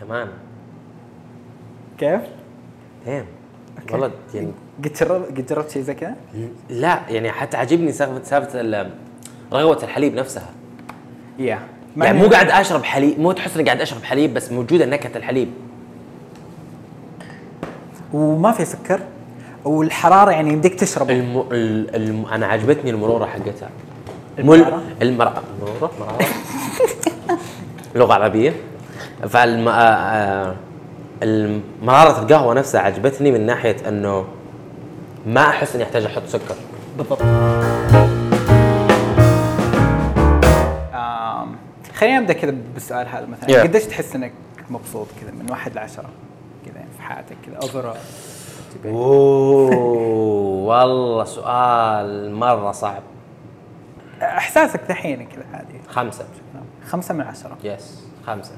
كمان 0.00 0.28
كيف؟ 1.98 2.20
دام 3.06 3.24
والله 3.92 4.10
يعني 4.34 4.48
قد 4.84 4.92
جربت 4.92 5.26
قد 5.38 5.46
جربت 5.46 5.70
شيء 5.70 5.82
زي 5.82 5.94
كذا؟ 5.94 6.14
لا 6.70 7.00
يعني 7.08 7.30
حتى 7.32 7.56
عجبني 7.56 7.92
سالفه 7.92 8.22
سالفة 8.24 8.60
ال- 8.60 8.90
رغوه 9.52 9.78
الحليب 9.82 10.14
نفسها. 10.14 10.50
يا. 11.38 11.58
يعني 11.96 12.18
مو 12.18 12.26
قاعد 12.28 12.50
أشرب 12.50 12.84
حليب 12.84 13.20
مو 13.20 13.32
تحس 13.32 13.56
إني 13.56 13.64
قاعد 13.64 13.80
أشرب 13.80 14.02
حليب 14.02 14.34
بس 14.34 14.52
موجودة 14.52 14.86
نكهة 14.86 15.16
الحليب. 15.18 15.48
وما 18.12 18.52
في 18.52 18.64
سكر 18.64 19.00
والحرارة 19.64 20.30
يعني 20.30 20.52
يمديك 20.52 20.74
تشرب 20.74 21.10
الم... 21.10 21.44
ال... 21.52 21.94
الم... 21.96 22.26
أنا 22.26 22.46
عجبتني 22.46 22.90
المرورة 22.90 23.26
حقتها. 23.26 23.70
مو 24.38 24.54
ال- 24.54 24.60
المرارة؟ 24.62 24.82
المر... 25.02 25.42
المروره 25.62 25.90
مرارة. 26.00 26.26
لغة 27.94 28.14
عربية. 28.14 28.52
فالم... 29.26 29.68
آه... 29.68 29.72
آه... 29.72 30.54
القهوة 31.22 32.54
نفسها 32.54 32.80
عجبتني 32.80 33.30
من 33.30 33.46
ناحية 33.46 33.88
إنه 33.88 34.26
ما 35.26 35.40
أحس 35.48 35.74
إني 35.74 35.84
أحتاج 35.84 36.04
أحط 36.04 36.26
سكر. 36.26 36.54
بالضبط. 36.98 37.22
خلينا 41.94 42.20
نبدا 42.20 42.32
كذا 42.32 42.54
بالسؤال 42.74 43.08
هذا 43.08 43.26
مثلا. 43.26 43.48
Yeah. 43.48 43.66
قديش 43.66 43.84
تحس 43.84 44.14
إنك 44.14 44.32
مبسوط 44.70 45.06
كذا 45.20 45.30
من 45.30 45.50
واحد 45.50 45.74
لعشرة 45.74 46.08
كذا 46.66 46.74
يعني 46.76 46.90
في 46.96 47.02
حياتك 47.02 47.36
كذا؟ 47.46 47.56
اوفر 47.56 47.94
أوه 48.84 49.76
والله 50.66 51.24
سؤال 51.24 52.34
مرة 52.34 52.72
صعب. 52.72 53.02
أحساسك 54.22 54.80
دحين 54.88 55.26
كذا 55.26 55.44
عادي 55.54 55.80
خمسة. 55.88 56.24
خمسة 56.86 57.14
من 57.14 57.20
عشرة. 57.20 57.56
yes 57.64 58.02
خمسة. 58.26 58.52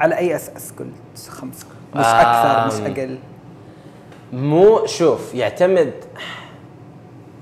على 0.00 0.18
أي 0.18 0.36
أساس 0.36 0.72
قلت 0.78 1.28
خمسة 1.28 1.66
مش. 1.94 2.04
أكثر 2.06 2.66
مش 2.66 2.90
أقل 2.98 3.18
مو 4.32 4.86
شوف 4.86 5.34
يعتمد 5.34 5.92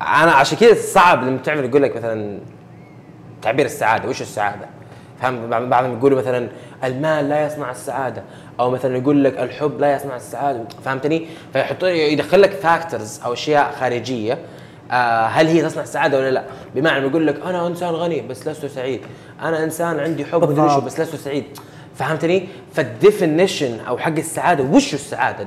أنا 0.03 0.33
عشان 0.33 0.59
كذا 0.59 0.75
صعب 0.75 1.25
لما 1.25 1.39
تعمل 1.39 1.65
يقول 1.65 1.83
لك 1.83 1.97
مثلا 1.97 2.39
تعبير 3.43 3.67
السعادة 3.67 4.09
وش 4.09 4.23
السعادة؟ 4.23 4.67
فهم 5.21 5.51
بعض- 5.51 5.63
بعضهم 5.63 5.99
يقولوا 5.99 6.19
مثلا 6.19 6.49
المال 6.85 7.29
لا 7.29 7.47
يصنع 7.47 7.71
السعادة 7.71 8.23
أو 8.61 8.71
مثلا 8.71 8.97
يقول 8.97 9.25
لك 9.25 9.39
الحب 9.39 9.81
لا 9.81 9.97
يصنع 9.97 10.17
السعادة 10.17 10.65
فهمتني؟ 10.85 11.27
فيحط 11.53 11.85
يدخل 11.85 12.43
لك 12.43 12.51
factors 12.51 13.21
أو 13.25 13.33
أشياء 13.33 13.73
خارجية 13.81 14.39
آه 14.91 15.27
هل 15.27 15.47
هي 15.47 15.63
تصنع 15.63 15.83
السعادة 15.83 16.19
ولا 16.19 16.31
لا؟ 16.31 16.45
بمعنى 16.75 17.07
يقول 17.07 17.27
لك 17.27 17.41
أنا 17.47 17.67
إنسان 17.67 17.89
غني 17.95 18.21
بس 18.21 18.49
لست 18.49 18.67
سعيد، 18.67 19.01
أنا 19.43 19.65
إنسان 19.65 20.01
عندي 20.01 20.25
حب. 20.25 20.41
بس 20.85 21.01
لست 21.01 21.17
سعيد 21.17 21.45
فهمتني؟ 21.95 22.49
فال 22.73 22.91
definition 22.91 23.81
أو 23.81 23.99
حق 23.99 24.17
السعادة 24.17 24.65
وش 24.65 24.95
السعادة؟ 24.95 25.47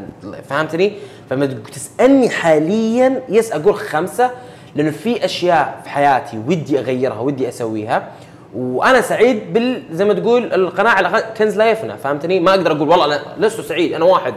فهمتني؟ 0.50 0.94
فلما 1.30 1.46
تسألني 1.46 2.30
حاليا 2.30 3.22
yes 3.30 3.52
أقول 3.52 3.76
خمسة 3.76 4.32
لأنه 4.76 4.92
في 4.92 5.26
أشياء 5.26 5.82
في 5.84 5.90
حياتي 5.90 6.38
ودي 6.48 6.80
أغيرها 6.80 7.20
ودي 7.20 7.50
أسويها. 7.50 8.08
وأنا 8.56 9.02
سعيد 9.02 9.54
بال 9.54 9.84
زي 9.92 10.06
ما 10.06 10.14
تقول 10.14 10.54
القناعة 10.54 11.20
كنز 11.34 11.58
لا 11.58 11.72
يفنى 11.72 11.98
فهمتني؟ 11.98 12.40
ما 12.40 12.52
أقدر 12.52 12.72
أقول 12.72 12.90
والله 12.90 13.06
أنا 13.06 13.22
لست 13.38 13.62
سعيد 13.62 13.94
أنا 13.94 14.06
واحد. 14.06 14.34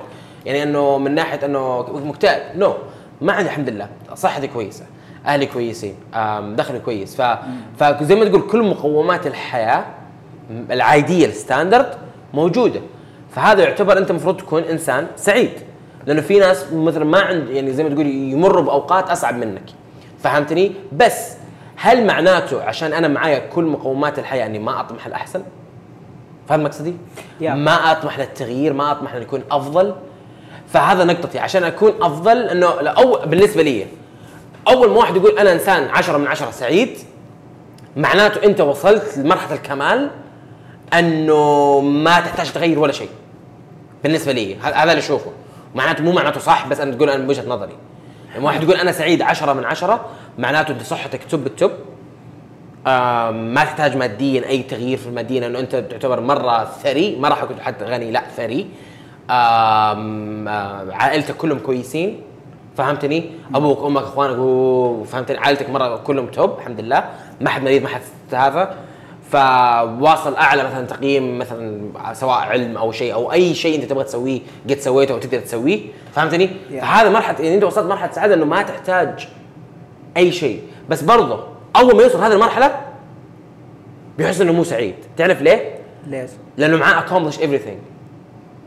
يعني 0.47 0.63
أنه 0.63 0.99
من 0.99 1.15
ناحية 1.15 1.45
أنه 1.45 1.83
مكتئب. 2.05 2.43
no 2.57 2.75
ما 3.21 3.33
عندي 3.33 3.49
الحمد 3.49 3.69
لله. 3.69 3.89
صحتي 4.15 4.47
كويسة 4.47 4.85
أهلي 5.27 5.47
كويسين 5.47 5.95
دخلي 6.57 6.79
كويس. 6.79 7.23
ف... 7.23 7.39
فزي 7.79 8.15
ما 8.15 8.25
تقول 8.25 8.43
كل 8.43 8.63
مقومات 8.63 9.27
الحياة 9.27 9.85
العادية 10.71 11.27
ال 11.27 11.34
standard 11.34 11.95
موجودة. 12.35 12.81
فهذا 13.31 13.63
يعتبر 13.63 13.99
أنت 13.99 14.11
المفروض 14.11 14.37
تكون 14.37 14.63
إنسان 14.63 15.07
سعيد. 15.17 15.51
لأنه 16.07 16.21
في 16.21 16.39
ناس 16.39 16.73
مثلا 16.73 17.05
ما 17.05 17.21
عند 17.21 17.49
يعني 17.49 17.73
زي 17.73 17.85
ما 17.85 17.89
تقول 17.89 18.07
يمروا 18.07 18.63
بأوقات 18.63 19.11
أصعب 19.11 19.35
منك. 19.35 19.63
فهمتني؟ 20.23 20.73
بس 20.93 21.33
هل 21.77 22.07
معناته 22.07 22.63
عشان 22.63 22.93
أنا 22.93 23.09
معايا 23.09 23.39
كل 23.39 23.65
مقومات 23.65 24.19
الحياة 24.19 24.47
إني 24.47 24.59
ما 24.59 24.81
أطمح 24.81 25.07
الاحسن 25.07 25.43
فاهم 26.49 26.63
مقصدي؟ 26.65 26.95
يا. 27.41 27.55
ما 27.55 27.93
أطمح 27.93 28.19
للتغيير 28.19 28.73
ما 28.73 28.93
أطمح 28.93 29.15
ان 29.15 29.23
اكون 29.23 29.43
أفضل. 29.51 29.95
فهذا 30.69 31.05
نقطتي. 31.05 31.39
عشان 31.39 31.65
أكون 31.65 31.93
أفضل 32.01 32.37
إنه 32.39 32.67
أو 32.67 33.21
بالنسبة 33.27 33.63
لي 33.63 33.87
أول 34.69 34.89
ما 34.91 34.97
واحد 34.97 35.17
يقول 35.17 35.39
أنا 35.39 35.53
إنسان 35.53 35.89
عشرة 35.89 36.19
من 36.19 36.27
عشرة 36.27 36.51
سعيد 36.51 36.99
معناته 37.97 38.45
أنت 38.45 38.61
وصلت 38.61 39.19
لمرحلة 39.19 39.57
الكمال. 39.57 40.11
أنه 40.99 41.81
ما 41.81 42.21
تحتاج 42.21 42.53
تغير 42.53 42.79
ولا 42.79 42.93
شيء. 42.93 43.09
بالنسبة 44.03 44.33
لي 44.33 44.57
هذا 44.57 44.83
اللي 44.83 44.99
أشوفه. 44.99 45.31
معناته 45.75 46.05
مو 46.05 46.13
معناته 46.13 46.41
صح 46.41 46.69
بس 46.69 46.81
أنا 46.81 46.95
تقول 46.95 47.11
أنا 47.11 47.25
بوجهه 47.27 47.49
نظري. 47.49 47.77
لما 48.37 48.45
واحد 48.45 48.63
يقول 48.63 48.77
أنا 48.77 48.93
سعيد 48.93 49.23
عشرة 49.23 49.53
من 49.53 49.65
عشرة 49.65 50.07
معناته 50.39 50.73
أنت 50.73 50.83
صحتك 50.83 51.25
تب 51.25 51.47
التب 51.47 51.71
آم، 52.87 53.55
ما 53.55 53.65
تحتاج 53.65 53.97
ماديا 53.97 54.49
أي 54.49 54.63
تغيير 54.63 54.99
في 54.99 55.07
الماديا 55.07 55.41
لأنه 55.41 55.59
أنت 55.59 55.77
تعتبر 55.77 56.21
مرة 56.21 56.65
ثري. 56.65 57.17
ما 57.17 57.29
راح 57.29 57.43
أقول 57.43 57.61
حتى 57.61 57.85
غني 57.85 58.11
لا 58.11 58.23
ثري. 58.37 58.67
عائلتك 60.91 61.37
كلهم 61.37 61.59
كويسين. 61.59 62.23
فهمتني؟ 62.77 63.31
أبوك 63.55 63.85
أمك 63.85 64.03
أخوانك 64.03 64.37
فهمتني؟ 65.07 65.39
عائلتك 65.39 65.71
مرة 65.71 65.97
كلهم 65.97 66.27
توب 66.27 66.59
الحمد 66.59 66.81
لله. 66.81 67.05
ما 67.41 67.51
حد 67.51 67.63
مريض 67.63 67.83
ما 67.83 67.89
حد 67.89 68.03
هذا. 68.33 68.75
فواصل 69.33 70.35
أعلى 70.37 70.65
مثلا 70.65 70.87
تقييم 70.87 71.39
مثلا 71.39 71.81
سواء 72.13 72.39
علم 72.39 72.77
أو 72.77 72.93
شيء 72.93 73.15
أو 73.15 73.33
أي 73.33 73.55
شيء 73.55 73.77
أنت 73.83 73.91
تبغى 73.91 74.05
تسويه 74.05 74.41
قد 74.71 74.79
سويته 74.79 75.13
أو 75.15 75.19
تقدر 75.19 75.41
تسويه 75.41 75.81
فهمتني؟ 76.15 76.47
Yeah. 76.49 76.81
فهذا 76.81 77.11
مرحلة 77.11 77.41
يعني 77.41 77.55
أنت 77.55 77.65
وصلت 77.65 77.87
مرحلة 77.87 78.13
سعادة 78.13 78.35
إنه 78.35 78.45
ما 78.45 78.63
تحتاج 78.63 79.29
أي 80.17 80.33
شيء 80.33 80.63
بس 80.89 81.03
برضه 81.03 81.45
أول 81.77 81.97
ما 81.97 82.03
يوصل 82.03 82.23
هذه 82.23 82.33
المرحلة 82.33 82.81
بيحس 84.19 84.41
إنه 84.41 84.53
مو 84.53 84.65
سعيد 84.65 84.95
تعرف 85.17 85.43
ليه؟ 85.43 85.75
ليش؟ 86.07 86.31
لأنه 86.57 86.77
معاه 86.77 87.05
accomplish 87.07 87.35
everything 87.37 87.81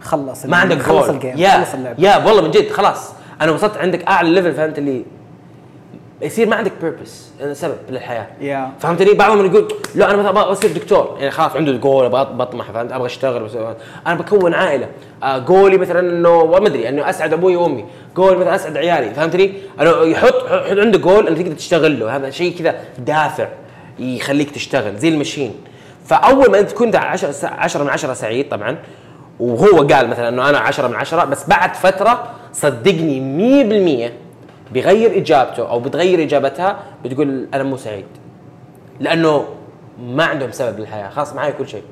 خلص 0.01 0.45
ما 0.45 0.57
عندك 0.57 0.81
خلص 0.81 1.09
ال 1.09 1.15
game 1.15 1.37
yeah 1.37 1.49
خلص 1.49 1.73
اللعبة 1.73 2.03
yeah 2.03 2.17
والله 2.25 2.41
من 2.41 2.51
جد 2.51 2.69
خلاص 2.69 3.13
أنا 3.41 3.51
وصلت 3.51 3.77
عندك 3.77 4.03
أعلى 4.07 4.29
level 4.29 4.53
فهمت 4.53 4.77
اللي 4.77 5.05
يصير 6.23 6.47
ما 6.47 6.55
عندك 6.55 6.71
purpose 6.81 7.29
سبب 7.53 7.75
للحياة. 7.89 8.27
Yeah. 8.41 8.71
فهمتني 8.79 9.13
بعضهم 9.13 9.45
يقول 9.45 9.67
لا 9.95 10.09
أنا 10.09 10.17
مثلا 10.17 10.29
أبغى 10.29 10.43
اصير 10.43 10.71
دكتور. 10.71 11.15
يعني 11.19 11.31
خلاص 11.31 11.55
عنده 11.55 11.71
جول 11.71 12.05
أبغى 12.05 12.25
بطمح 12.33 12.71
فهمت؟ 12.71 12.91
أبغى 12.91 13.05
أشتغل 13.05 13.43
بس 13.43 13.51
أنا 14.07 14.15
بكون 14.15 14.53
عائلة. 14.53 14.87
آه 15.23 15.37
جولي 15.37 15.77
مثلا 15.77 15.99
إنه 15.99 16.45
ما 16.45 16.67
أدري 16.67 16.89
إنه 16.89 17.09
أسعد 17.09 17.33
أبوي 17.33 17.55
وأمي. 17.55 17.85
جول 18.15 18.37
مثلا 18.37 18.55
أسعد 18.55 18.77
عيالي 18.77 19.13
فهمتني 19.13 19.53
يحط 19.81 20.03
يحط 20.03 20.79
عنده 20.79 20.99
جول 20.99 21.27
إنه 21.27 21.37
تقدر 21.41 21.55
تشتغل 21.55 21.99
له. 21.99 22.15
هذا 22.15 22.29
شيء 22.29 22.57
كذا 22.59 22.75
دافع 22.97 23.47
يخليك 23.99 24.51
تشتغل 24.51 24.97
زي 24.97 25.09
المشين. 25.09 25.55
فأول 26.05 26.51
ما 26.51 26.59
أنت 26.59 26.71
كنت 26.71 26.95
10 26.95 27.33
10 27.43 27.83
من 27.83 27.89
10 27.89 28.13
سعيد 28.13 28.49
طبعا 28.49 28.77
وهو 29.39 29.87
قال 29.87 30.07
مثلا 30.07 30.29
إنه 30.29 30.49
أنا 30.49 30.59
10 30.59 30.87
من 30.87 30.95
10 30.95 31.25
بس 31.25 31.49
بعد 31.49 31.75
فترة 31.75 32.29
صدقني 32.53 34.09
100% 34.09 34.22
بيغير 34.73 35.17
إجابته 35.17 35.69
أو 35.69 35.79
بتغير 35.79 36.23
إجابتها 36.23 36.79
بتقول 37.05 37.47
أنا 37.53 37.63
مو 37.63 37.77
سعيد. 37.77 38.05
لأنه 38.99 39.45
ما 39.99 40.23
عندهم 40.25 40.51
سبب 40.51 40.79
للحياة. 40.79 41.09
خلاص 41.09 41.33
معي 41.33 41.51
كل 41.51 41.67
شيء. 41.67 41.83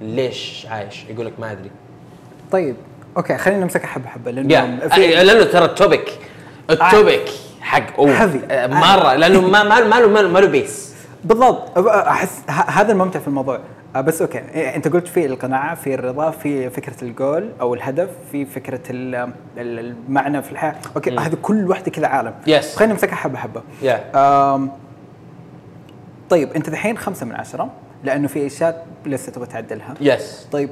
ليش 0.00 0.66
عايش؟ 0.70 1.04
يقول 1.10 1.26
لك 1.26 1.32
ما 1.38 1.52
أدري. 1.52 1.70
طيب. 2.52 2.76
Okay 3.16 3.38
خلينا 3.38 3.60
نمسكها 3.60 3.86
حبة 3.86 4.08
حبة 4.08 4.30
لأنه 4.30 4.54
yeah. 4.54 4.88
في 4.88 5.06
لأنه 5.24 5.44
ترى 5.44 5.64
ال 5.64 5.73
topic 5.73 6.18
ال 6.70 6.79
topic 6.79 7.22
حق 7.60 7.96
أوه 7.98 8.18
Heavy. 8.18 8.50
آه، 8.50 8.66
مرة 8.66 9.14
لأنه 9.14 9.40
ما 9.40 9.62
ما 9.62 9.80
ما 9.84 10.00
له- 10.00 10.28
ما 10.28 10.38
له- 10.38 10.48
base 10.48 10.94
بالضبط. 11.24 11.78
أحس 11.88 12.42
هذا 12.50 12.92
الممتع 12.92 13.20
في 13.20 13.28
الموضوع. 13.28 13.60
بس 14.00 14.22
okay. 14.22 14.38
إيه، 14.38 14.76
أنت 14.76 14.88
قلت 14.88 15.08
في 15.08 15.26
القناعة 15.26 15.74
في 15.74 15.94
الرضا 15.94 16.30
في 16.30 16.70
فكرة 16.70 17.04
الجول 17.04 17.50
أو 17.60 17.74
الهدف 17.74 18.08
في 18.32 18.44
فكرة 18.44 18.80
ال- 18.90 19.14
ال- 19.14 19.94
المعنى 20.08 20.42
في 20.42 20.52
الحياة. 20.52 20.74
Okay. 20.96 21.10
هذه 21.18 21.36
كل 21.42 21.68
واحدة 21.68 21.90
كذا 21.90 22.06
عالم. 22.06 22.34
Yes. 22.46 22.64
خلينا 22.76 22.92
نمسكها 22.92 23.14
حبة 23.14 23.38
حبة. 23.38 23.62
آم، 24.14 24.70
طيب 26.30 26.52
أنت 26.52 26.68
الحين 26.68 26.98
خمسة 26.98 27.26
من 27.26 27.34
عشرة 27.34 27.70
لأنه 28.04 28.28
في 28.28 28.46
أشياء 28.46 28.86
لسه 29.06 29.32
تبغى 29.32 29.46
تعدلها. 29.46 29.94
يس 30.00 30.48
طيب 30.52 30.70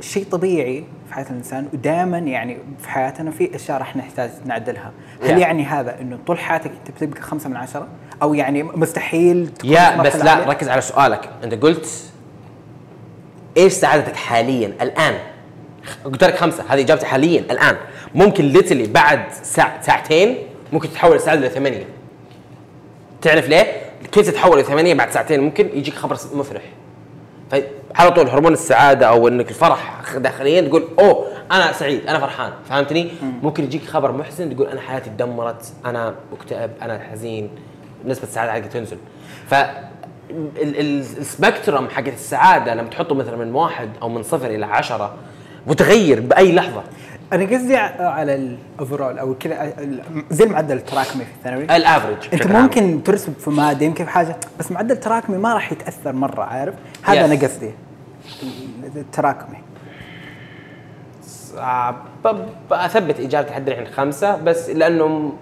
شيء 0.00 0.24
طبيعي 0.30 0.84
في 1.08 1.14
حياة 1.14 1.26
الإنسان 1.30 1.68
ودائما 1.74 2.18
يعني 2.18 2.58
في 2.78 2.88
حياتنا 2.88 3.30
في 3.30 3.56
أشياء 3.56 3.78
راح 3.78 3.96
نحتاج 3.96 4.30
نعدلها. 4.46 4.92
هل 5.22 5.28
Yeah. 5.28 5.40
يعني 5.40 5.64
هذا 5.64 6.00
إنه 6.00 6.18
طول 6.26 6.38
حياتك 6.38 6.70
أنت 6.70 6.90
بتبقى 6.96 7.22
خمسة 7.22 7.48
من 7.48 7.56
عشرة؟ 7.56 7.86
أو 8.22 8.34
يعني 8.34 8.62
مستحيل 8.62 9.50
يا 9.64 9.90
بس 9.90 9.98
مرحلة 10.16 10.24
لا 10.24 10.30
عالية؟ 10.30 10.46
ركز 10.46 10.68
على 10.68 10.80
سؤالك. 10.80 11.28
أنت 11.44 11.54
قلت 11.54 12.04
إيش 13.58 13.72
سعادتك 13.72 14.16
حاليا؟ 14.16 14.66
الآن. 14.82 15.18
قلت 16.04 16.24
لك 16.24 16.36
خمسة. 16.36 16.64
هذه 16.68 16.80
إجابتي 16.80 17.06
حاليا. 17.06 17.40
الآن. 17.40 17.76
ممكن 18.14 18.44
ليتلي 18.44 18.86
بعد 18.86 19.20
ساعة 19.42 19.82
ساعتين 19.82 20.38
ممكن 20.72 20.90
تتحول 20.90 21.16
السعاده 21.16 21.46
لثمانيه 21.46 21.84
تعرف 23.22 23.48
ليه؟ 23.48 23.66
كيف 24.12 24.30
تتحول 24.30 24.60
لثمانيه 24.60 24.94
بعد 24.94 25.10
ساعتين؟ 25.10 25.40
ممكن 25.40 25.68
يجيك 25.74 25.94
خبر 25.94 26.16
مفرح. 26.32 26.62
فعلى 27.50 28.10
طول 28.10 28.28
هرمون 28.28 28.52
السعادة 28.52 29.06
أو 29.08 29.28
إنك 29.28 29.48
الفرح 29.48 30.02
داخليا 30.16 30.60
تقول 30.60 30.84
أوه 30.98 31.26
أنا 31.52 31.72
سعيد 31.72 32.06
أنا 32.06 32.18
فرحان. 32.18 32.52
فهمتني؟ 32.68 33.10
ممكن 33.42 33.64
يجيك 33.64 33.84
خبر 33.84 34.12
محزن 34.12 34.56
تقول 34.56 34.68
أنا 34.68 34.80
حياتي 34.80 35.10
تدمرت 35.10 35.72
أنا 35.84 36.14
مكتئب 36.32 36.70
أنا 36.82 37.00
حزين. 37.12 37.50
نسبة 38.04 38.24
السعادة 38.24 38.52
حقتي 38.52 38.68
تنزل. 38.68 38.98
ف 39.50 39.54
ال 40.60 40.74
spectrum 40.74 41.88
حق 41.88 42.06
السعادة 42.06 42.74
لما 42.74 42.88
تحطه 42.88 43.14
مثلا 43.14 43.36
من 43.36 43.54
واحد 43.54 43.88
أو 44.02 44.08
من 44.08 44.22
صفر 44.22 44.46
إلى 44.46 44.66
عشرة 44.66 45.14
متغير 45.66 46.20
بأي 46.20 46.52
لحظة. 46.52 46.82
أنا 47.32 47.44
قصدي 47.44 47.76
على 47.76 48.34
ال 48.34 48.45
overall 48.45 49.18
أو 49.18 49.34
كذا 49.34 49.72
زي 50.30 50.44
المعدل 50.44 50.76
التراكمي 50.76 51.24
في 51.24 51.30
الثانوي. 51.38 51.64
ال 51.64 51.71
average 51.71 52.16
أنت 52.32 52.46
ممكن 52.46 53.02
ترسب 53.02 53.32
في 53.38 53.50
مادة 53.50 53.86
يمكن 53.86 54.04
في 54.04 54.10
حاجة 54.10 54.36
بس 54.58 54.72
معدل 54.72 54.96
تراكمي 55.00 55.38
ما 55.38 55.54
راح 55.54 55.72
يتأثر 55.72 56.12
مرة 56.12 56.42
عارف؟ 56.42 56.74
هذا 57.02 57.20
Yes. 57.20 57.24
أنا 57.24 57.46
قصدي. 57.46 57.70
التراكمي. 58.96 59.58
أثبت 62.72 63.20
اجابتي 63.20 63.50
لحد 63.50 63.68
الحين 63.68 63.86
خمسة 63.86 64.36
بس 64.36 64.70
لأنه 64.70 65.32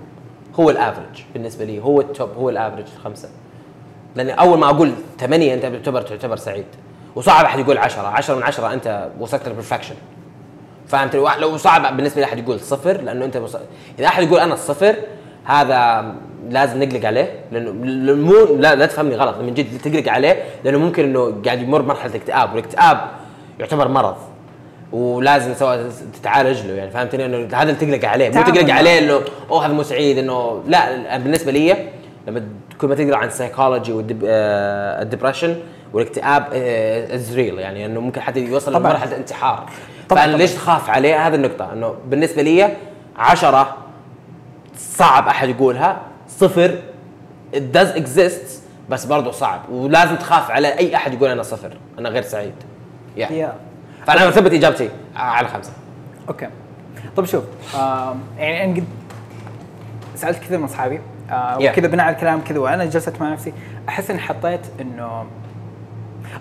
هو 0.54 0.70
ال 0.70 0.77
average 0.77 1.22
بالنسبة 1.32 1.64
لي 1.64 1.82
هو 1.82 2.00
ال 2.00 2.08
top 2.08 2.30
هو 2.38 2.50
ال 2.50 2.54
average 2.54 2.84
خمسة. 3.04 3.28
لأن 4.16 4.30
أول 4.30 4.58
ما 4.58 4.70
أقول 4.70 4.92
ثمانية 5.20 5.54
أنت 5.54 5.66
تعتبر 5.66 6.02
تعتبر 6.02 6.36
سعيد. 6.36 6.64
وصعب 7.16 7.44
أحد 7.44 7.58
يقول 7.58 7.78
عشرة. 7.78 8.06
عشرة 8.06 8.34
من 8.34 8.42
عشرة 8.42 8.72
أنت 8.72 9.08
وصلت 9.20 9.48
لل 9.48 9.56
perfection 9.56 9.94
فهمت؟ 10.88 11.16
لو 11.16 11.56
صعب 11.56 11.96
بالنسبة 11.96 12.20
لأحد 12.20 12.38
يقول 12.38 12.60
صفر 12.60 13.00
لأنه 13.00 13.24
أنت 13.24 13.36
وصل... 13.36 13.60
إذا 13.98 14.06
أحد 14.06 14.22
يقول 14.22 14.40
أنا 14.40 14.54
الصفر 14.54 14.96
هذا 15.44 16.04
لازم 16.50 16.82
نقلق 16.82 17.06
عليه. 17.06 17.40
لأنه 17.52 17.72
مو 18.14 18.56
لا 18.58 18.74
لا 18.74 18.86
تفهمني 18.86 19.16
غلط. 19.16 19.38
من 19.38 19.54
جد 19.54 19.78
تقلق 19.78 20.12
عليه 20.12 20.42
لأنه 20.64 20.78
ممكن 20.78 21.04
إنه 21.04 21.42
قاعد 21.44 21.62
يمر 21.62 21.82
مرحلة 21.82 22.16
اكتئاب 22.16 22.50
والاكتئاب 22.50 23.00
يعتبر 23.60 23.88
مرض. 23.88 24.16
ولازم 24.92 25.54
سواء 25.54 25.90
تتعالج 26.20 26.66
له 26.66 26.74
يعني. 26.74 26.90
فهمتني؟ 26.90 27.26
انه 27.26 27.48
هذا 27.56 27.62
اللي 27.62 27.74
تقلق 27.74 28.10
عليه. 28.10 28.28
مو 28.28 28.42
تقلق. 28.42 28.74
عليه 28.74 28.98
إنه 28.98 29.20
أوه 29.50 29.66
هذا 29.66 29.72
مو 29.72 29.82
سعيد 29.82 30.18
إنه 30.18 30.62
لا. 30.66 31.16
بالنسبة 31.16 31.52
لي 31.52 31.76
لما 32.26 32.48
كل 32.80 32.88
ما 32.88 32.94
تقرأ 32.94 33.16
عن 33.16 33.28
السايكولوجي 33.28 33.92
والدبرشن 33.92 35.56
والاكتئاب 35.92 36.46
is 37.10 37.36
real 37.36 37.58
يعني 37.58 37.86
إنه 37.86 38.00
ممكن 38.00 38.20
حتى 38.20 38.40
يوصل 38.40 38.72
طبعاً. 38.72 38.90
لمرحلة 38.90 39.12
الانتحار 39.12 39.70
طبعاً، 40.08 40.22
فأنا 40.22 40.36
ليش 40.36 40.52
تخاف 40.52 40.90
عليه؟ 40.90 41.26
هذه 41.26 41.34
النقطة. 41.34 41.72
إنه 41.72 41.94
بالنسبة 42.08 42.42
لي 42.42 42.76
عشرة 43.16 43.76
صعب 44.76 45.28
أحد 45.28 45.48
يقولها. 45.48 46.00
صفر 46.28 46.78
it 47.54 47.76
does 47.76 47.96
exist 47.96 48.46
بس 48.90 49.04
برضه 49.04 49.30
صعب. 49.30 49.60
ولازم 49.70 50.16
تخاف 50.16 50.50
على 50.50 50.78
أي 50.78 50.96
أحد 50.96 51.14
يقول 51.14 51.28
أنا 51.28 51.42
صفر. 51.42 51.76
أنا 51.98 52.08
غير 52.08 52.22
سعيد. 52.22 52.54
Yeah. 53.16 53.30
yeah 53.30 53.54
فأنا 54.06 54.26
مثبت 54.26 54.52
إجابتي 54.52 54.90
على 55.16 55.48
خمسة. 55.48 55.72
okay. 56.28 56.48
طب 57.16 57.24
شوف 57.24 57.44
آم، 57.76 58.20
يعني 58.38 58.64
أنا 58.64 58.74
قد 58.74 58.84
سألت 60.14 60.38
كثير 60.38 60.58
من 60.58 60.64
أصحابي. 60.64 61.00
آه، 61.30 61.58
Yeah. 61.58 61.70
وكذا 61.70 61.88
بناء 61.88 62.06
على 62.06 62.14
الكلام 62.16 62.40
كذا 62.40 62.58
وأنا 62.58 62.84
جلست 62.84 63.20
مع 63.20 63.32
نفسي 63.32 63.52
أحس 63.88 64.10
إني 64.10 64.20
حطيت 64.20 64.60
إنه 64.80 65.24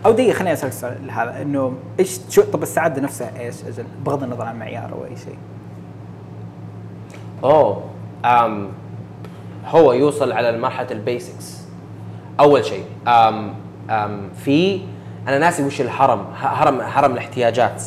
أو 0.05 0.11
دقيقة 0.11 0.33
خليني 0.33 0.53
أسألك 0.53 0.71
السؤال 0.71 1.11
هذا 1.11 1.41
إنه 1.41 1.73
إيش 1.99 2.19
شو 2.29 2.41
طب 2.41 2.63
السعادة 2.63 3.01
نفسها 3.01 3.39
إيش؟ 3.39 3.55
أجل 3.63 3.85
بغض 4.05 4.23
النظر 4.23 4.45
عن 4.45 4.59
معيار 4.59 4.91
أو 4.93 5.05
أي 5.05 5.15
شيء. 5.15 5.37
أوه 7.43 7.83
أم 8.25 8.69
هو 9.67 9.93
يوصل 9.93 10.31
على 10.31 10.57
مرحله 10.57 10.91
البيسكس. 10.91 11.65
أول 12.39 12.65
شيء 12.65 12.85
أم 13.07 13.53
أم 13.89 14.29
في 14.43 14.81
أنا 15.27 15.39
ناسي 15.39 15.63
وش 15.63 15.81
الهرم 15.81 16.25
هرم 16.41 16.81
هرم 16.81 17.11
الاحتياجات. 17.11 17.83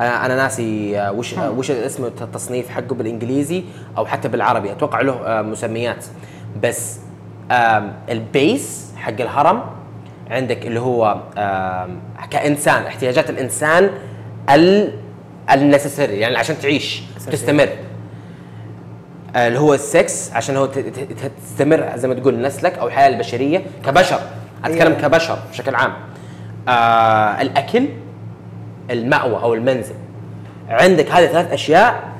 أنا 0.00 0.26
أنا 0.26 0.36
ناسي 0.36 0.98
آه، 1.00 1.12
وش 1.12 1.32
وش 1.38 1.70
اسم 1.70 2.04
التصنيف 2.04 2.70
حقه 2.70 2.94
بالإنجليزي 2.94 3.64
أو 3.98 4.06
حتى 4.06 4.28
بالعربي. 4.28 4.72
أتوقع 4.72 5.00
له 5.00 5.12
آه، 5.12 5.42
مسميات. 5.42 6.04
بس 6.62 6.98
ال 8.10 8.26
base 8.26 8.92
حق 8.96 9.20
الهرم 9.20 9.62
عندك 10.30 10.66
اللي 10.66 10.80
هو 10.80 11.16
كإنسان 12.30 12.82
احتياجات 12.82 13.30
الإنسان 13.30 13.90
ال 14.50 14.92
ال 15.52 15.58
necessary 15.58 16.16
يعني 16.18 16.36
عشان 16.36 16.56
تعيش 16.58 17.02
تستمر. 17.32 17.68
آه، 19.36 19.48
اللي 19.48 19.58
هو 19.58 19.74
السكس 19.74 20.32
عشان 20.32 20.56
هو 20.56 20.68
تستمر 21.46 21.90
زي 21.96 22.08
ما 22.08 22.14
تقول 22.14 22.40
نسلك 22.42 22.78
أو 22.78 22.86
الحياة 22.86 23.08
البشرية 23.08 23.62
كبشر. 23.86 24.20
أتكلم. 24.64 24.94
كبشر 24.94 25.38
بشكل 25.50 25.74
عام. 25.74 25.92
آه 26.68 27.42
الأكل 27.42 27.88
المأوى 28.90 29.34
أو 29.42 29.54
المنزل. 29.54 29.94
عندك 30.68 31.10
هذه 31.10 31.26
ثلاث 31.26 31.52
أشياء 31.52 32.10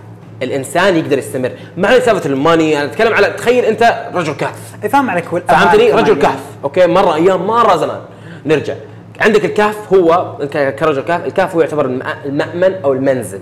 الإنسان 0.43 0.97
يقدر 0.97 1.19
يستمر. 1.19 1.53
ما 1.77 1.93
هي 1.93 2.01
سالفة 2.01 2.31
ال 2.31 2.38
money 2.38 2.77
أنا 2.77 2.85
أتكلم 2.85 3.15
على 3.15 3.27
تخيل 3.27 3.65
أنت 3.65 4.11
رجل 4.15 4.33
كهف. 4.33 4.77
فاهم 4.93 5.11
عليك 5.11 5.25
فهمتني؟ 5.25 5.91
رجل 5.93 6.09
يعني. 6.09 6.21
كهف 6.21 6.41
okay؟ 6.65 6.87
مرة 6.87 7.15
أيام 7.15 7.47
مره 7.47 7.77
زمان. 7.77 8.01
نرجع. 8.47 8.75
عندك 9.21 9.45
الكهف 9.45 9.93
هو 9.95 10.37
كرجل 10.53 11.01
كهف 11.03 11.27
الكهف 11.27 11.55
هو 11.55 11.61
يعتبر 11.61 11.85
الم- 11.87 12.03
المأمن 12.25 12.75
أو 12.85 12.93
المنزل. 12.93 13.41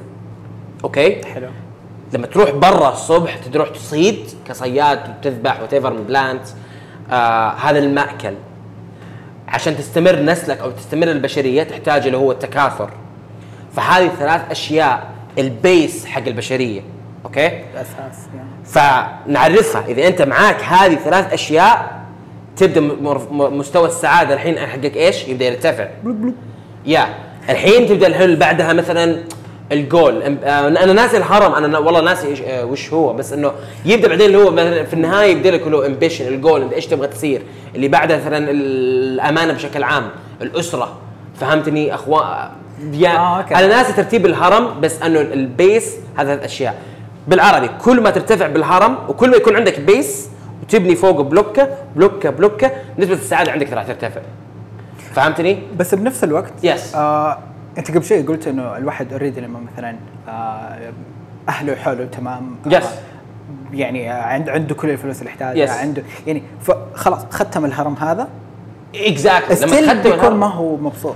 okay؟ 0.85 1.25
حلو. 1.25 1.47
لما 2.13 2.27
تروح 2.27 2.51
برا 2.51 2.89
الصبح 2.93 3.37
تروح 3.53 3.69
تصيد 3.69 4.29
كصياد 4.49 5.01
وتذبح 5.09 5.63
وتيفر 5.63 5.93
من 5.93 6.05
plant 6.05 6.43
آه 7.11 7.49
هذا 7.51 7.79
المأكل. 7.79 8.35
عشان 9.49 9.77
تستمر 9.77 10.17
نسلك 10.17 10.61
أو 10.61 10.71
تستمر 10.71 11.11
البشرية 11.11 11.63
تحتاج 11.63 12.07
اللي 12.07 12.17
هو 12.17 12.33
التكاثر. 12.33 12.91
فهذه 13.79 14.11
ثلاث 14.19 14.41
أشياء 14.51 15.07
ال 15.39 15.52
base 15.52 16.07
حق 16.07 16.23
البشرية 16.27 16.81
okay؟ 17.25 17.47
الاساس. 17.47 18.29
فنعرفها. 18.65 19.85
إذا 19.89 20.07
أنت 20.09 20.23
معاك 20.23 20.63
هذه 20.65 20.95
ثلاث 20.95 21.33
أشياء 21.33 22.01
تبدأ 22.57 22.81
مستوى 23.31 23.89
السعادة 23.89 24.35
الحين 24.35 24.59
حقك 24.59 24.97
إيش؟ 24.97 25.29
يبدأ 25.29 25.45
يرتفع. 25.45 25.89
Yeah. 26.87 27.07
الحين 27.51 27.87
تبدأ 27.87 28.07
الحين 28.07 28.23
اللي 28.25 28.37
بعدها 28.37 28.73
مثلا 28.73 29.19
الجول 29.73 30.23
آه، 30.23 30.69
أنا 30.69 30.93
ناسي 30.93 31.17
الهرم. 31.17 31.55
أنا 31.55 31.67
نا- 31.67 31.79
والله 31.79 32.01
ناسي 32.01 32.45
آه، 32.47 32.65
وش 32.65 32.93
هو. 32.93 33.13
بس 33.13 33.33
إنه 33.33 33.53
يبدأ 33.85 34.09
بعدين 34.09 34.27
اللي 34.27 34.39
هو 34.39 34.51
مثلا 34.51 34.85
في 34.85 34.95
النهاية 34.95 35.33
يبدأ 35.33 35.51
لك 35.51 35.63
اللي 35.63 35.77
هو 35.77 35.83
ambition 35.83 36.29
ال 36.29 36.35
goal 36.35 36.63
أنت 36.63 36.73
إيش 36.73 36.87
تبغى 36.87 37.07
تصير؟ 37.09 37.43
اللي 37.75 37.89
بعدها 37.89 38.17
مثلا 38.17 38.51
الأمانة 38.51 39.53
بشكل 39.53 39.83
عام 39.83 40.11
الأسرة. 40.43 40.97
فهمتني 41.41 41.95
اخوان 41.95 42.49
يا 42.93 43.09
آه، 43.11 43.39
okay. 43.39 43.55
أنا 43.55 43.67
ناسي 43.67 43.93
ترتيب 43.93 44.27
الهرم 44.27 44.81
بس 44.81 45.03
أنه 45.03 45.21
ال 45.21 45.36
base 45.36 45.97
هذا 46.17 46.35
الاشياء 46.35 46.75
بالعربي 47.29 47.69
كل 47.69 48.01
ما 48.01 48.11
ترتفع 48.11 48.47
بالهرم 48.47 48.99
وكل 49.09 49.31
ما 49.31 49.37
يكون 49.37 49.57
عندك 49.57 49.81
base 49.81 50.29
وتبني 50.63 50.97
فوقه 50.97 51.23
block 51.23 51.69
ه 51.97 52.02
block 52.02 52.31
ه 52.31 52.36
block 52.36 52.65
ه 52.65 52.71
نسبة 52.99 53.15
السعادة 53.15 53.53
عندك 53.53 53.73
راح 53.73 53.87
ترتفع 53.87 54.21
فهمتني؟ 55.15 55.59
بس 55.77 55.95
بنفس 55.95 56.25
الوقت 56.25 56.53
Yes. 56.63 56.95
آه 56.97 57.39
أنت 57.79 57.91
قبل 57.91 58.05
شوي 58.05 58.23
قلت 58.23 58.49
إنه 58.49 58.77
الواحد 58.77 59.13
already 59.13 59.41
لما 59.41 59.61
مثلا 59.75 59.97
آه 60.29 60.79
أهله 61.49 61.75
حوله 61.77 62.05
تمام 62.05 62.57
Yes. 62.69 62.75
آه 62.75 62.83
يعني 63.73 64.09
عند 64.09 64.49
عنده 64.49 64.75
كل 64.75 64.91
الفلوس 64.91 65.19
اللي 65.19 65.31
يحتاجها 65.31 65.67
Yes. 65.67 65.71
عنده 65.71 66.03
يعني 66.27 66.43
فخلاص 66.63 67.21
ختم 67.31 67.65
الهرم 67.65 67.95
هذا 68.01 68.29
Exactly 68.97 69.57
still 69.57 69.85
لما 69.85 69.93
تختم 69.95 70.03
بيكون 70.03 70.19
الهرم 70.19 70.41
ما 70.41 70.47
هو 70.47 70.77
مبسوط 70.77 71.15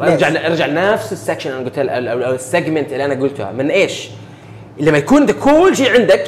رجع 0.00 0.48
رجع 0.48 0.66
نفس 0.66 1.12
ال 1.12 1.17
section 1.17 1.50
أنا 1.52 1.64
قلت 1.64 1.78
أو 1.78 2.34
ال 2.34 2.41
segment 2.41 2.92
اللي 2.92 3.04
أنا 3.04 3.14
قلتها. 3.14 3.52
من 3.52 3.70
إيش؟ 3.70 4.08
لما 4.80 4.98
يكون 4.98 5.26
ده 5.26 5.32
كل 5.32 5.76
شيء 5.76 6.00
عندك 6.00 6.24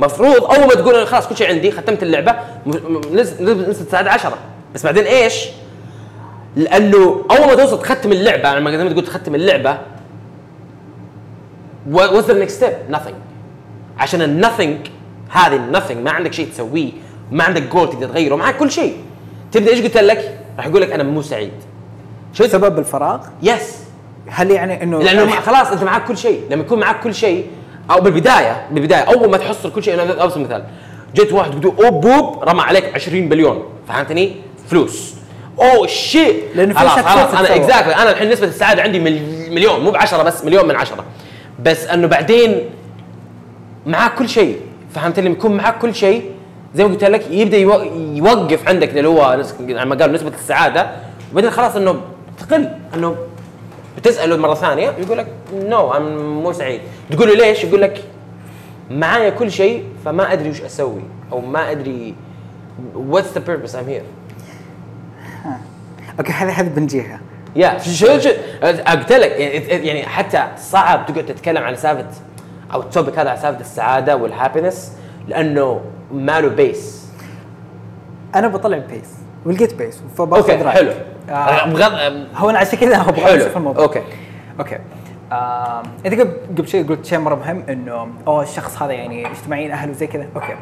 مفروض 0.00 0.44
أول 0.44 0.66
ما 0.66 0.74
تقول 0.74 1.06
خلاص 1.06 1.28
كل 1.28 1.36
شيء 1.36 1.48
عندي 1.48 1.70
ختمت 1.70 2.02
اللعبة 2.02 2.34
نسبه 3.12 3.52
السعاده 3.52 4.10
10 4.10 4.38
بس 4.74 4.84
بعدين 4.84 5.04
إيش؟ 5.04 5.46
لأنه 6.56 7.24
أول 7.30 7.46
ما 7.46 7.54
توصل 7.54 7.82
تختم 7.82 8.12
اللعبة 8.12 8.54
لما 8.54 8.76
زي 8.76 8.84
ما 8.84 8.90
تقول 8.90 9.04
تختم 9.04 9.34
اللعبة 9.34 9.78
what's 11.90 12.30
the 12.30 12.42
next 12.42 12.56
step 12.56 12.72
nothing. 12.92 13.14
عشان 13.98 14.22
ال 14.22 14.30
nothing 14.30 14.86
هذه 15.30 15.56
ال 15.56 15.62
nothing 15.62 16.04
ما 16.04 16.10
عندك 16.10 16.32
شيء 16.32 16.48
تسويه 16.48 16.92
ما 17.30 17.44
عندك 17.44 17.62
جول 17.62 17.90
تقدر 17.90 18.06
تغيره 18.06 18.36
معك 18.36 18.56
كل 18.56 18.70
شيء. 18.70 18.96
تبدأ 19.52 19.70
إيش 19.70 19.82
قلت 19.82 19.96
لك؟ 19.96 20.38
راح 20.56 20.66
يقول 20.66 20.82
لك 20.82 20.92
أنا 20.92 21.02
مو 21.02 21.22
سعيد. 21.22 21.52
شفت؟ 22.32 22.50
سبب 22.50 22.78
الفراغ؟ 22.78 23.18
Yes 23.42 23.76
هل 24.28 24.50
يعني 24.50 24.82
إنه 24.82 24.98
لأنه 25.02 25.24
مع- 25.24 25.40
خلاص 25.40 25.72
أنت 25.72 25.82
معك 25.82 26.04
كل 26.04 26.18
شيء. 26.18 26.40
لما 26.50 26.62
يكون 26.62 26.78
معك 26.80 27.00
كل 27.00 27.14
شيء 27.14 27.46
أو 27.90 28.00
بالبداية 28.00 28.66
بالبداية 28.70 29.00
أول 29.00 29.30
ما 29.30 29.36
تحصل 29.36 29.72
كل 29.72 29.82
شيء 29.82 29.94
أنا 29.94 30.24
أبسط 30.24 30.36
مثال. 30.38 30.64
جيت 31.14 31.32
واحد 31.32 31.60
تقول 31.60 31.84
اوب 31.86 32.00
boop 32.00 32.44
رمى 32.44 32.60
عليك 32.62 32.94
20 32.94 33.28
بليون. 33.28 33.64
فهمتني؟ 33.88 34.36
فلوس. 34.68 35.14
أوه 35.60 35.86
شيء 35.86 36.42
لأنه 36.54 36.72
في 36.74 36.78
خلاص 36.80 36.92
خلاص 36.98 37.34
أنا. 37.34 37.56
Exactly 37.56 37.94
أنا 37.94 38.10
الحين 38.10 38.30
نسبة 38.30 38.46
السعادة 38.46 38.82
عندي 38.82 39.00
مل- 39.00 39.50
مليون 39.50 39.80
مو 39.80 39.90
ب 39.90 39.96
10 39.96 40.22
بس 40.22 40.44
مليون 40.44 40.68
من 40.68 40.76
عشرة. 40.76 41.04
بس 41.62 41.86
أنه 41.86 42.06
بعدين 42.06 42.60
معاك 43.86 44.14
كل 44.14 44.28
شيء. 44.28 44.56
فهمت 44.94 45.20
لما 45.20 45.28
يكون 45.30 45.56
معاك 45.56 45.78
كل 45.78 45.94
شيء 45.94 46.30
زي 46.74 46.84
ما 46.84 46.90
قلت 46.90 47.04
لك 47.04 47.30
يبدأ 47.30 47.56
يو- 47.56 47.82
يوقف 48.14 48.68
عندك 48.68 48.88
اللي 48.96 49.08
هو 49.08 49.42
لما 49.60 49.94
قالوا 49.96 50.14
نسبة 50.14 50.32
السعادة. 50.34 50.90
وبعدين 51.32 51.50
خلاص 51.50 51.76
إنه 51.76 52.00
تقل. 52.38 52.70
إنه 52.94 53.16
بتسأله 53.96 54.36
مرة 54.36 54.54
ثانية 54.54 54.90
يقول 54.90 55.18
لك 55.18 55.26
no 55.54 55.92
I'm 55.92 56.42
مو 56.42 56.52
سعيد. 56.52 56.80
تقول 57.10 57.28
له 57.28 57.34
ليش؟ 57.34 57.64
يقول 57.64 57.82
لك 57.82 58.04
معايا 58.90 59.30
كل 59.30 59.52
شيء 59.52 59.84
فما 60.04 60.32
أدري 60.32 60.50
وش 60.50 60.60
أسوي 60.60 61.02
أو 61.32 61.40
ما 61.40 61.70
أدري 61.70 62.14
what's 62.94 63.34
the 63.36 63.40
purpose 63.40 63.74
I'm 63.74 63.88
here. 63.88 64.04
okay 66.18 66.32
هذه 66.32 66.60
هذه 66.60 66.68
بنجيها 66.68 67.20
Yeah 67.56 67.78
شو 67.78 68.18
شو 68.18 68.30
قلت 68.62 69.12
لك 69.12 69.30
يعني 69.30 69.86
يعني 69.86 70.06
حتى 70.06 70.48
صعب 70.58 71.06
تقعد 71.06 71.26
تتكلم 71.26 71.62
عن 71.62 71.76
سالفة 71.76 72.06
أو 72.74 72.80
ال 72.80 72.86
topic 72.86 73.18
هذا 73.18 73.30
على 73.30 73.40
سالفة 73.40 73.60
السعادة 73.60 74.16
وال 74.16 74.30
happiness 74.30 74.92
لأنه 75.28 75.80
ما 76.12 76.40
له 76.40 76.48
base 76.48 77.06
أنا 78.34 78.48
بطلع 78.48 78.78
base 78.78 79.10
ولقيت 79.46 79.74
base 79.74 80.00
فباخذ 80.18 80.50
okay. 80.50 80.68
حلو. 80.68 80.92
بغض 81.66 81.92
هو 82.34 82.50
أنا 82.50 82.58
عشان 82.58 82.78
كذا 82.78 83.02
حلو. 83.02 83.34
امشي 83.34 83.50
في 83.50 83.56
الموضوع. 83.56 83.84
okay. 83.84 84.02
أوكي. 84.60 84.78
آه، 85.32 85.82
انت 86.06 86.20
قبل 86.20 86.32
قبل 86.58 86.68
شوي 86.68 86.82
قلت 86.82 87.06
شيء 87.06 87.18
مرة 87.18 87.34
مهم 87.34 87.62
إنه 87.68 88.08
أوه 88.26 88.42
الشخص 88.42 88.82
هذا 88.82 88.92
يعني 88.92 89.26
اجتماعيا 89.30 89.72
أهله 89.72 89.92
زي 89.92 90.06
كذا. 90.06 90.26
أوكي. 90.36 90.54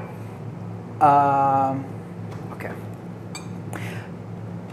آه، 1.03 1.77
okay. 2.53 2.69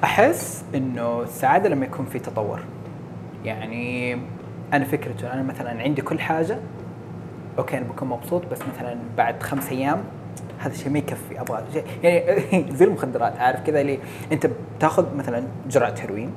أحس 0.03 0.63
إنه 0.75 1.21
السعادة 1.21 1.69
لما 1.69 1.85
يكون 1.85 2.05
في 2.05 2.19
تطور. 2.19 2.59
يعني 3.45 4.17
أنا 4.73 4.85
فكرته 4.85 5.33
أنا 5.33 5.43
مثلا 5.43 5.81
عندي 5.81 6.01
كل 6.01 6.19
حاجة 6.19 6.57
okay 7.57 7.77
أنا 7.77 7.85
بكون 7.85 8.07
مبسوط 8.07 8.41
بس 8.51 8.59
مثلا 8.75 8.95
بعد 9.17 9.43
خمس 9.43 9.69
أيام 9.69 10.03
هذا 10.59 10.73
الشيء 10.73 10.89
ما 10.89 10.99
يكفي 10.99 11.41
أبغى 11.41 11.63
شيء. 11.73 11.83
يعني 12.03 12.65
زي 12.77 12.85
المخدرات 12.85 13.33
عارف 13.39 13.59
كذا 13.59 13.81
اللي 13.81 13.99
أنت 14.31 14.49
بتاخذ 14.77 15.05
مثلا 15.15 15.43
جرعة 15.69 15.95
هيروين 15.99 16.31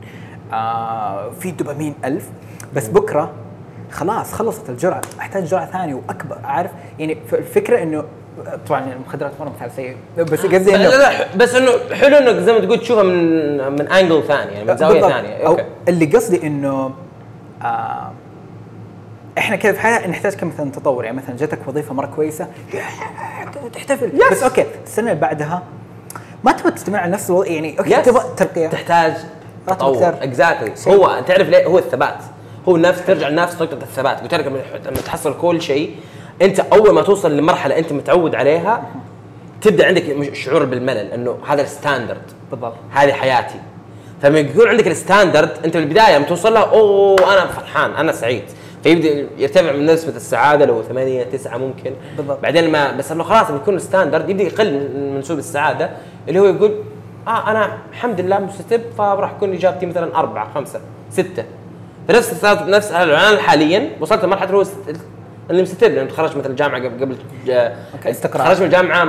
آه 0.53 1.31
في 1.31 1.51
دوبامين 1.51 1.95
ألف 2.05 2.29
بس 2.77 2.89
بكرة 2.89 3.33
خلاص 3.91 4.33
خلصت 4.33 4.71
الجرعة 4.71 5.01
أحتاج 5.21 5.45
جرعة 5.45 5.67
ثانية 5.67 5.95
وأكبر 5.95 6.39
عارف؟ 6.45 6.71
يعني 6.99 7.19
الفكرة 7.33 7.83
إنه 7.83 8.05
طبعا 8.69 8.93
المخدرات 8.93 9.33
مرة 9.41 9.53
مثال 9.57 9.71
سيء 9.71 9.97
بس 10.19 10.47
قصدي 10.47 10.71
لا 10.71 10.77
إنه 10.77 10.89
لا 10.89 11.37
بس 11.37 11.55
إنه 11.55 11.71
حلو 11.95 12.17
إنك 12.17 12.43
زي 12.43 12.53
ما 12.53 12.59
تقول 12.59 12.79
تشوفها 12.79 13.03
من 13.03 13.73
من 13.73 13.89
angle 13.89 14.23
ثاني 14.23 14.53
يعني 14.53 14.65
من 14.65 14.77
زاوية. 14.77 15.01
ثانية. 15.01 15.47
أو 15.47 15.53
okay. 15.53 15.65
اللي 15.89 16.07
قصدي 16.07 16.47
إنه 16.47 16.95
آه 17.63 18.13
إحنا 19.39 19.57
كذا 19.57 19.73
في 19.73 19.81
حياتنا 19.81 20.07
نحتاج 20.09 20.35
كم 20.35 20.49
مثلا 20.49 20.71
تطور؟ 20.71 21.05
يعني 21.05 21.17
مثلا 21.17 21.37
جاتك 21.37 21.59
وظيفة 21.69 21.95
مرة 21.95 22.07
كويسة 22.07 22.47
تحتفل. 23.73 24.13
بس 24.31 24.43
okay 24.43 24.65
السنة 24.85 25.11
اللي 25.11 25.21
بعدها 25.21 25.63
ما 26.45 26.53
تبغى 26.53 26.71
تستمر 26.73 26.99
على 26.99 27.13
نفس 27.13 27.31
الوضع 27.31 27.47
يعني 27.47 27.79
okay 27.79 27.97
Yes. 27.97 28.01
تبغى 28.01 28.25
ترقية. 28.37 28.69
تحتاج 28.69 29.13
راتب 29.69 29.79
تطور. 29.79 30.09
exactly 30.09 30.77
صح. 30.77 30.89
هو 30.93 31.21
تعرف 31.27 31.49
ليه؟ 31.49 31.67
هو 31.67 31.79
الثبات. 31.79 32.17
هو 32.69 32.77
نفس 32.77 33.07
ترجع 33.07 33.29
لنفس 33.29 33.63
نقطه 33.63 33.75
الثبات. 33.75 34.21
قلت 34.21 34.35
لك 34.35 34.47
لما 34.87 35.01
تحصل 35.05 35.39
كل 35.41 35.63
شيء 35.63 35.97
أنت 36.43 36.61
أول 36.61 36.95
ما 36.95 37.03
توصل 37.03 37.37
لمرحلة 37.37 37.79
أنت 37.79 37.93
متعود 37.93 38.35
عليها 38.35 38.83
تبدأ 39.63 39.87
عندك 39.87 40.35
شعور 40.35 40.65
بالملل 40.65 41.13
إنه 41.13 41.39
هذا 41.49 41.63
ال 41.63 41.69
standard. 41.69 42.23
بالضبط. 42.51 42.75
هذه 42.93 43.13
حياتي. 43.13 43.61
فلما 44.23 44.39
يكون 44.39 44.69
عندك 44.69 44.87
ال 44.87 44.94
standard 44.94 45.51
أنت 45.65 45.77
بالبداية 45.77 46.17
لما 46.17 46.27
توصل 46.27 46.55
لها 46.55 46.63
أوه 46.63 47.33
أنا 47.35 47.47
فرحان 47.47 47.91
أنا 47.91 48.13
سعيد. 48.13 48.45
فيبدأ 48.87 49.27
يرتفع 49.39 49.73
من 49.73 49.87
نسبة 49.87 50.17
السعادة 50.17 50.65
لو 50.67 50.83
8 50.83 51.23
9 51.25 51.59
ممكن. 51.59 51.93
بالضبط. 52.17 52.41
بعدين 52.43 52.73
ما 52.73 52.93
بس 52.97 53.13
إنه 53.13 53.25
خلاص 53.25 53.51
لما 53.51 53.59
يكون 53.59 53.75
ال 53.75 53.81
standard 53.81 54.31
يبدأ 54.31 54.45
يقل 54.45 54.73
من 54.73 55.15
منسوب 55.15 55.39
السعادة 55.39 55.91
اللي 56.29 56.41
هو 56.41 56.45
يقول 56.45 56.75
آه 57.29 57.51
أنا 57.51 57.79
الحمد 57.91 58.21
لله 58.21 58.39
مستتب 58.39 58.81
فراح 58.99 59.33
يكون 59.33 59.53
إجابتي 59.53 59.87
مثلا 59.87 60.17
أربعة 60.17 60.55
خمسة 60.55 60.81
ستة. 61.11 61.45
فنفس 62.09 62.45
نفس 62.45 62.93
أنا 62.93 63.43
حاليا 63.43 63.91
وصلت 64.01 64.25
لمرحلة 64.25 64.47
اللي 64.47 64.59
هو 64.59 64.65
اللي 65.51 65.63
مستتب 65.63 65.93
لما 65.93 66.09
تخرجت 66.09 66.37
مثلا 66.37 66.51
الجامعة 66.51 66.85
قبل 66.85 67.01
قبل 67.05 67.17
أوكي، 67.95 68.11
استقرار. 68.11 68.45
تخرجت 68.45 68.61
من 68.61 68.67
الجامعة 68.67 69.09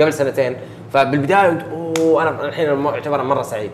قبل 0.00 0.12
سنتين. 0.12 0.56
فبالبداية 0.92 1.66
أوه 1.72 2.22
أنا 2.22 2.44
الحين 2.44 2.86
اعتبر 2.86 3.22
مرة 3.22 3.42
سعيد. 3.42 3.70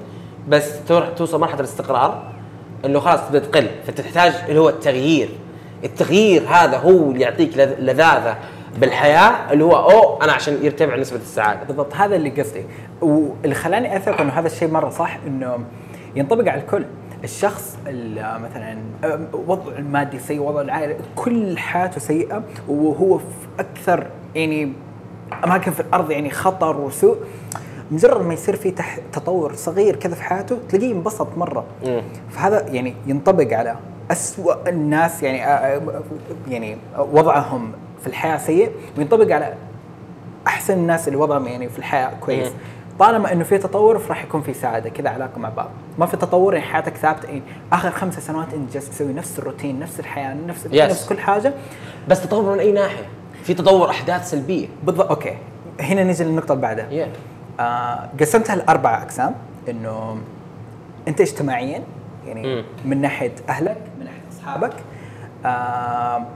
بس 0.48 0.84
تروح 0.88 1.08
توصل 1.08 1.40
مرحلة 1.40 1.60
الاستقرار. 1.60 2.35
إنه 2.84 3.00
خلاص 3.00 3.20
تبدأ 3.28 3.38
تقل 3.38 3.68
فانت 3.86 4.00
تحتاج 4.00 4.32
اللي 4.48 4.60
هو 4.60 4.68
التغيير. 4.68 5.28
التغيير 5.84 6.42
هذا 6.48 6.76
هو 6.78 7.10
اللي 7.10 7.20
يعطيك 7.20 7.52
لذ- 7.54 7.80
لذاذة 7.80 8.36
بالحياة 8.78 9.52
اللي 9.52 9.64
هو 9.64 9.76
أوه 9.76 10.24
أنا 10.24 10.32
عشان 10.32 10.58
يرتفع 10.62 10.96
نسبة 10.96 11.16
السعادة. 11.18 11.64
بالضبط 11.64 11.94
هذا 11.94 12.16
اللي 12.16 12.30
قصدي. 12.42 12.64
واللي 13.00 13.54
خلاني 13.54 13.96
أثق 13.96 14.20
إنه 14.20 14.32
هذا 14.32 14.46
الشيء 14.46 14.70
مرة 14.70 14.90
صح 14.90 15.18
إنه 15.26 15.58
ينطبق 16.16 16.50
على 16.52 16.60
الكل. 16.60 16.84
الشخص 17.24 17.76
مثلا 18.16 18.78
وضعه 19.32 19.78
المادي 19.78 20.18
سيء 20.18 20.40
وضعه 20.40 20.62
العائلي 20.62 20.96
كل 21.16 21.58
حياته 21.58 22.00
سيئة 22.00 22.42
وهو 22.68 23.18
في 23.18 23.24
أكثر 23.58 24.06
يعني 24.34 24.72
أماكن 25.44 25.70
في 25.72 25.80
الأرض 25.80 26.10
يعني 26.10 26.30
خطر 26.30 26.76
وسوء. 26.76 27.16
مجرد 27.90 28.26
ما 28.26 28.34
يصير 28.34 28.56
في 28.56 28.70
تح 28.70 28.98
تطور 29.12 29.54
صغير 29.54 29.96
كذا 29.96 30.14
في 30.14 30.22
حياته 30.22 30.58
تلاقيه 30.68 30.92
انبسط 30.92 31.28
مرة. 31.36 31.64
مم. 31.86 32.02
فهذا 32.30 32.66
يعني 32.68 32.94
ينطبق 33.06 33.52
على 33.56 33.76
أسوأ 34.10 34.68
الناس 34.68 35.22
يعني 35.22 35.44
آه، 35.46 35.48
آه، 35.48 36.02
يعني 36.48 36.76
وضعهم 36.98 37.72
في 38.00 38.06
الحياة 38.06 38.36
سيء 38.36 38.70
وينطبق 38.98 39.34
على 39.34 39.54
أحسن 40.46 40.74
الناس 40.74 41.08
اللي 41.08 41.18
وضعهم 41.18 41.46
يعني 41.46 41.68
في 41.68 41.78
الحياة 41.78 42.10
كويس. 42.20 42.48
مم. 42.48 42.54
طالما 42.98 43.32
إنه 43.32 43.44
في 43.44 43.58
تطور 43.58 43.98
فراح 43.98 44.24
يكون 44.24 44.42
في 44.42 44.54
سعادة 44.54 44.90
كذا 44.90 45.08
علاقة 45.10 45.38
مع 45.38 45.48
بعض. 45.48 45.68
ما 45.98 46.06
في 46.06 46.16
تطور 46.16 46.54
يعني 46.54 46.66
حياتك 46.66 46.96
ثابتة. 46.96 47.26
يعني 47.28 47.42
آخر 47.72 47.90
خمسة 47.90 48.20
سنوات 48.20 48.54
أنت 48.54 48.72
جالس 48.72 48.90
تسوي 48.90 49.12
نفس 49.12 49.38
الروتين 49.38 49.80
نفس 49.80 50.00
الحياة 50.00 50.34
نفس 50.34 50.66
Yes. 50.68 50.74
نفس 50.74 51.08
كل 51.08 51.18
حاجة. 51.20 51.52
بس 52.08 52.22
تطور 52.22 52.52
من 52.54 52.58
أي 52.60 52.72
ناحية؟ 52.72 53.06
في 53.44 53.54
تطور 53.54 53.90
أحداث 53.90 54.30
سلبية. 54.30 54.68
بالضبط 54.84 55.08
أوكي. 55.10 55.36
هنا 55.80 56.04
نجي 56.04 56.24
للنقطة 56.24 56.52
اللي 56.52 56.62
بعدها. 56.62 56.88
Yeah. 57.06 57.08
آه 57.60 58.08
قسمتها 58.20 58.56
لأربع 58.56 59.02
أقسام. 59.02 59.34
إنه 59.68 60.18
أنت 61.08 61.20
اجتماعيا 61.20 61.82
يعني 62.26 62.42
مم. 62.56 62.64
من 62.84 63.00
ناحية 63.00 63.32
أهلك 63.48 63.76
من 63.98 64.04
ناحية 64.04 64.20
أصحابك 64.32 64.72
آه 65.44 66.26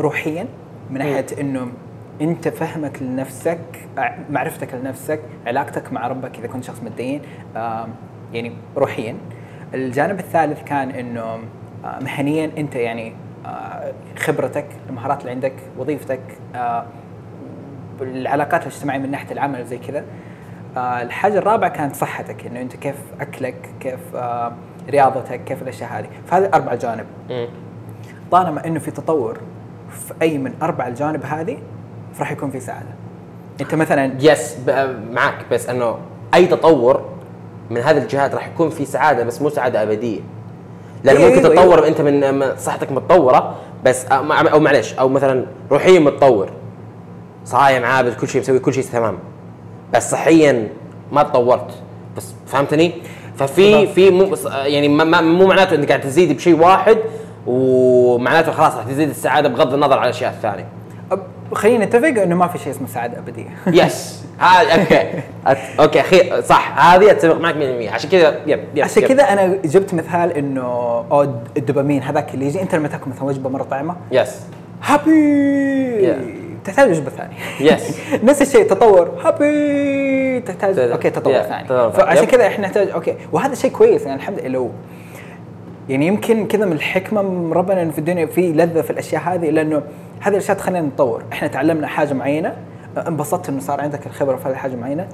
روحيا 0.00 0.46
من 0.90 0.98
ناحية 0.98 1.26
إنه 1.40 1.68
أنت 2.20 2.48
فهمك 2.48 3.02
لنفسك 3.02 3.58
معرفتك 4.30 4.74
لنفسك 4.74 5.20
علاقتك 5.46 5.92
مع 5.92 6.08
ربك 6.08 6.38
إذا 6.38 6.46
كنت 6.46 6.64
شخص 6.64 6.82
متدين 6.82 7.22
آه 7.56 7.86
يعني 8.32 8.52
روحيا. 8.76 9.16
الجانب 9.74 10.18
الثالث 10.18 10.62
كان 10.64 10.90
إنه 10.90 11.22
آه 11.84 11.98
مهنيا 12.00 12.50
أنت 12.58 12.74
يعني 12.74 13.12
آه 13.46 13.92
خبرتك 14.18 14.66
المهارات 14.88 15.20
اللي 15.20 15.30
عندك 15.30 15.52
وظيفتك 15.78 16.20
آه 18.00 18.02
العلاقات 18.04 18.62
الاجتماعية 18.62 18.98
من 19.00 19.10
ناحية 19.10 19.32
العمل 19.32 19.60
وزي 19.60 19.78
كذا. 19.78 20.04
آه 20.76 21.02
الحاجة 21.02 21.38
الرابعة 21.38 21.70
كانت 21.70 21.96
صحتك 21.96 22.46
إنه 22.46 22.60
أنت 22.60 22.76
كيف 22.76 22.96
أكلك 23.20 23.70
كيف 23.80 24.00
آه 24.16 24.52
رياضتك 24.90 25.44
كيف 25.44 25.62
الأشياء 25.62 25.90
هذه. 25.98 26.06
فهذه 26.26 26.50
أربع 26.54 26.74
جوانب 26.74 27.04
مم. 27.30 27.48
طالما 28.30 28.66
إنه 28.66 28.78
في 28.78 28.90
تطور 28.90 29.38
في 29.90 30.14
أي 30.22 30.38
من 30.38 30.52
أربع 30.62 30.86
الجوانب 30.88 31.24
هذه 31.24 31.58
فراح 32.14 32.32
يكون 32.32 32.50
في 32.50 32.60
سعادة. 32.60 32.88
أنت 33.60 33.74
مثلا 33.74 34.12
يس 34.20 34.56
ب- 34.66 34.96
معك 35.12 35.34
بس 35.50 35.68
إنه 35.68 35.98
أي 36.34 36.46
تطور 36.46 37.04
من 37.70 37.80
هذه 37.80 37.98
الجهات 37.98 38.34
راح 38.34 38.46
يكون 38.48 38.70
في 38.70 38.84
سعادة 38.84 39.24
بس 39.24 39.42
مو 39.42 39.48
سعادة 39.48 39.82
أبدية. 39.82 40.20
لأن 41.04 41.16
أيوة، 41.16 41.28
ممكن 41.28 41.42
تتطور 41.42 41.74
أيوة. 41.84 41.88
أنت 41.88 42.00
من 42.00 42.56
صحتك 42.56 42.92
متطورة 42.92 43.56
بس 43.84 44.04
أو 44.06 44.60
معلش 44.60 44.94
أو 44.94 45.08
مثلا 45.08 45.46
روحيا 45.70 46.00
متطور. 46.00 46.50
صايم 47.44 47.84
عابد 47.84 48.14
كل 48.14 48.28
شيء 48.28 48.40
مسوي 48.40 48.58
كل 48.58 48.74
شيء 48.74 48.84
تمام 48.84 49.18
بس 49.94 50.10
صحيا 50.10 50.68
ما 51.12 51.22
تطورت 51.22 51.70
بس 52.16 52.32
فهمتني؟ 52.46 52.92
ففي. 53.38 53.86
في 53.86 54.10
مو 54.10 54.24
بس- 54.24 54.44
يعني 54.46 54.88
مو 54.88 55.46
معناته 55.46 55.74
إنك 55.74 55.88
قاعد 55.88 56.00
تزيد 56.00 56.36
بشيء 56.36 56.58
واحد 56.58 56.98
ومعناته 57.46 58.52
خلاص 58.52 58.74
راح 58.74 58.84
تزيد 58.84 59.08
السعادة 59.08 59.48
بغض 59.48 59.74
النظر 59.74 59.98
عن 59.98 60.04
الأشياء 60.04 60.30
الثانية. 60.32 60.66
خلينا 61.52 61.84
نتفق 61.84 62.22
إنه 62.22 62.34
ما 62.34 62.46
في 62.46 62.58
شيء 62.58 62.72
اسمه 62.72 62.86
سعادة 62.88 63.18
أبدية 63.18 63.48
yes 63.84 64.24
هذا 64.38 64.72
okay 64.72 65.20
okay 65.80 66.00
أخي 66.00 66.42
صح 66.42 66.78
هذه 66.94 67.10
أتفق 67.10 67.40
معك 67.40 67.54
100% 67.54 67.92
عشان 67.92 68.10
كذا 68.10 68.38
yep 68.46 68.60
yep 68.74 68.84
عشان. 68.84 69.02
كذا 69.02 69.22
أنا 69.22 69.46
جبت 69.64 69.94
مثال 69.94 70.32
إنه 70.32 70.62
أو 71.12 71.22
الدوبامين 71.56 72.02
هذاك 72.02 72.34
اللي 72.34 72.46
يجي 72.46 72.62
أنت 72.62 72.74
لما 72.74 72.88
تاكل 72.88 73.10
مثلا 73.10 73.24
وجبة 73.24 73.50
مرة 73.50 73.62
طعمة 73.62 73.96
yes 74.12 74.40
happy. 74.82 76.14
تحتاج 76.64 76.90
وجبة 76.90 77.10
ثانية. 77.10 77.36
Yes. 77.58 77.82
نفس 78.28 78.42
الشيء 78.42 78.66
تطور. 78.70 79.10
happy 79.24 80.40
تحتاج. 80.40 80.78
okay 80.78 81.10
تطور 81.10 81.42
ثاني. 81.42 81.68
فعشان. 81.68 82.24
كذا 82.24 82.46
إحنا 82.46 82.66
نحتاج 82.66 82.90
okay. 82.90 83.14
وهذا 83.32 83.54
شيء 83.54 83.70
كويس 83.70 84.02
يعني 84.02 84.16
الحمد 84.16 84.38
لله. 84.38 84.48
لو 84.48 84.70
يعني 85.88 86.06
يمكن 86.06 86.46
كذا 86.46 86.64
من 86.64 86.72
الحكمة 86.72 87.22
من 87.22 87.52
ربنا 87.52 87.90
في 87.90 87.98
الدنيا 87.98 88.26
في 88.26 88.52
لذة 88.52 88.80
في 88.80 88.90
الأشياء 88.90 89.22
هذه 89.22 89.50
لأنه 89.50 89.82
هذه 90.20 90.32
الأشياء 90.32 90.56
تخلينا 90.56 90.86
نتطور. 90.86 91.22
إحنا 91.32 91.48
تعلمنا 91.48 91.86
حاجة 91.86 92.14
معينة 92.14 92.56
انبسطت 93.08 93.48
إنه 93.48 93.60
صار 93.60 93.80
عندك 93.80 94.06
الخبرة 94.06 94.36
في 94.36 94.48
هذه 94.48 94.52
الحاجة 94.52 94.76
معينة. 94.76 95.08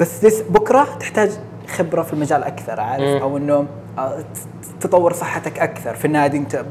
بس 0.00 0.42
بكرة 0.50 0.88
تحتاج 1.00 1.30
خبرة 1.68 2.02
في 2.02 2.12
المجال 2.12 2.44
أكثر 2.44 2.80
عارف؟ 2.80 3.04
مم. 3.04 3.22
أو 3.22 3.36
إنه 3.36 3.66
آه، 3.98 4.24
تطور 4.80 5.12
صحتك 5.12 5.58
أكثر. 5.58 5.94
في 5.94 6.04
النادي 6.04 6.36
أنت 6.38 6.64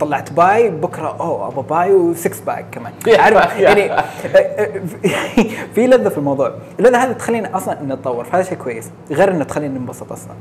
طلعت 0.00 0.32
باي 0.32 0.70
بكرة 0.70 1.16
اوه 1.20 1.48
أبغى 1.48 1.64
باي 1.70 1.92
و 1.92 2.04
six 2.04 2.40
pack 2.40 2.66
كمان. 2.72 2.92
عارف. 3.20 3.56
يعني 3.58 4.02
في 5.74 5.86
لذة 5.86 6.08
في 6.08 6.18
الموضوع. 6.18 6.54
اللذه 6.78 7.04
هذه 7.04 7.12
تخلينا 7.12 7.56
أصلا 7.56 7.82
نتطور 7.82 8.24
فهذا 8.24 8.42
شيء 8.42 8.58
كويس. 8.58 8.90
غير 9.10 9.30
إنه 9.30 9.44
تخلينا 9.44 9.78
ننبسط 9.78 10.12
أصلا. 10.12 10.32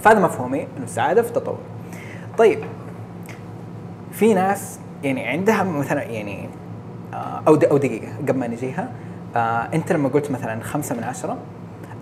فهذا 0.00 0.20
مفهومي 0.20 0.66
إنه 0.76 0.84
السعادة 0.84 1.22
في 1.22 1.28
التطور. 1.28 1.58
طيب. 2.38 2.64
في 4.12 4.34
ناس 4.34 4.78
يعني 5.02 5.26
عندها 5.26 5.62
مثلا 5.62 6.02
يعني 6.02 6.48
آه، 7.14 7.42
أو 7.48 7.54
أو 7.54 7.76
دقيقة 7.76 8.08
قبل 8.28 8.38
ما 8.38 8.46
نجيها. 8.46 8.88
آه 9.36 9.68
أنت 9.74 9.92
لما 9.92 10.08
قلت 10.08 10.30
مثلا 10.30 10.62
خمسة 10.62 10.96
من 10.96 11.04
عشرة 11.04 11.36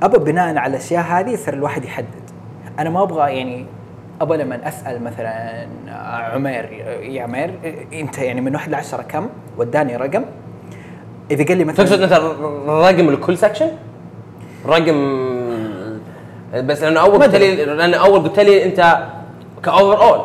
أبى 0.02 0.18
بناء 0.18 0.56
على 0.56 0.70
الأشياء 0.70 1.02
هذه 1.02 1.30
يصير 1.30 1.54
الواحد 1.54 1.84
يحدد. 1.84 2.30
أنا 2.78 2.90
ما 2.90 3.02
أبغى 3.02 3.36
يعني 3.36 3.66
ابى 4.20 4.36
لما 4.36 4.68
أسأل 4.68 5.04
مثلا 5.04 5.66
آه، 5.88 6.34
عمير 6.34 6.64
يا 7.02 7.22
عمير 7.22 7.54
أنت 7.92 8.18
يعني 8.18 8.40
من 8.40 8.54
واحد 8.54 8.70
لعشرة 8.70 9.02
كم 9.02 9.28
وداني 9.58 9.96
رقم 9.96 10.24
إذا 11.30 11.44
قال 11.44 11.58
لي 11.58 11.64
مثلا 11.64 11.86
تقصد 11.86 12.02
أنت 12.02 12.12
رقم 12.68 13.10
لكل 13.10 13.38
section؟ 13.38 13.70
رقم 14.66 15.30
بس 16.54 16.82
لأنه 16.82 17.00
أول 17.00 17.22
قلت. 17.22 17.34
لي 17.36 17.64
لأنه 17.64 17.96
أول 17.96 18.20
قلت 18.22 18.40
لي 18.40 18.64
أنت 18.64 18.98
ك 19.62 20.02
overall 20.02 20.20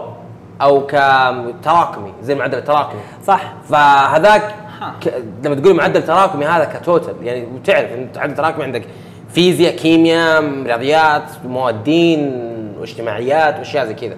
أو 0.62 0.86
كتراكمي 0.86 2.14
زي 2.24 2.36
معدل 2.36 2.58
التراكمي 2.58 3.00
صح 3.28 3.54
فهذاك. 3.70 4.56
ك... 5.04 5.14
لما 5.44 5.56
تقول 5.56 5.76
معدل 5.76 6.04
تراكمي 6.06 6.46
هذا 6.46 6.66
ك 6.66 6.74
total 6.74 7.14
يعني 7.24 7.46
وتعرف 7.56 7.92
انت 7.92 8.18
معدل 8.18 8.36
تراكمي 8.36 8.64
عندك 8.64 8.84
فيزياء 9.30 9.76
كيمياء 9.76 10.44
رياضيات 10.64 11.24
مواد 11.46 11.84
دين 11.84 12.55
واجتماعيات 12.86 13.58
وأشياء 13.58 13.86
زي 13.86 13.94
كذا. 13.94 14.18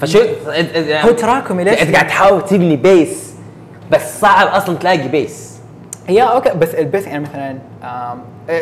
فشو 0.00 0.18
هو 1.04 1.10
تراكمي 1.10 1.64
ليش؟ 1.64 1.82
انت 1.82 1.94
قاعد 1.94 2.06
تحاول 2.06 2.44
تبني 2.44 2.76
base 2.76 3.34
بس 3.90 4.20
صعب 4.20 4.46
أصلا 4.46 4.76
تلاقي 4.76 5.08
base 5.08 5.56
yeah 6.08 6.22
okay 6.22 6.50
بس 6.50 6.74
ال 6.74 6.80
base 6.80 7.06
يعني 7.06 7.24
مثلا 7.24 7.58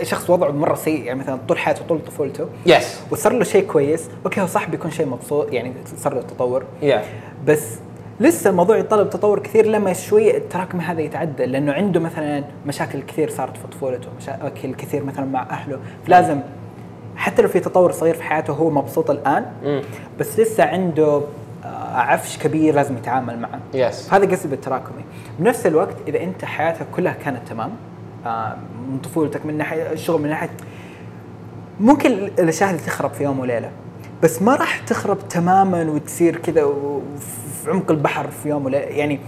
شخص 0.02 0.30
وضعه 0.30 0.50
مرة 0.50 0.74
سيء 0.74 1.02
يعني 1.02 1.18
مثلا 1.18 1.38
طول 1.48 1.58
حياته 1.58 1.84
طول 1.88 2.00
طفولته. 2.06 2.48
yes 2.66 3.00
وصار 3.10 3.32
له 3.32 3.44
شيء 3.44 3.66
كويس. 3.66 4.08
okay 4.24 4.40
هو 4.40 4.46
صح 4.46 4.68
بيكون 4.68 4.90
شيء 4.90 5.06
مبسوط 5.06 5.52
يعني 5.52 5.72
صار 5.96 6.14
له 6.14 6.22
تطور. 6.22 6.64
yeah 6.82 7.02
بس 7.46 7.78
لسه 8.20 8.50
الموضوع 8.50 8.78
يتطلب 8.78 9.10
تطور 9.10 9.38
كثير 9.38 9.66
لما 9.66 9.92
شوي 9.92 10.36
التراكم 10.36 10.80
هذا 10.80 11.00
يتعدل 11.00 11.52
لأنه 11.52 11.72
عنده 11.72 12.00
مثلا 12.00 12.44
مشاكل 12.66 13.02
كثير 13.02 13.30
صارت 13.30 13.56
في 13.56 13.66
طفولته 13.66 14.08
مشاكل 14.18 14.74
كثير 14.74 15.04
مثلا 15.04 15.24
مع 15.24 15.42
أهله. 15.50 15.78
فلازم 16.06 16.40
حتى 17.16 17.42
لو 17.42 17.48
في 17.48 17.60
تطور 17.60 17.92
صغير 17.92 18.14
في 18.14 18.22
حياته 18.22 18.52
هو 18.52 18.70
مبسوط 18.70 19.10
الآن 19.10 19.46
مم. 19.64 19.82
بس 20.20 20.40
لسه 20.40 20.64
عنده 20.64 21.20
آه، 21.64 21.96
عفش 21.96 22.38
كبير 22.38 22.74
لازم 22.74 22.96
يتعامل 22.96 23.38
معه. 23.38 23.60
يس 23.74 24.12
هذا 24.14 24.30
قصدي 24.30 24.48
بالتراكمي. 24.48 25.04
بنفس 25.38 25.66
الوقت 25.66 25.96
إذا 26.08 26.22
أنت 26.22 26.44
حياتك 26.44 26.86
كلها 26.96 27.12
كانت 27.12 27.48
تمام 27.48 27.70
آه، 28.26 28.56
من 28.90 28.98
طفولتك 28.98 29.46
من 29.46 29.58
ناحية 29.58 29.92
الشغل 29.92 30.22
من 30.22 30.28
ناحية 30.28 30.50
ممكن 31.80 32.10
الأشياء 32.12 32.70
هذه 32.70 32.76
تخرب 32.76 33.10
في 33.12 33.24
يوم 33.24 33.38
وليلة 33.40 33.70
بس 34.22 34.42
ما 34.42 34.54
راح 34.56 34.78
تخرب 34.78 35.28
تماما 35.28 35.82
وتصير 35.90 36.36
كذا 36.36 36.62
في 37.64 37.70
عمق 37.70 37.90
البحر 37.90 38.28
في 38.30 38.48
يوم 38.48 38.64
وليلة. 38.64 38.84
يعني 38.84 39.20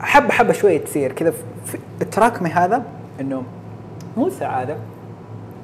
حبة 0.00 0.30
حبة 0.32 0.52
شوية 0.52 0.78
تصير 0.84 1.12
كذا. 1.12 1.30
في- 1.66 1.78
التراكمي 2.02 2.50
هذا 2.50 2.82
إنه 3.20 3.42
مو 4.16 4.30
سعادة 4.30 4.76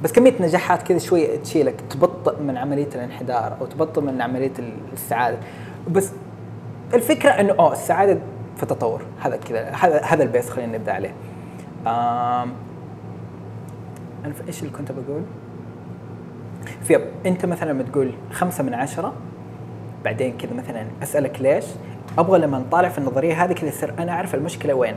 بس 0.02 0.12
كمية 0.12 0.34
نجاحات 0.40 0.82
كذا 0.82 0.98
شوية 0.98 1.36
تشيلك 1.36 1.80
تبطئ 1.90 2.42
من 2.42 2.56
عملية 2.56 2.88
الانحدار 2.94 3.56
أو 3.60 3.66
تبطئ 3.66 4.00
من 4.00 4.22
عملية 4.22 4.52
السعادة 4.92 5.38
بس 5.90 6.12
الفكرة 6.94 7.30
إنه 7.30 7.54
آه 7.58 7.72
السعادة 7.72 8.18
في 8.56 8.62
التطور 8.62 9.02
هذا 9.20 9.36
كذا 9.36 9.70
هذا 9.70 10.00
هذا 10.02 10.22
البيس 10.22 10.50
خلينا 10.50 10.78
نبدأ 10.78 10.92
عليه 10.92 11.14
آم 11.86 12.52
أنا 14.24 14.32
في- 14.34 14.48
إيش 14.48 14.62
اللي 14.62 14.72
كنت 14.72 14.92
بقول؟ 14.92 15.22
في 16.82 16.98
أنت 17.26 17.46
مثلا 17.46 17.70
لما 17.72 17.82
تقول 17.82 18.12
خمسة 18.32 18.64
من 18.64 18.74
عشرة 18.74 19.12
بعدين 20.04 20.36
كذا 20.38 20.52
مثلا 20.54 20.86
أسألك 21.02 21.40
ليش؟ 21.40 21.64
أبغى 22.18 22.38
لما 22.38 22.58
نطالع 22.58 22.88
في 22.88 22.98
النظرية 22.98 23.44
هذه 23.44 23.52
كذا 23.52 23.68
يصير 23.68 23.94
أنا 23.98 24.12
أعرف 24.12 24.34
المشكلة 24.34 24.74
وين. 24.74 24.94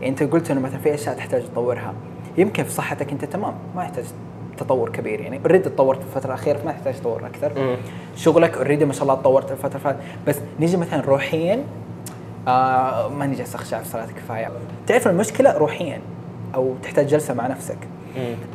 يعني 0.00 0.08
أنت 0.08 0.22
قلت 0.22 0.50
إنه 0.50 0.60
مثلا 0.60 0.78
في 0.78 0.94
أشياء 0.94 1.16
تحتاج 1.16 1.42
تطورها 1.42 1.94
يمكن 2.38 2.64
في 2.64 2.70
صحتك 2.70 3.12
انت 3.12 3.24
تمام 3.24 3.54
ما 3.76 3.82
يحتاج 3.82 4.04
تطور 4.58 4.88
كبير 4.90 5.20
يعني. 5.20 5.40
already 5.44 5.64
تطورت 5.68 5.98
في 5.98 6.04
الفترة 6.06 6.28
الأخيرة 6.28 6.58
فما 6.58 6.72
تحتاج 6.72 6.94
تطور 6.94 7.26
أكثر. 7.26 7.76
شغلك 8.16 8.56
already 8.56 8.84
ما 8.84 8.92
شاء 8.92 9.02
الله 9.02 9.14
تطورت 9.14 9.52
الفترة 9.52 9.78
فاتت 9.78 9.98
بس 10.26 10.36
نيجي 10.60 10.76
مثلا 10.76 11.00
روحيا 11.00 11.64
آه 12.48 13.08
ماني 13.08 13.34
جالس 13.36 13.54
اخشع 13.54 13.78
في 13.82 13.88
صلاة 13.88 14.06
كفاية. 14.06 14.48
تعرف 14.86 15.08
المشكلة؟ 15.08 15.52
روحيا. 15.58 16.00
أو 16.54 16.74
تحتاج 16.82 17.06
جلسة 17.06 17.34
مع 17.34 17.46
نفسك. 17.46 17.78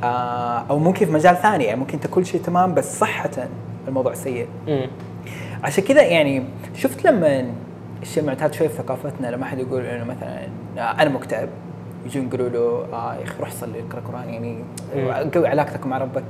آه 0.03 0.65
أو 0.69 0.79
ممكن 0.79 1.05
في 1.05 1.11
مجال 1.11 1.37
ثاني 1.37 1.63
يعني 1.63 1.79
ممكن 1.79 1.93
أنت 1.93 2.07
كل 2.07 2.25
شيء 2.25 2.41
تمام 2.41 2.73
بس 2.73 2.99
صحة 2.99 3.29
الموضوع 3.87 4.13
سيء. 4.13 4.47
عشان 5.63 5.83
كذا 5.83 6.01
يعني 6.01 6.43
شفت 6.75 7.05
لما 7.05 7.51
الشيء 8.01 8.23
معتاد 8.23 8.53
شوي 8.53 8.69
في 8.69 8.75
ثقافتنا 8.75 9.27
لما 9.27 9.43
أحد 9.43 9.59
يقول 9.59 9.85
إنه 9.85 10.03
مثلا 10.03 10.47
آه، 10.77 11.01
أنا 11.01 11.09
مكتئب. 11.09 11.49
يجون 12.05 12.27
يقولوا 12.27 12.49
له 12.49 12.85
آه 12.93 13.15
يا 13.15 13.23
أخي 13.23 13.39
روح 13.39 13.51
صلي 13.51 13.79
اقرأ 13.89 14.01
قران 14.07 14.29
يعني 14.29 14.57
قوي 15.33 15.47
علاقتك 15.47 15.85
مع 15.85 15.97
ربك. 15.97 16.23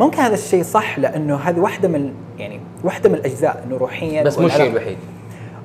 ممكن 0.00 0.18
هذا 0.18 0.34
الشيء 0.34 0.62
صح؟ 0.62 0.98
لأنه 0.98 1.36
هذه 1.36 1.58
واحدة 1.60 1.88
من 1.88 2.14
يعني 2.38 2.60
واحدة 2.84 3.08
من 3.08 3.14
الأجزاء 3.14 3.64
إنه 3.66 3.76
روحيا 3.76 4.22
بس 4.22 4.38
مو 4.38 4.46
الشيء 4.46 4.70
الوحيد. 4.70 4.96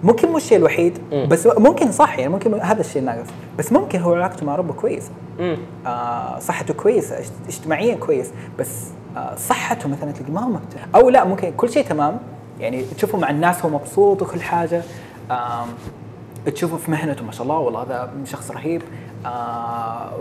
ممكن 0.03 0.27
مو 0.29 0.37
الشيء 0.37 0.57
الوحيد 0.57 0.97
مم. 1.11 1.27
بس 1.27 1.47
ممكن 1.57 1.91
صح 1.91 2.19
يعني 2.19 2.31
ممكن 2.31 2.53
هذا 2.53 2.81
الشيء 2.81 2.99
الناقص 3.01 3.27
بس 3.57 3.71
ممكن 3.71 3.99
هو 3.99 4.13
علاقته 4.13 4.45
مع 4.45 4.55
ربه 4.55 4.73
كويسه 4.73 5.11
مم. 5.39 5.57
آه 5.87 6.39
صحته 6.39 6.73
كويسه 6.73 7.17
اجت- 7.19 7.31
اجتماعيا 7.47 7.95
كويس. 7.95 8.31
بس 8.59 8.69
آه 9.17 9.35
صحته 9.35 9.89
مثلا 9.89 10.11
تلاقي 10.11 10.31
ما 10.31 10.41
هو 10.41 10.55
أو 10.95 11.09
لا 11.09 11.23
ممكن 11.25 11.51
كل 11.57 11.69
شيء 11.69 11.85
تمام. 11.85 12.17
يعني 12.59 12.83
تشوفه 12.97 13.17
مع 13.17 13.29
الناس 13.29 13.65
هو 13.65 13.69
مبسوط 13.69 14.21
وكل 14.21 14.41
حاجة. 14.41 14.81
آم 15.31 15.67
تشوفه 16.45 16.77
في 16.77 16.91
مهنته 16.91 17.25
ما 17.25 17.31
شاء 17.31 17.43
الله 17.43 17.57
والله 17.57 17.81
هذا 17.81 18.11
شخص 18.25 18.51
رهيب. 18.51 18.81
آه 19.25 20.11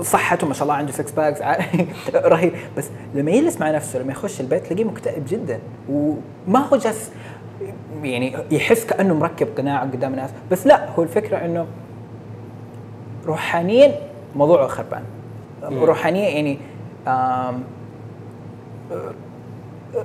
صحته 0.00 0.46
ما 0.46 0.54
شاء 0.54 0.62
الله 0.62 0.74
عنده 0.74 0.92
six 0.92 1.12
packs 1.12 1.40
رهيب. 2.14 2.52
بس 2.76 2.88
لما 3.14 3.30
يجلس 3.30 3.60
مع 3.60 3.70
نفسه 3.70 3.98
لما 3.98 4.12
يخش 4.12 4.40
البيت 4.40 4.66
تلاقيه 4.66 4.84
مكتئب 4.84 5.24
جدا. 5.28 5.58
وما 5.90 6.58
هو 6.72 6.76
جالس 6.76 7.10
يعني 8.02 8.36
يحس 8.50 8.84
كأنه 8.86 9.14
مركب 9.14 9.48
قناع 9.58 9.80
قدام 9.82 10.12
الناس. 10.12 10.30
بس 10.50 10.66
لا 10.66 10.90
هو 10.90 11.02
الفكرة 11.02 11.36
إنه 11.36 11.66
روحانيا 13.26 13.94
موضوعه 14.36 14.66
خربان 14.66 15.02
روحانيا 15.62 16.28
يعني 16.28 16.58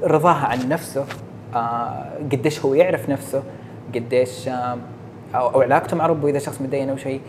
رضاها 0.03 0.45
عن 0.47 0.69
نفسه. 0.69 1.05
آه، 1.55 2.05
قديش 2.31 2.65
هو 2.65 2.73
يعرف 2.73 3.09
نفسه 3.09 3.43
قديش 3.95 4.49
أو 5.35 5.61
علاقته 5.61 5.97
مع 5.97 6.05
ربه 6.07 6.29
إذا 6.29 6.39
شخص 6.39 6.61
متدين 6.61 6.89
أو 6.89 6.97
شيء. 6.97 7.21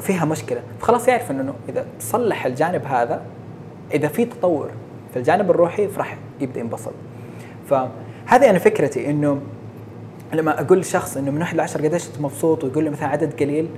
فيها 0.00 0.24
مشكلة. 0.24 0.62
فخلاص 0.80 1.08
يعرف 1.08 1.30
إنه 1.30 1.54
إذا 1.68 1.86
تصلح 1.98 2.46
الجانب 2.46 2.84
هذا 2.86 3.22
إذا 3.94 4.08
في 4.08 4.24
تطور 4.24 4.70
في 5.12 5.18
الجانب 5.18 5.50
الروحي 5.50 5.88
فراح 5.88 6.16
يبدأ 6.40 6.60
ينبسط. 6.60 6.92
فهذه 7.68 8.50
أنا 8.50 8.58
فكرتي 8.58 9.10
إنه 9.10 9.40
لما 10.32 10.60
أقول 10.60 10.78
لشخص 10.78 11.16
إنه 11.16 11.30
من 11.30 11.40
واحد 11.40 11.56
لعشر 11.56 11.84
قديش 11.86 12.08
أنت 12.08 12.20
مبسوط 12.20 12.64
ويقول 12.64 12.84
لي 12.84 12.90
مثلا 12.90 13.08
عدد 13.08 13.40
قليل 13.40 13.68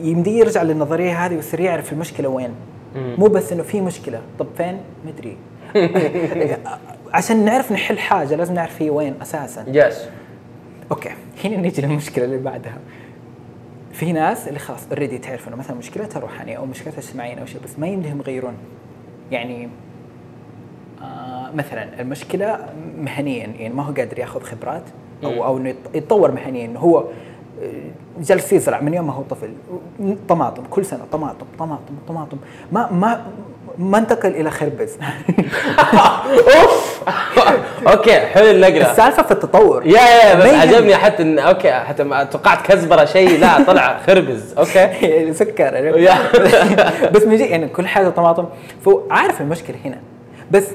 يمديه 0.00 0.38
يرجع 0.40 0.62
للنظرية 0.62 1.26
هذه 1.26 1.34
ويصير 1.34 1.60
يعرف 1.60 1.92
المشكلة 1.92 2.28
وين. 2.28 2.50
مو 2.96 3.26
بس 3.26 3.52
إنه 3.52 3.62
في 3.62 3.80
مشكلة. 3.80 4.20
طب 4.38 4.46
فين؟ 4.56 4.80
مدري 5.06 5.36
عشان 7.14 7.44
نعرف 7.44 7.72
نحل 7.72 7.98
حاجة 7.98 8.34
لازم 8.34 8.54
نعرف 8.54 8.82
هي 8.82 8.90
وين 8.90 9.14
أساسا. 9.22 9.64
yes 9.68 10.08
okay 10.90 11.10
هنا 11.44 11.56
نيجي 11.56 11.82
للمشكلة 11.82 12.24
اللي 12.24 12.38
بعدها. 12.38 12.78
في 13.92 14.12
ناس 14.12 14.48
اللي 14.48 14.58
خلاص 14.58 14.86
already 14.90 15.18
تعرف 15.18 15.48
انه 15.48 15.56
مثلا 15.56 15.76
مشكلتها 15.76 16.20
روحانية 16.20 16.56
أو 16.56 16.66
مشكلتها 16.66 16.98
اجتماعية 16.98 17.34
أو 17.40 17.46
شيء 17.46 17.60
بس 17.64 17.78
ما 17.78 17.86
يمديهم 17.86 18.18
يغيرون. 18.18 18.54
يعني 19.30 19.68
آه 21.02 21.50
مثلا 21.54 22.00
المشكلة 22.00 22.66
مهنيا 22.98 23.46
يعني 23.46 23.74
ما 23.74 23.82
هو 23.82 23.92
قادر 23.92 24.18
ياخذ 24.18 24.40
خبرات. 24.42 24.82
أو 25.24 25.44
أو 25.44 25.58
إنه 25.58 25.68
يت- 25.68 25.94
يتطور 25.94 26.32
مهنيا. 26.32 26.64
إنه 26.64 26.78
هو 26.80 26.98
آه، 27.62 27.90
جالس 28.20 28.52
يزرع 28.52 28.80
من 28.80 28.94
يوم 28.94 29.06
ما 29.06 29.12
هو 29.12 29.22
طفل. 29.22 29.50
طماطم 30.28 30.62
كل 30.70 30.84
سنة 30.84 31.04
طماطم 31.12 31.46
طماطم 31.58 31.94
طماطم. 32.08 32.36
ما 32.72 32.92
ما 32.92 33.26
ما 33.78 33.98
انتقل 33.98 34.28
إلى 34.30 34.50
خربز. 34.50 34.90
أوف. 36.56 37.02
okay 37.92 38.20
حلو 38.20 38.50
النقله 38.50 38.90
السالفة 38.90 39.22
في 39.22 39.30
التطور. 39.32 39.86
yeah 39.86 40.00
yeah 40.00 40.34
بس. 40.34 40.46
عجبني 40.46 40.96
حتى 40.96 41.22
إن 41.22 41.38
okay 41.38 41.72
حتى 41.72 42.04
ما 42.04 42.24
توقعت 42.24 42.66
كزبره 42.66 43.04
شيء. 43.04 43.40
لا 43.40 43.62
طلع 43.62 43.98
خربز. 44.06 44.54
okay. 44.58 45.32
سكر. 45.32 45.74
yeah. 45.98 46.14
بس 47.10 47.22
من 47.22 47.36
جد 47.36 47.40
يعني 47.40 47.68
كل 47.68 47.86
حاجة 47.86 48.08
طماطم. 48.08 48.46
فهو 48.84 49.02
عارف 49.10 49.40
المشكلة 49.40 49.76
هنا. 49.84 49.98
بس 50.50 50.66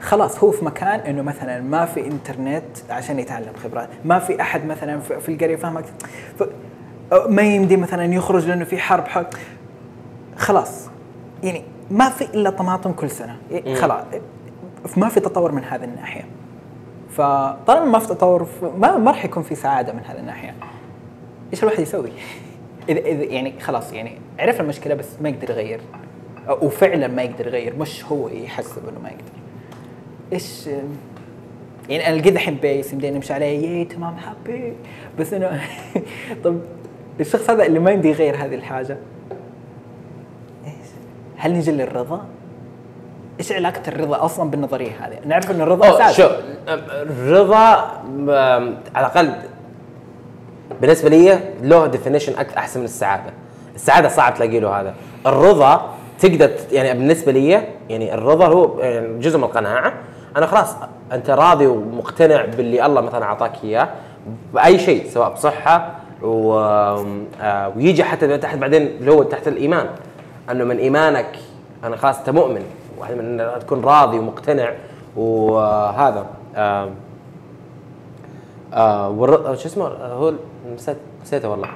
خلاص 0.00 0.38
هو 0.38 0.50
في 0.50 0.64
مكان 0.64 1.00
إنه 1.00 1.22
مثلا 1.22 1.60
ما 1.60 1.84
في 1.86 2.06
إنترنت 2.06 2.64
عشان 2.90 3.18
يتعلم 3.18 3.52
خبرات، 3.64 3.88
ما 4.04 4.18
في 4.18 4.40
أحد 4.40 4.66
مثلا 4.66 5.00
في 5.00 5.28
القرية 5.28 5.56
فاهمك 5.56 5.84
ف 6.38 6.42
ما 7.28 7.42
يمدي 7.42 7.76
مثلا 7.76 8.14
يخرج 8.14 8.46
لأنه 8.46 8.64
في 8.64 8.78
حرب. 8.78 9.08
حق 9.08 9.30
خلاص. 10.36 10.88
يعني 11.42 11.64
ما 11.90 12.10
في 12.10 12.24
إلا 12.24 12.50
طماطم 12.50 12.92
كل 12.92 13.10
سنة. 13.10 13.36
يعني 13.50 13.74
خلاص 13.74 14.04
ما 14.96 15.08
في 15.08 15.20
تطور 15.20 15.52
من 15.52 15.64
هذه 15.64 15.84
الناحية. 15.84 16.24
فطالما 17.10 17.84
ما 17.84 17.98
في 17.98 18.08
تطور 18.08 18.46
ما 18.78 18.98
ما 18.98 19.10
راح 19.10 19.24
يكون 19.24 19.42
في 19.42 19.54
سعادة 19.54 19.92
من 19.92 20.00
هذه 20.04 20.18
الناحية. 20.18 20.54
إيش 21.52 21.62
الواحد 21.62 21.80
يسوي؟ 21.80 22.10
إذا 22.88 23.00
إذا 23.00 23.24
يعني 23.24 23.60
خلاص 23.60 23.92
يعني 23.92 24.18
عرف 24.38 24.60
المشكلة 24.60 24.94
بس 24.94 25.08
ما 25.20 25.28
يقدر 25.28 25.50
يغير. 25.50 25.80
وفعلا 26.62 27.08
ما 27.08 27.22
يقدر 27.22 27.46
يغير 27.46 27.76
مش 27.76 28.04
هو 28.04 28.28
يحسب 28.28 28.88
إنه 28.88 28.98
ما 29.02 29.08
يقدر. 29.08 29.32
إيش 30.32 30.68
يعني 31.88 32.08
أنا 32.08 32.16
لقيت 32.16 32.32
الحين 32.32 32.54
بيس 32.54 32.92
يمدينا 32.92 33.16
نمشي 33.16 33.32
عليه 33.32 33.68
ياي 33.68 33.84
تمام 33.84 34.14
هابي 34.14 34.72
بس 35.18 35.32
إنه 35.32 35.60
طب 36.44 36.60
الشخص 37.20 37.50
هذا 37.50 37.66
اللي 37.66 37.78
ما 37.78 37.90
يمدي 37.90 38.08
يغير 38.08 38.36
هذه 38.36 38.54
الحاجة؟ 38.54 38.96
هل 41.38 41.52
نجي 41.52 41.72
للرضا؟ 41.72 42.20
إيش 43.40 43.52
علاقة 43.52 43.82
الرضا 43.88 44.24
أصلا 44.24 44.50
بالنظرية 44.50 44.90
هذه؟ 45.00 45.18
نعرف 45.26 45.50
إن 45.50 45.60
الرضا 45.60 45.96
أساس. 45.96 46.16
شوف 46.16 46.32
الرضا 46.68 47.66
على 48.94 49.06
الأقل 49.06 49.32
بالنسبة 50.80 51.08
لي 51.08 51.38
له 51.62 51.86
ديفينيشن 51.86 52.34
أحسن 52.56 52.80
من 52.80 52.84
السعادة. 52.84 53.32
السعادة 53.74 54.08
صعب 54.08 54.34
تلاقي 54.34 54.60
له 54.60 54.80
هذا. 54.80 54.94
الرضا 55.26 55.90
تقدر 56.18 56.50
يعني 56.72 56.98
بالنسبة 56.98 57.32
لي 57.32 57.62
يعني 57.88 58.14
الرضا 58.14 58.46
هو 58.46 58.80
يعني 58.80 59.18
جزء 59.18 59.38
من 59.38 59.44
القناعة. 59.44 59.92
أنا 60.36 60.46
خلاص 60.46 60.76
أنت 61.12 61.30
راضي 61.30 61.66
ومقتنع 61.66 62.44
باللي 62.44 62.86
الله 62.86 63.00
مثلا 63.00 63.24
أعطاك 63.24 63.52
إياه 63.64 63.88
بأي 64.54 64.78
شيء 64.78 65.08
سواء 65.08 65.32
بصحة 65.32 65.94
و... 66.22 66.58
آه، 67.40 67.72
ويجي 67.76 68.04
حتى 68.04 68.38
تحت 68.38 68.56
بعدين 68.56 68.82
اللي 68.82 69.12
هو 69.12 69.22
تحت 69.22 69.48
الإيمان. 69.48 69.86
أنه 70.50 70.64
من 70.64 70.78
إيمانك 70.78 71.38
أنا 71.84 71.96
خلاص 71.96 72.18
أنت 72.18 72.30
مؤمن 72.30 72.62
من 73.00 73.50
تكون 73.60 73.80
راضي 73.84 74.18
ومقتنع 74.18 74.72
وهذا. 75.16 76.26
آه 78.74 79.08
والر... 79.08 79.54
شو 79.56 79.68
اسمه؟ 79.68 79.86
آه، 79.86 80.12
هو 80.14 80.32
نسيت 80.74 80.96
نسيته 81.22 81.48
والله. 81.48 81.68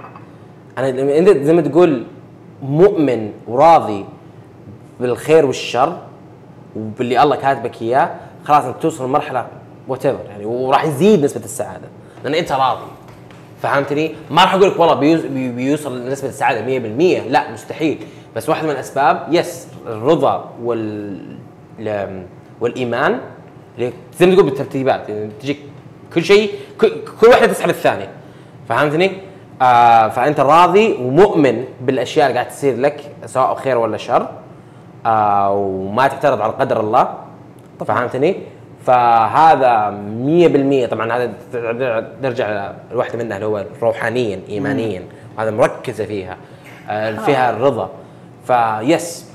أنا 0.79 0.89
أنت 1.19 1.29
زي 1.29 1.53
ما 1.53 1.63
تقول 1.63 2.05
مؤمن 2.63 3.33
وراضي 3.49 4.05
بالخير 5.01 5.47
والشر 5.47 5.97
وباللي 6.77 7.23
الله 7.23 7.37
كاتبك 7.37 7.83
إياه 7.83 8.11
خلاص 8.45 8.65
أنت 8.65 8.83
توصل 8.83 9.05
لمرحلة 9.05 9.47
what 9.89 10.05
يعني 10.05 10.45
وراح 10.45 10.85
يزيد 10.85 11.25
نسبة 11.25 11.45
السعادة 11.45 11.89
لأن 12.25 12.35
أنت 12.35 12.53
راضي. 12.53 12.85
فهمتني؟ 13.63 14.15
ما 14.31 14.43
راح 14.43 14.55
أقول 14.55 14.69
لك 14.71 14.79
والله 14.81 14.95
بيوز- 14.95 15.27
بي- 15.27 15.49
بيوصل 15.49 16.01
لنسبة 16.07 16.29
السعادة 16.29 16.63
100% 16.63 17.29
لا 17.29 17.51
مستحيل. 17.53 17.99
بس 18.37 18.49
واحدة 18.49 18.67
من 18.67 18.73
الأسباب 18.75 19.27
يس 19.31 19.69
الرضا 19.87 20.51
وال 20.63 21.37
ال- 21.79 22.27
والإيمان. 22.61 23.19
اللي 23.79 23.93
زي 24.19 24.27
ما 24.27 24.35
تقول 24.35 24.45
بالترتيبات 24.45 25.09
يعني 25.09 25.31
تجيك 25.41 25.59
كل 26.15 26.25
شيء 26.25 26.51
كل, 26.81 26.93
كل 27.21 27.27
واحدة 27.27 27.47
تسحب 27.47 27.69
الثانية. 27.71 28.09
فهمتني؟ 28.69 29.13
آه 29.63 30.09
فأنت 30.09 30.41
راضي 30.41 30.93
ومؤمن 30.93 31.65
بالأشياء 31.81 32.27
اللي 32.29 32.39
قاعد 32.39 32.51
تصير 32.51 32.77
لك 32.77 33.01
سواء 33.27 33.55
خير 33.55 33.79
ولا 33.79 33.97
شر. 33.97 34.29
آه 35.07 35.53
وما 35.53 36.09
تعترض 36.09 36.41
على 36.41 36.53
قدر 36.53 36.81
الله. 36.81 37.15
فهمتني؟ 37.87 38.37
فهذا 38.87 39.91
100% 40.87 40.91
طبعا 40.91 41.13
هذا 41.13 41.31
نرجع 42.23 42.73
لواحده 42.93 43.19
منها 43.19 43.37
اللي 43.37 43.47
هو 43.47 43.65
روحانيا 43.83 44.41
ايمانيا 44.49 45.03
وهذا 45.39 45.51
مركزة 45.51 46.05
فيها 46.05 46.37
آه 46.91 47.17
فيها 47.17 47.51
الرضا. 47.51 47.91
فيس 48.47 49.33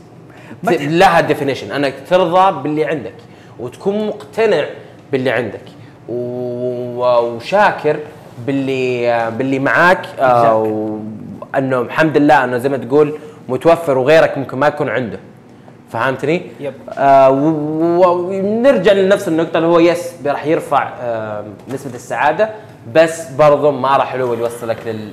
لها 0.72 1.22
definition 1.22 1.72
أنك 1.72 1.94
ترضى 2.10 2.62
باللي 2.64 2.86
عندك 2.86 3.14
وتكون 3.60 4.08
مقتنع 4.08 4.66
باللي 5.12 5.30
عندك 5.32 5.62
وشاكر 6.10 7.98
باللي 8.46 9.32
باللي 9.38 9.60
معاك 9.60 10.06
آه، 10.20 10.54
وانه 11.54 11.82
الحمد 11.82 12.18
لله 12.18 12.44
أنه 12.44 12.58
زي 12.58 12.70
ما 12.70 12.78
تقول 12.78 13.20
متوفر 13.50 13.98
وغيرك 13.98 14.38
ممكن 14.38 14.58
ما 14.58 14.68
يكون 14.68 14.90
عنده. 14.90 15.20
فهمتني؟ 15.92 16.42
yep. 16.60 16.74
آه 16.98 17.30
ونرجع 18.00 18.92
لنفس 18.92 19.28
النقطة 19.28 19.58
اللي 19.58 19.68
هو 19.68 19.80
yes 19.80 20.14
راح 20.26 20.46
يرفع 20.46 20.90
آه 21.02 21.46
نسبة 21.68 21.96
السعادة 21.96 22.50
بس 22.94 23.30
برضه 23.30 23.72
ما 23.72 23.98
راح 23.98 24.16
هو 24.16 24.34
يوصلك 24.34 24.78
لل 24.86 25.12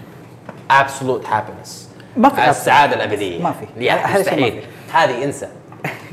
absolute 0.70 1.24
happiness. 1.26 1.70
ما 2.16 2.28
في 2.28 2.50
السعادة 2.50 2.96
الأبدية. 2.96 3.42
ما 3.42 3.52
في. 3.52 3.90
مستحيل. 4.18 4.60
هذه 4.92 5.24
إنسى. 5.24 5.48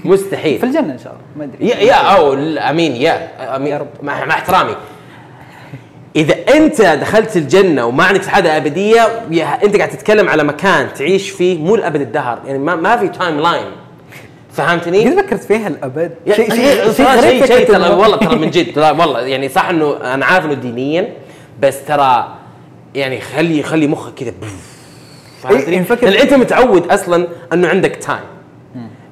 مستحيل. 0.05 0.59
في 0.61 0.65
الجنة 0.65 0.93
إن 0.93 0.97
شاء 0.97 1.13
الله 1.13 1.23
ما 1.35 1.43
أدري. 1.43 1.67
يا 1.67 1.75
يا 1.75 1.93
أو 1.95 2.33
آمين 2.69 2.95
يا. 2.95 3.27
آمين. 3.55 3.67
يا 3.67 3.77
رب. 3.77 3.87
مع, 4.03 4.25
مع 4.25 4.33
احترامي. 4.35 4.75
إذا 6.15 6.35
أنت 6.55 6.81
دخلت 6.81 7.37
الجنة 7.37 7.85
وما 7.85 8.03
عندك 8.03 8.23
سعادة 8.23 8.57
أبدية 8.57 9.03
أنت 9.63 9.75
قاعد 9.77 9.89
تتكلم 9.89 10.29
على 10.29 10.43
مكان 10.43 10.93
تعيش 10.93 11.29
فيه 11.29 11.59
مو 11.59 11.75
لأبد 11.75 12.01
الدهر. 12.01 12.39
يعني 12.45 12.59
ما, 12.59 12.75
ما 12.75 12.97
في 12.97 13.07
timeline 13.07 13.71
فهمتني؟ 14.53 15.09
قد 15.09 15.21
فكرت 15.21 15.43
فيها 15.43 15.67
الأبد. 15.67 16.11
يعني 16.27 16.45
شيء 16.45 16.55
شيء 16.55 16.91
شيء 16.91 17.21
شيء, 17.21 17.45
شيء 17.45 17.67
ترى 17.67 17.89
والله 17.89 18.17
ترى 18.17 18.35
من 18.35 18.49
جد 18.55 18.73
ترى 18.73 18.91
والله 18.91 19.19
يعني 19.21 19.49
صح 19.49 19.69
إنه 19.69 20.13
أنا 20.13 20.25
عارف 20.25 20.45
إنه 20.45 20.53
دينيا 20.53 21.13
بس 21.61 21.85
ترى 21.85 22.27
يعني 22.95 23.21
خلي 23.21 23.63
خلي 23.63 23.87
مخك 23.87 24.13
كذا. 24.13 24.33
فهمتني؟ 25.41 25.75
إيه، 25.77 26.09
لأن 26.09 26.21
أنت 26.21 26.33
متعود 26.33 26.91
أصلا 26.91 27.27
إنه 27.53 27.67
عندك 27.67 27.95
time 27.95 28.19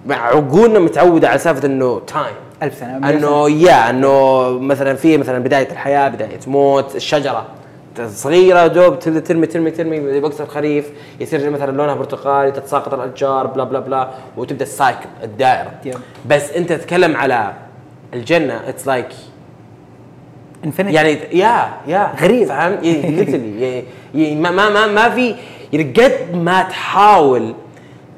عقولنا 0.10 0.80
متعودة 0.80 1.30
على 1.30 1.40
سالفة 1.40 1.68
إنه 1.68 2.02
time 2.08 2.36
ألف 2.64 2.76
سنة، 2.76 3.10
إنه 3.10 3.50
يا 3.50 3.90
إنه 3.90 4.50
مثلا 4.50 4.96
في 4.96 5.18
مثلا 5.18 5.40
بداية 5.40 5.72
الحياة 5.72 6.10
بداية 6.10 6.40
موت 6.48 6.96
الشجرة. 6.96 7.46
صغيرة 8.08 8.68
دوب 8.68 9.00
تنمي 9.00 9.48
تنمي 9.48 9.72
تنمي 9.72 10.20
وقت 10.20 10.42
الخريف 10.42 10.90
يصير 11.20 11.50
مثلا 11.50 11.72
لونها 11.72 11.94
برتقالي 11.96 12.52
تتساقط 12.52 12.94
الأشجار 12.94 13.48
blah 13.48 13.64
blah 13.64 13.80
blah 13.80 14.10
وتبدأ 14.38 14.64
ال 14.64 14.71
cycle 14.71 15.10
الدائرة. 15.24 15.72
بس 16.26 16.52
أنت 16.52 16.74
تتكلم 16.74 17.16
على 17.16 17.54
الجنة 18.14 18.70
it's 18.70 18.88
like 18.88 19.08
infinity 20.66 20.96
يعني 20.96 21.10
yeah 21.34 21.70
yeah 21.88 22.14
غريب. 22.22 22.48
فاهم 22.48 22.78
literally 22.82 23.84
ما 24.36 24.52
ما 24.52 24.70
ما 24.70 24.88
ما 24.88 25.10
في 25.10 25.36
يعني 25.74 25.94
قد 25.94 26.36
ما 26.36 26.62
تحاول 26.64 27.54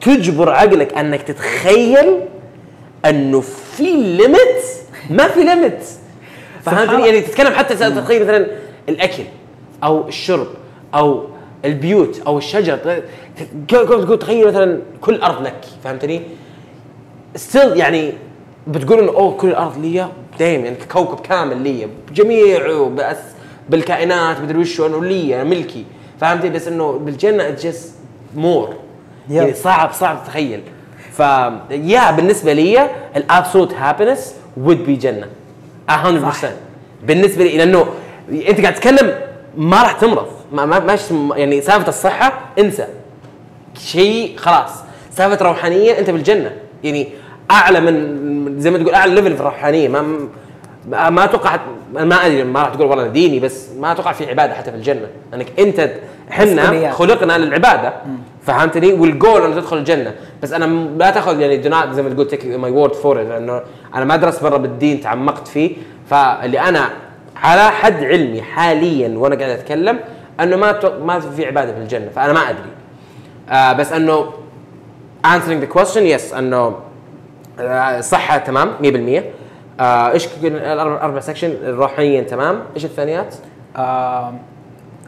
تجبر 0.01 0.49
عقلك 0.51 0.97
أنك 0.97 1.21
تتخيل 1.21 2.19
إنه 3.05 3.41
في 3.41 3.83
limit 3.83 4.63
ما 5.09 5.27
في 5.27 5.43
limit 5.43 5.83
سبحان 6.61 6.87
فهمتني. 6.87 7.07
يعني 7.07 7.21
تتكلم 7.21 7.53
حتى 7.53 7.75
تتخيل 7.75 8.23
مثلا 8.23 8.47
الأكل. 8.89 9.23
أو 9.83 10.07
الشرب 10.07 10.47
أو 10.95 11.23
البيوت 11.65 12.21
أو 12.27 12.37
الشجر. 12.37 13.01
تقول 13.67 14.19
تخيل 14.19 14.47
مثلا 14.47 14.79
كل 15.01 15.21
أرض 15.21 15.41
لك 15.41 15.65
فهمتني؟ 15.83 16.21
still 17.35 17.77
يعني 17.77 18.13
بتقول 18.67 18.99
انه 18.99 19.11
oh 19.11 19.37
كل 19.37 19.47
الأرض 19.47 19.77
لي 19.77 20.07
دايم 20.39 20.65
يعني 20.65 20.77
كوكب 20.91 21.19
كامل 21.19 21.61
لي 21.61 21.87
بجميعه 22.09 22.89
بس 22.95 23.17
بالكائنات 23.69 24.41
مدري 24.41 24.57
وش 24.57 24.81
انه 24.81 25.03
لي 25.03 25.43
ملكي 25.43 25.85
فهمتي 26.21 26.49
بس 26.49 26.67
إنه 26.67 26.91
بالجنة 26.91 27.47
it's 27.49 27.91
more 28.35 28.73
يعني 29.29 29.53
صعب 29.53 29.93
صعب 29.93 30.23
تتخيل. 30.23 30.61
ف 31.11 31.19
yeah 31.71 32.11
بالنسبة 32.11 32.53
لي 32.53 32.89
ال 33.15 33.22
absolute 33.22 33.73
happiness 33.73 34.35
would 34.57 34.85
be 34.85 34.95
جنة 34.95 35.27
100% 35.89 35.93
بالنسبة 37.03 37.43
لي 37.43 37.57
لأنه 37.57 37.85
أنت 38.49 38.61
قاعد 38.61 38.73
تتكلم 38.73 39.30
ما 39.57 39.81
راح 39.81 39.91
تمرض. 39.91 40.27
ما 40.51 40.65
ما 40.65 40.79
ماش 40.79 41.01
يعني 41.35 41.61
سالفة 41.61 41.89
الصحة 41.89 42.33
انسى. 42.59 42.87
شيء 43.79 44.37
خلاص. 44.37 44.71
سالفة 45.11 45.45
روحانيه 45.45 45.99
انت 45.99 46.09
بالجنة. 46.09 46.51
يعني 46.83 47.07
أعلى 47.51 47.79
من 47.81 48.59
زي 48.59 48.71
ما 48.71 48.77
تقول 48.77 48.93
أعلى 48.93 49.15
level 49.15 49.33
في 49.33 49.39
الروحانية. 49.39 49.87
ما 49.87 51.09
ما 51.09 51.23
أتوقع 51.23 51.59
ما 51.93 52.25
أدري 52.25 52.43
ما 52.43 52.59
راح 52.59 52.69
تقول 52.69 52.87
والله 52.87 53.07
ديني 53.07 53.39
بس 53.39 53.69
ما 53.79 53.91
أتوقع 53.91 54.11
في 54.11 54.29
عبادة 54.29 54.53
حتى 54.53 54.71
في 54.71 54.77
الجنة. 54.77 55.07
انك 55.33 55.59
أنت 55.59 55.91
إحنا. 56.31 56.91
خلقنا 56.91 57.37
للعبادة. 57.37 57.93
فهمتني؟ 58.41 58.93
والجول 58.93 59.41
انه 59.41 59.55
تدخل 59.55 59.77
الجنة. 59.77 60.15
بس 60.43 60.53
أنا 60.53 60.65
لا 60.97 61.11
تأخذ 61.11 61.39
يعني 61.39 61.63
not 61.63 61.89
زي 61.91 62.01
ما 62.01 62.09
تقول 62.09 62.27
take 62.27 62.45
my 62.45 62.71
word 62.71 62.93
for 62.93 63.21
لأنه 63.21 63.61
أنا 63.95 64.05
ما 64.05 64.15
درست 64.15 64.43
مره 64.43 64.57
بالدين 64.57 65.01
تعمقت 65.01 65.47
فيه. 65.47 65.75
فاللي 66.09 66.59
أنا 66.59 66.89
على 67.41 67.71
حد 67.71 68.03
علمي 68.03 68.41
حاليا 68.41 69.17
وأنا 69.17 69.35
قاعد 69.35 69.49
أتكلم 69.49 69.99
أنه 70.39 70.55
ما 70.57 70.71
تو- 70.71 70.99
ما 71.05 71.19
في 71.19 71.45
عبادة 71.45 71.73
في 71.73 71.79
الجنة 71.79 72.09
فأنا 72.15 72.33
ما 72.33 72.39
أدري. 72.49 72.69
آه 73.49 73.73
بس 73.73 73.91
أنه 73.93 74.25
answering 75.27 75.63
the 75.65 75.77
question 75.79 76.17
yes 76.19 76.35
أنه 76.37 76.75
آه، 77.59 78.01
صحة 78.01 78.37
تمام 78.37 78.71
100% 78.83 79.23
آه 79.79 80.11
إيش 80.11 80.27
الاربع 80.43 81.19
section 81.19 81.53
روحيا 81.65 82.21
تمام. 82.21 82.59
إيش 82.75 82.85
الثانيات؟ 82.85 83.35
آه 83.77 84.33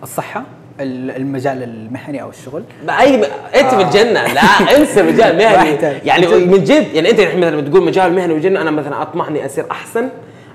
الصحة 0.04 0.44
ال- 0.80 1.12
المجال 1.16 1.64
المهني 1.64 2.22
أو 2.22 2.30
الشغل. 2.30 2.64
أي 3.00 3.18
م... 3.18 3.24
أنت 3.56 3.76
في 3.76 3.82
الجنة. 3.82 4.34
لا 4.34 4.42
انسى 4.78 5.04
مجال 5.04 5.38
مهني. 5.44 5.78
يعني 6.06 6.28
من 6.28 6.64
جد 6.64 6.88
يعني 6.94 7.10
أنت 7.12 7.20
الحين 7.20 7.40
مثلا 7.40 7.62
بتقول 7.62 7.84
مجال 7.86 8.14
مهني 8.14 8.34
والجنه 8.34 8.62
أنا 8.62 8.72
مثلا 8.72 9.02
اطمح 9.02 9.28
اني 9.28 9.46
أصير 9.46 9.66
أحسن. 9.72 10.10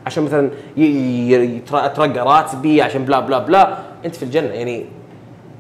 عشان 0.09 0.25
مثلا 0.25 0.51
ي- 0.77 0.81
ي- 0.83 1.57
يتر- 1.57 1.85
اترقى 1.87 2.18
راتبي 2.21 2.83
عشان 2.83 3.05
بلا 3.05 3.21
بلا 3.21 3.38
بلا 3.38 3.79
أنت 4.05 4.16
في 4.16 4.23
الجنة 4.23 4.49
يعني 4.49 4.87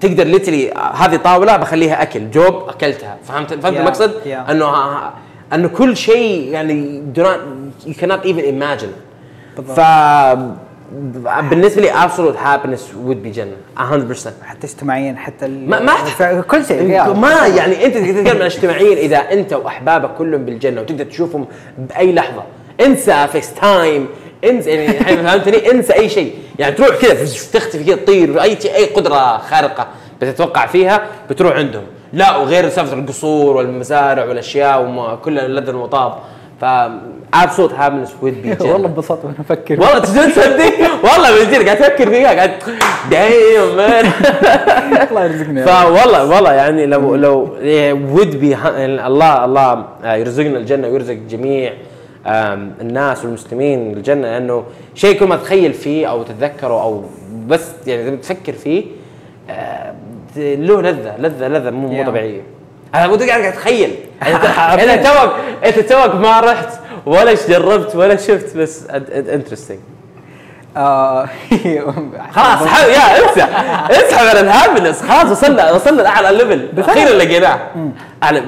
تقدر 0.00 0.24
ليتلي 0.24 0.70
هذه 0.94 1.16
طاولة 1.16 1.56
بخليها 1.56 2.02
أكل 2.02 2.30
جوب 2.30 2.68
أكلتها 2.68 3.16
فهمت 3.24 3.54
فهمت 3.54 3.76
Yeah, 3.76 3.80
المقصد؟ 3.80 4.12
yeah. 4.24 4.50
أنه 4.50 4.72
أنه 5.52 5.68
كل 5.68 5.96
شيء 5.96 6.48
يعني 6.52 7.02
you 7.86 7.92
cannot 7.94 8.24
even 8.24 8.42
imagine 8.44 8.92
بالضبط. 9.56 9.76
ف 9.76 9.80
بالنسبة 11.50 11.82
لي 11.82 11.92
absolute 11.92 12.36
happiness 12.36 12.80
would 13.08 13.26
be 13.26 13.28
جنة 13.36 13.56
100% 13.78 14.28
حتى 14.44 14.66
اجتماعيا 14.66 15.14
حتى 15.18 15.46
ال- 15.46 15.70
ما 15.70 15.80
ما 15.80 16.40
كل 16.40 16.64
شيء. 16.64 17.14
ما 17.14 17.46
يعني 17.46 17.86
أنت 17.86 17.96
تتكلم 17.96 18.36
عن 18.36 18.42
اجتماعيا 18.42 18.96
إذا 18.98 19.16
أنت 19.16 19.52
وأحبابك 19.52 20.14
كلهم 20.14 20.44
بالجنة 20.44 20.80
وتقدر 20.80 21.04
تشوفهم 21.04 21.46
بأي 21.78 22.12
لحظة 22.12 22.42
انسى 22.80 23.26
فيس 23.32 23.54
تايم 23.54 24.06
انسى 24.44 24.70
يعني 24.70 24.98
الحين 25.00 25.22
فهمتني؟ 25.26 25.70
انسى 25.70 25.92
أي 25.94 26.08
شيء. 26.08 26.32
يعني 26.58 26.74
تروح 26.74 26.96
كذا 26.96 27.14
تختفي 27.52 27.84
كذا 27.84 27.96
تطير 27.96 28.42
أي 28.42 28.58
أي 28.74 28.84
قدرة 28.84 29.38
خارقة 29.38 29.86
بتتوقع 30.20 30.66
فيها 30.66 31.02
بتروح 31.30 31.56
عندهم. 31.56 31.82
لا 32.12 32.36
وغير 32.36 32.68
سالفة 32.68 32.92
القصور 32.94 33.56
والمزارع 33.56 34.24
والأشياء 34.24 34.94
وكل 34.96 35.38
اللذ 35.38 35.68
المطاب 35.68 36.12
ف 36.60 36.64
absolute 37.36 37.72
happiness 37.72 38.10
would 38.22 38.42
be 38.44 38.62
والله. 38.62 38.86
انبسطت 38.88 39.24
وأنا 39.24 39.34
أفكر. 39.40 39.80
والله 39.80 39.98
تجد 39.98 40.32
تصدق 40.32 40.72
والله 41.04 41.30
من 41.44 41.50
جد 41.52 41.64
قاعد 41.64 41.82
أفكر 41.82 42.10
فيها 42.10 42.34
قاعد 42.34 42.50
دايم. 43.10 43.76
مان 43.76 44.04
الله 45.10 45.24
يرزقنا. 45.24 45.66
فوالله 45.84 46.30
والله 46.34 46.52
يعني 46.52 46.86
لو 46.86 47.14
لو 47.14 47.40
would 48.12 48.40
be 48.40 48.56
الله 48.66 49.44
الله 49.44 49.84
آه، 50.04 50.14
يرزقنا 50.14 50.58
الجنة 50.58 50.88
ويرزق 50.88 51.14
جميع 51.30 51.72
الناس 52.28 53.24
والمسلمين 53.24 53.92
الجنه 53.92 54.22
لأنه 54.22 54.64
شيء 54.94 55.18
كل 55.20 55.26
ما 55.26 55.36
تخيل 55.36 55.74
فيه 55.74 56.10
أو 56.10 56.22
تتذكره 56.22 56.82
أو 56.82 57.04
بس 57.46 57.68
يعني 57.86 58.16
تفكر 58.16 58.52
فيه 58.52 58.84
له 60.36 60.82
لذة 60.82 61.16
لذة 61.18 61.48
لذة 61.48 61.70
مو 61.70 61.88
مو. 61.88 62.04
طبيعية. 62.06 62.40
أنا 62.94 63.06
مو 63.06 63.14
قاعد 63.16 63.40
أتخيل. 63.44 63.94
انت 64.22 65.06
توك 65.06 65.32
أنت 65.64 65.78
توك 65.78 66.14
ما 66.14 66.40
رحت 66.40 66.68
ولا 67.06 67.34
جربت 67.34 67.96
ولا 67.96 68.16
شفت 68.16 68.56
بس 68.56 68.86
interesting 69.12 69.78
آه، 70.76 71.24
خلاص 72.34 72.62
يا 72.88 73.28
انسى. 73.28 73.42
اسحب 73.90 74.26
على 74.26 74.40
ال 74.40 74.46
happiness 74.46 75.02
خلاص 75.02 75.30
وصلنا 75.30 75.72
وصلنا 75.72 76.02
لأعلى 76.02 76.36
level 76.38 76.80
أخيرا 76.80 77.10
لقيناه. 77.10 77.58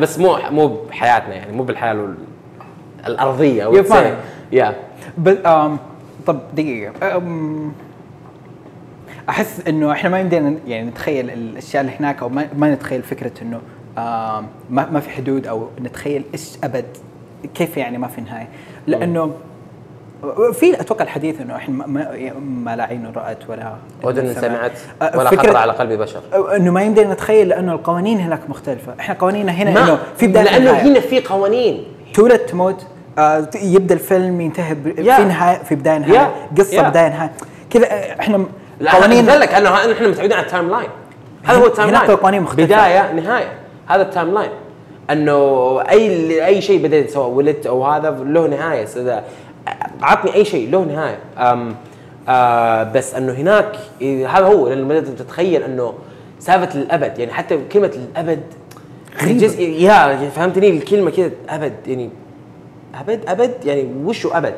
بس 0.01 0.19
مو 0.19 0.39
مو 0.51 0.67
بحياتنا 0.69 1.35
يعني 1.35 1.53
مو 1.53 1.63
بالحياة 1.63 1.93
ال- 1.93 2.15
الأرضية 3.07 3.65
يا 3.65 3.83
فاهم. 3.83 4.15
يا 4.53 4.75
ب- 5.19 5.47
آم، 5.47 5.79
طب 6.27 6.39
دقيقة. 6.55 7.17
آم، 7.17 7.73
أحس 9.29 9.61
إنه 9.69 9.93
إحنا 9.93 10.11
ما 10.11 10.21
يمدينا 10.21 10.55
يعني 10.67 10.89
نتخيل 10.91 11.31
الأشياء 11.31 11.83
اللي 11.83 11.93
هناك 12.01 12.23
أو 12.23 12.29
ما, 12.29 12.47
ما 12.59 12.75
نتخيل 12.75 13.03
فكرة 13.03 13.33
إنه 13.43 13.61
آم، 13.99 14.47
ما, 14.71 14.91
ما 14.91 15.01
في 15.01 15.11
حدود 15.11 15.47
أو 15.47 15.69
نتخيل 15.83 16.23
إيش 16.35 16.51
أبد 16.65 16.85
كيف 17.55 17.77
يعني 17.77 17.99
ما 17.99 18.09
في 18.09 18.21
نهاية. 18.21 18.49
لأنه 18.87 19.33
في 20.53 20.81
أتوقع 20.81 21.05
الحديث 21.05 21.41
إنه 21.41 21.57
إحنا 21.57 21.75
ما, 21.75 21.87
ما, 21.87 22.33
ما 22.41 22.77
لا 22.77 22.85
عين 22.85 23.13
رأت 23.17 23.39
ولا 23.51 23.75
اذن 24.07 24.35
سمعت. 24.41 24.73
ولا 25.17 25.31
خطر 25.31 25.57
على 25.57 25.73
قلب 25.73 25.93
بشر. 25.93 26.21
إنه 26.57 26.71
ما 26.73 26.83
يمدينا 26.83 27.13
نتخيل 27.13 27.49
لأنه 27.49 27.73
القوانين 27.73 28.19
هناك 28.19 28.41
مختلفة، 28.51 28.95
إحنا 29.01 29.15
قوانيننا 29.15 29.53
هنا 29.53 29.71
ما 29.71 29.85
إنه 29.85 29.99
في 30.17 30.27
بداية 30.27 30.45
لأنه. 30.45 30.71
هنا 30.71 31.01
في 31.01 31.21
قوانين. 31.21 31.85
تولد 32.15 32.39
تموت 32.39 32.87
آه 33.19 33.49
يبدأ 33.63 33.95
الفيلم 33.95 34.41
ينتهي 34.41 34.75
ب... 34.75 34.99
yeah. 34.99 35.17
في 35.17 35.25
نهايه 35.25 35.59
في 35.59 35.75
بداية 35.75 35.99
نهاية 35.99 36.15
yeah. 36.15 36.31
قصة 36.59 36.77
yeah. 36.77 36.89
بداية 36.89 37.09
نهاية. 37.09 37.33
كذا 37.71 37.87
آه، 37.87 38.21
إحنا 38.21 38.45
قوانين 38.93 39.27
لك 39.27 39.55
إنه 39.55 39.75
إحنا 39.75 40.09
متعودين 40.09 40.33
على 40.33 40.47
ال 40.47 40.71
timeline 40.71 40.89
هذا 41.45 41.59
هو 41.59 41.67
ال 41.67 41.71
time 41.71 41.89
هناك 41.89 42.03
line 42.09 42.17
قوانين 42.19 42.43
مختلفة. 42.43 42.65
بداية 42.65 43.13
نهاية. 43.13 43.53
هذا 43.87 44.03
ال 44.03 44.35
timeline 44.35 44.51
إنه 45.11 45.81
أي 45.91 46.47
أي 46.47 46.63
شيء 46.63 46.83
بديت 46.83 47.11
سواء 47.11 47.29
ولدت 47.29 47.67
أو 47.67 47.85
هذا 47.87 48.11
له 48.11 48.47
نهاية. 48.47 48.87
اذا 48.97 49.25
عطني 50.03 50.35
أي 50.35 50.45
شيء 50.45 50.71
له 50.71 50.85
نهاية. 50.85 51.19
أم 51.39 51.75
آه 52.29 52.83
بس 52.83 53.15
إنه 53.15 53.33
هناك 53.33 53.77
هذا 54.03 54.47
هو. 54.47 54.69
لما 54.69 55.01
تتخيل 55.01 55.63
إنه 55.63 55.95
سالفه 56.39 56.79
الابد 56.81 57.19
يعني 57.19 57.33
حتى 57.33 57.59
كلمة 57.73 57.93
الابد 58.15 58.43
غريبة. 59.23 59.41
جزء 59.41 59.61
يا 59.61 60.31
فهمتني 60.37 60.71
الكلمة 60.71 61.11
كذا 61.11 61.31
أبد 61.49 61.73
يعني 61.87 62.11
أبد 63.01 63.21
أبد 63.29 63.55
يعني 63.65 63.89
وشو 64.05 64.29
أبد 64.29 64.55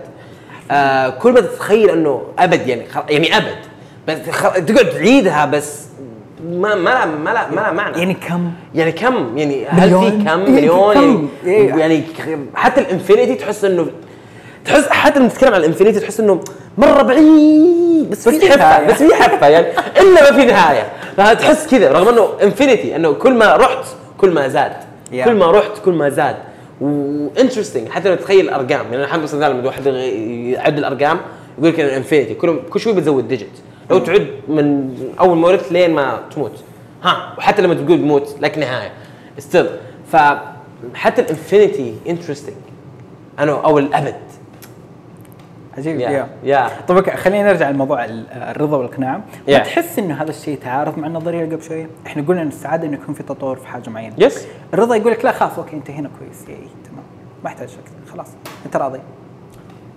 آه 0.71 1.09
كل 1.09 1.33
ما 1.33 1.41
تتخيل 1.41 1.91
إنه 1.91 2.23
أبد 2.39 2.69
يعني. 2.69 2.83
يعني 3.11 3.37
أبد 3.37 3.57
بس. 4.09 4.19
تقعد 4.67 4.91
تعيدها 4.91 5.45
بس 5.47 5.83
ما 6.51 6.75
ما 6.75 6.91
لا 6.91 7.07
ما 7.07 7.31
لا 7.31 7.51
ما 7.51 7.61
لا 7.61 7.73
معنى 7.73 7.99
يعني 7.99 8.15
كم 8.15 8.51
يعني 8.75 8.93
كم 8.93 9.39
يعني 9.39 9.67
هل 9.67 9.91
في؟ 9.91 10.11
كم 10.11 10.41
إيه، 10.41 10.51
مليون؟ 10.51 10.95
يعني, 10.97 11.29
إيه. 11.45 11.75
يعني 11.75 12.03
حتى 12.55 12.81
ال 12.81 12.87
infinity 12.87 13.35
تحس 13.35 13.65
إنه 13.65 13.87
تحس 14.65 14.89
حتى 14.89 15.19
لما 15.19 15.29
تتكلم 15.29 15.55
عن 15.55 15.61
ال 15.61 15.65
infinity 15.65 16.01
تحس 16.01 16.21
إنه 16.21 16.41
مرة 16.79 17.03
بعيد 17.03 18.11
بس 18.11 18.29
في 18.29 18.51
حفه. 18.51 18.87
بس 18.87 19.03
في 19.03 19.15
حفه 19.15 19.49
يعني 19.49 19.67
إلا 20.01 20.31
ما 20.31 20.39
في 20.39 20.45
نهاية 20.45 20.87
فتحس 21.17 21.67
كذا 21.67 21.93
رغم 21.93 22.09
إنه 22.09 22.29
infinity 22.43 22.97
إنه 22.97 23.13
كل 23.13 23.35
ما 23.35 23.57
رحت 23.57 23.85
كل 24.23 24.31
ما 24.31 24.49
زاد. 24.49 24.73
Yeah. 24.73 25.25
كل 25.25 25.35
ما 25.35 25.51
رحت 25.51 25.71
كل 25.85 25.93
ما 25.93 26.09
زاد. 26.09 26.37
و 26.81 26.90
interesting 26.90 27.89
حتى 27.89 28.09
لما 28.09 28.17
تتخيل 28.17 28.45
الأرقام. 28.45 28.93
يعني 28.93 29.05
الحمد 29.05 29.35
لله 29.35 29.49
لما 29.49 29.67
واحد 29.67 29.87
يعد 29.87 30.79
الأرقام 30.79 31.21
يقول 31.59 31.71
لك 31.71 31.81
ال 31.81 31.87
infinity 31.87 32.35
كل 32.35 32.61
كل 32.71 32.81
شوي 32.81 32.93
بتزود 32.93 33.29
digit 33.29 33.49
لو 33.91 33.99
تعد 33.99 34.27
من 34.49 34.95
أول 35.21 35.37
ما 35.37 35.49
ولدت 35.49 35.73
لين 35.73 35.95
ما 35.95 36.21
تموت. 36.35 36.53
ها. 37.03 37.35
وحتى 37.39 37.63
لما 37.63 37.75
تقول 37.75 38.01
موت 38.01 38.37
لك 38.41 38.59
نهاية. 38.59 38.93
still 39.39 39.67
فحتى 40.13 41.23
ال 41.23 41.31
infinity 41.31 41.95
interesting 42.09 42.57
أنا 43.39 43.53
أو 43.53 43.79
الأبد. 43.79 44.21
عجيب 45.79 46.01
yeah. 46.01 46.29
yeah 46.45 46.69
طب 46.89 46.97
okay 46.97 47.11
خلينا 47.11 47.49
نرجع 47.53 47.71
لموضوع 47.71 48.05
ال- 48.05 48.27
الرضا 48.33 48.77
والاقناع 48.77 49.17
ما 49.17 49.23
Yeah. 49.59 49.63
تحس 49.63 49.99
إنه 49.99 50.23
هذا 50.23 50.31
الشيء 50.31 50.59
تعارض 50.59 50.99
مع 50.99 51.07
النظرية 51.07 51.45
اللي 51.45 51.55
قبل 51.55 51.65
شوية؟ 51.65 51.87
إحنا 52.07 52.23
قلنا 52.29 52.43
ان 52.43 52.49
السعاده 52.49 52.87
إنه 52.87 52.95
يكون 53.03 53.15
في 53.15 53.23
تطور 53.23 53.57
في 53.57 53.67
حاجة 53.69 53.91
معينة. 53.91 54.15
بس 54.19 54.47
الرضا 54.75 54.95
يقول 54.97 55.13
لك 55.13 55.25
لا 55.25 55.33
خلاص 55.33 55.59
okay 55.59 55.77
أنت 55.77 55.91
هنا 55.91 56.11
كويس. 56.19 56.45
إي 56.49 56.55
تمام. 56.55 57.05
ما 57.45 57.51
يحتاج 57.51 57.69
أكثر 57.69 58.13
خلاص. 58.15 58.29
أنت 58.67 58.77
راضي؟ 58.77 58.99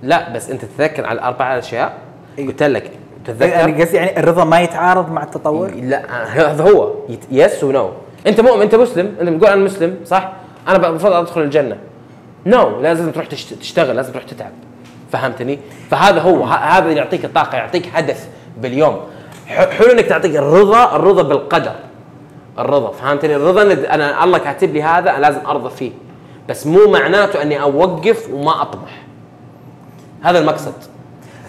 لا 0.04 0.34
بس 0.34 0.50
أنت 0.50 0.66
تتذكر 0.66 1.06
على 1.06 1.20
الأربع 1.20 1.58
أشياء؟ 1.60 1.94
إيه. 2.38 2.48
قلت 2.48 2.64
لك 2.64 2.92
تتذكر؟ 3.26 3.82
قصدي 3.82 3.98
يعني 3.98 4.20
الرضا 4.20 4.44
ما 4.44 4.62
يتعارض 4.62 5.12
مع 5.12 5.24
التطور؟ 5.24 5.72
لا 5.72 6.24
هذا 6.52 6.64
هو. 6.64 6.94
يس 7.32 7.64
ونو 7.64 7.92
أنت 8.28 8.42
مؤمن؟ 8.42 8.62
أنت 8.62 8.76
مسلم؟ 8.76 9.16
أنت 9.22 9.30
بتقول 9.30 9.50
أنا 9.54 9.64
مسلم 9.66 9.98
صح؟ 10.06 10.32
أنا 10.68 10.78
بفضل 10.78 11.14
أدخل 11.14 11.42
الجنة. 11.42 11.78
نو 12.46 12.82
لازم 12.82 13.12
تروح 13.12 13.26
تشت- 13.26 13.54
تشتغل 13.54 13.96
لازم 13.96 14.12
تروح 14.12 14.24
تتعب. 14.24 14.52
فهمتني؟ 15.12 15.60
فهذا 15.92 16.22
هو 16.22 16.44
هذا 16.44 16.86
اللي 16.86 16.98
يعطيك 16.98 17.26
الطاقه 17.26 17.56
يعطيك 17.58 17.90
هدف 17.94 18.28
باليوم. 18.58 19.00
حلو 19.48 19.92
إنك 19.92 20.06
تعطيك 20.06 20.36
الرضا 20.36 20.96
الرضا 20.96 21.22
بالقدر. 21.24 21.72
الرضا 22.60 22.92
فهمتني؟ 22.92 23.36
الرضا 23.36 23.62
أنا 23.94 24.24
الله 24.24 24.38
كاتب 24.38 24.74
لي 24.74 24.84
هذا 24.84 25.10
أنا 25.10 25.20
لازم 25.20 25.40
أرضى 25.48 25.70
فيه. 25.70 25.92
بس 26.50 26.68
مو 26.68 26.92
معناته 26.92 27.42
إني 27.42 27.62
أوقف 27.62 28.30
وما 28.34 28.62
أطمح. 28.62 29.02
هذا 30.24 30.40
المقصد. 30.40 30.74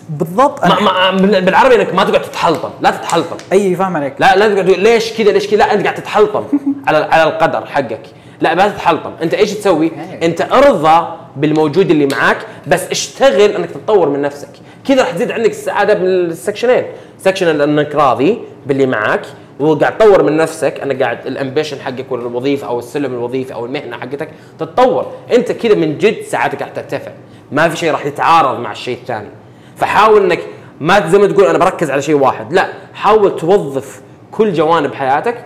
بالضبط. 0.08 0.64
ما 0.64 0.72
أنا 0.78 0.80
ما 0.80 1.10
بال- 1.10 1.44
بالعربي 1.44 1.74
إنك 1.74 1.94
ما 1.94 2.04
تقعد 2.04 2.22
تتحلطم. 2.22 2.70
لا 2.80 2.90
تتحلطم. 2.90 3.36
أي 3.52 3.74
فاهم 3.76 3.96
عليك. 3.96 4.14
لا 4.18 4.36
لا 4.36 4.54
تقعد 4.54 4.70
ليش 4.70 5.12
كذا 5.12 5.30
ليش 5.32 5.46
كذا؟ 5.46 5.58
لا 5.58 5.72
أنت 5.74 5.82
قاعد 5.82 5.94
تتحلطم. 5.94 6.44
على 6.88 6.96
على 6.98 7.22
القدر 7.22 7.66
حقك. 7.66 8.00
لا 8.40 8.54
ما 8.54 8.68
تتحلطم. 8.68 9.10
أنت 9.22 9.34
إيش 9.34 9.54
تسوي؟ 9.54 9.92
أنت 10.22 10.40
أرضى 10.40 11.06
بالموجود 11.36 11.90
اللي 11.90 12.06
معاك 12.06 12.38
بس 12.66 12.90
اشتغل 12.90 13.40
إنك 13.40 13.70
تتطور 13.70 14.08
من 14.08 14.22
نفسك. 14.22 14.48
كذا 14.88 15.02
راح 15.02 15.10
تزيد 15.10 15.30
عندك 15.30 15.50
السعادة 15.50 15.94
بال 15.94 16.09
section 16.09 16.62
ين. 16.62 16.84
section 17.18 17.60
انك 17.60 17.94
راضي 17.94 18.38
باللي 18.66 18.86
معاك 18.86 19.22
وقاعد 19.60 19.98
تطور 19.98 20.22
من 20.22 20.36
نفسك. 20.36 20.80
انك 20.80 21.02
قاعد 21.02 21.26
ال 21.26 21.32
ambition 21.32 21.80
حقك 21.80 22.12
والوظيفة 22.12 22.66
أو 22.66 22.78
السلم 22.78 23.14
الوظيفي 23.14 23.54
أو 23.54 23.66
المهنة 23.66 23.96
حقتك 23.96 24.28
تتطور. 24.58 25.12
أنت 25.32 25.52
كذا 25.52 25.74
من 25.74 25.98
جد 25.98 26.22
سعادتك 26.22 26.62
راح 26.62 26.70
ترتفع. 26.70 27.10
ما 27.52 27.68
في 27.68 27.76
شيء 27.76 27.92
راح 27.92 28.06
يتعارض 28.06 28.60
مع 28.60 28.72
الشيء 28.72 28.98
الثاني. 28.98 29.28
فحاول 29.76 30.22
إنك 30.22 30.40
ما 30.80 31.08
زي 31.08 31.18
ما 31.18 31.26
تقول 31.26 31.46
أنا 31.46 31.58
بركز 31.58 31.90
على 31.90 32.02
شيء 32.02 32.14
واحد. 32.14 32.52
لا 32.52 32.68
حاول 32.94 33.36
توظف 33.36 34.00
كل 34.30 34.52
جوانب 34.52 34.94
حياتك 34.94 35.44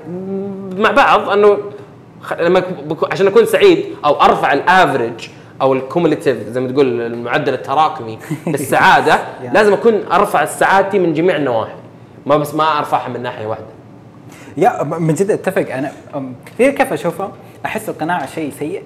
مع 0.76 0.90
بعض. 0.90 1.30
أنه 1.30 1.58
لما 2.40 2.62
عشان 3.12 3.26
أكون 3.26 3.44
سعيد 3.44 3.84
أو 4.04 4.22
أرفع 4.22 4.52
ال 4.52 4.62
average 4.62 5.28
أو 5.60 5.72
ال 5.72 5.79
cumulative 5.79 6.48
زي 6.48 6.60
ما 6.60 6.68
تقول 6.72 7.00
المعدل 7.00 7.54
التراكمي 7.54 8.18
للسعاده 8.46 9.14
Yeah. 9.14 9.52
لازم 9.54 9.72
أكون 9.72 9.94
أرفع 10.12 10.44
سعادتي 10.44 10.98
من 10.98 11.12
جميع 11.14 11.36
النواحي 11.36 11.72
ما 12.26 12.36
بس 12.36 12.54
ما 12.54 12.78
أرفعها 12.78 13.08
من 13.08 13.22
ناحية 13.22 13.46
واحدة 13.46 13.64
yeah 14.56 14.82
من 14.82 15.14
جد 15.14 15.30
أتفق 15.30 15.74
أنا 15.74 15.92
في 16.58 16.72
كيف 16.72 16.92
اشوفها 16.92 17.32
أحس 17.66 17.88
القناعة 17.88 18.26
شيء 18.26 18.52
سيء 18.58 18.82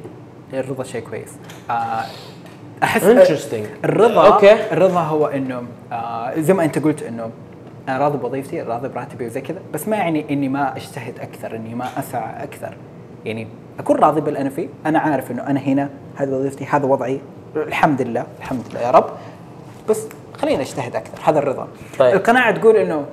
الرضا 0.52 0.84
شيء 0.84 1.00
كويس 1.00 1.32
آه، 1.70 2.04
أحس 2.82 3.02
Interesting. 3.04 3.84
الرضا 3.84 4.26
أوكي. 4.34 4.52
الرضا 4.72 5.00
هو 5.00 5.26
إنه 5.26 5.62
آه، 5.92 6.32
زي 6.40 6.54
ما 6.54 6.64
أنت 6.64 6.78
قلت 6.78 7.02
إنه 7.02 7.30
أنا 7.88 7.98
راضي 7.98 8.18
بوظيفتي 8.18 8.62
راضي 8.62 8.88
براتبي 8.88 9.26
وزي 9.26 9.40
كذا 9.40 9.58
بس 9.74 9.88
ما 9.88 9.96
يعني 9.96 10.24
إني 10.30 10.48
ما 10.48 10.76
أجتهد 10.76 11.14
أكثر 11.20 11.56
إني 11.56 11.74
ما 11.74 11.86
أسعى 11.98 12.42
أكثر 12.44 12.74
يعني 13.24 13.46
أكون 13.78 13.96
راضي 13.96 14.20
باللي 14.20 14.38
أنا 14.38 14.50
فيه 14.50 14.68
أنا 14.86 14.98
عارف 14.98 15.30
إنه 15.30 15.42
أنا 15.46 15.60
هنا 15.60 15.90
هذه 16.16 16.28
وظيفتي 16.30 16.64
هذا 16.64 16.86
وضعي. 16.86 17.20
الحمد 17.56 18.02
لله 18.02 18.26
الحمد 18.38 18.62
لله 18.70 18.80
يا 18.80 18.90
رب. 18.90 19.06
بس 19.88 20.06
خليني 20.42 20.62
اجتهد 20.62 20.96
أكثر 20.96 21.30
هذا 21.30 21.38
الرضا. 21.38 21.68
طيب. 21.98 22.14
القناعة 22.14 22.50
تقول 22.50 22.76
إنه 22.76 23.06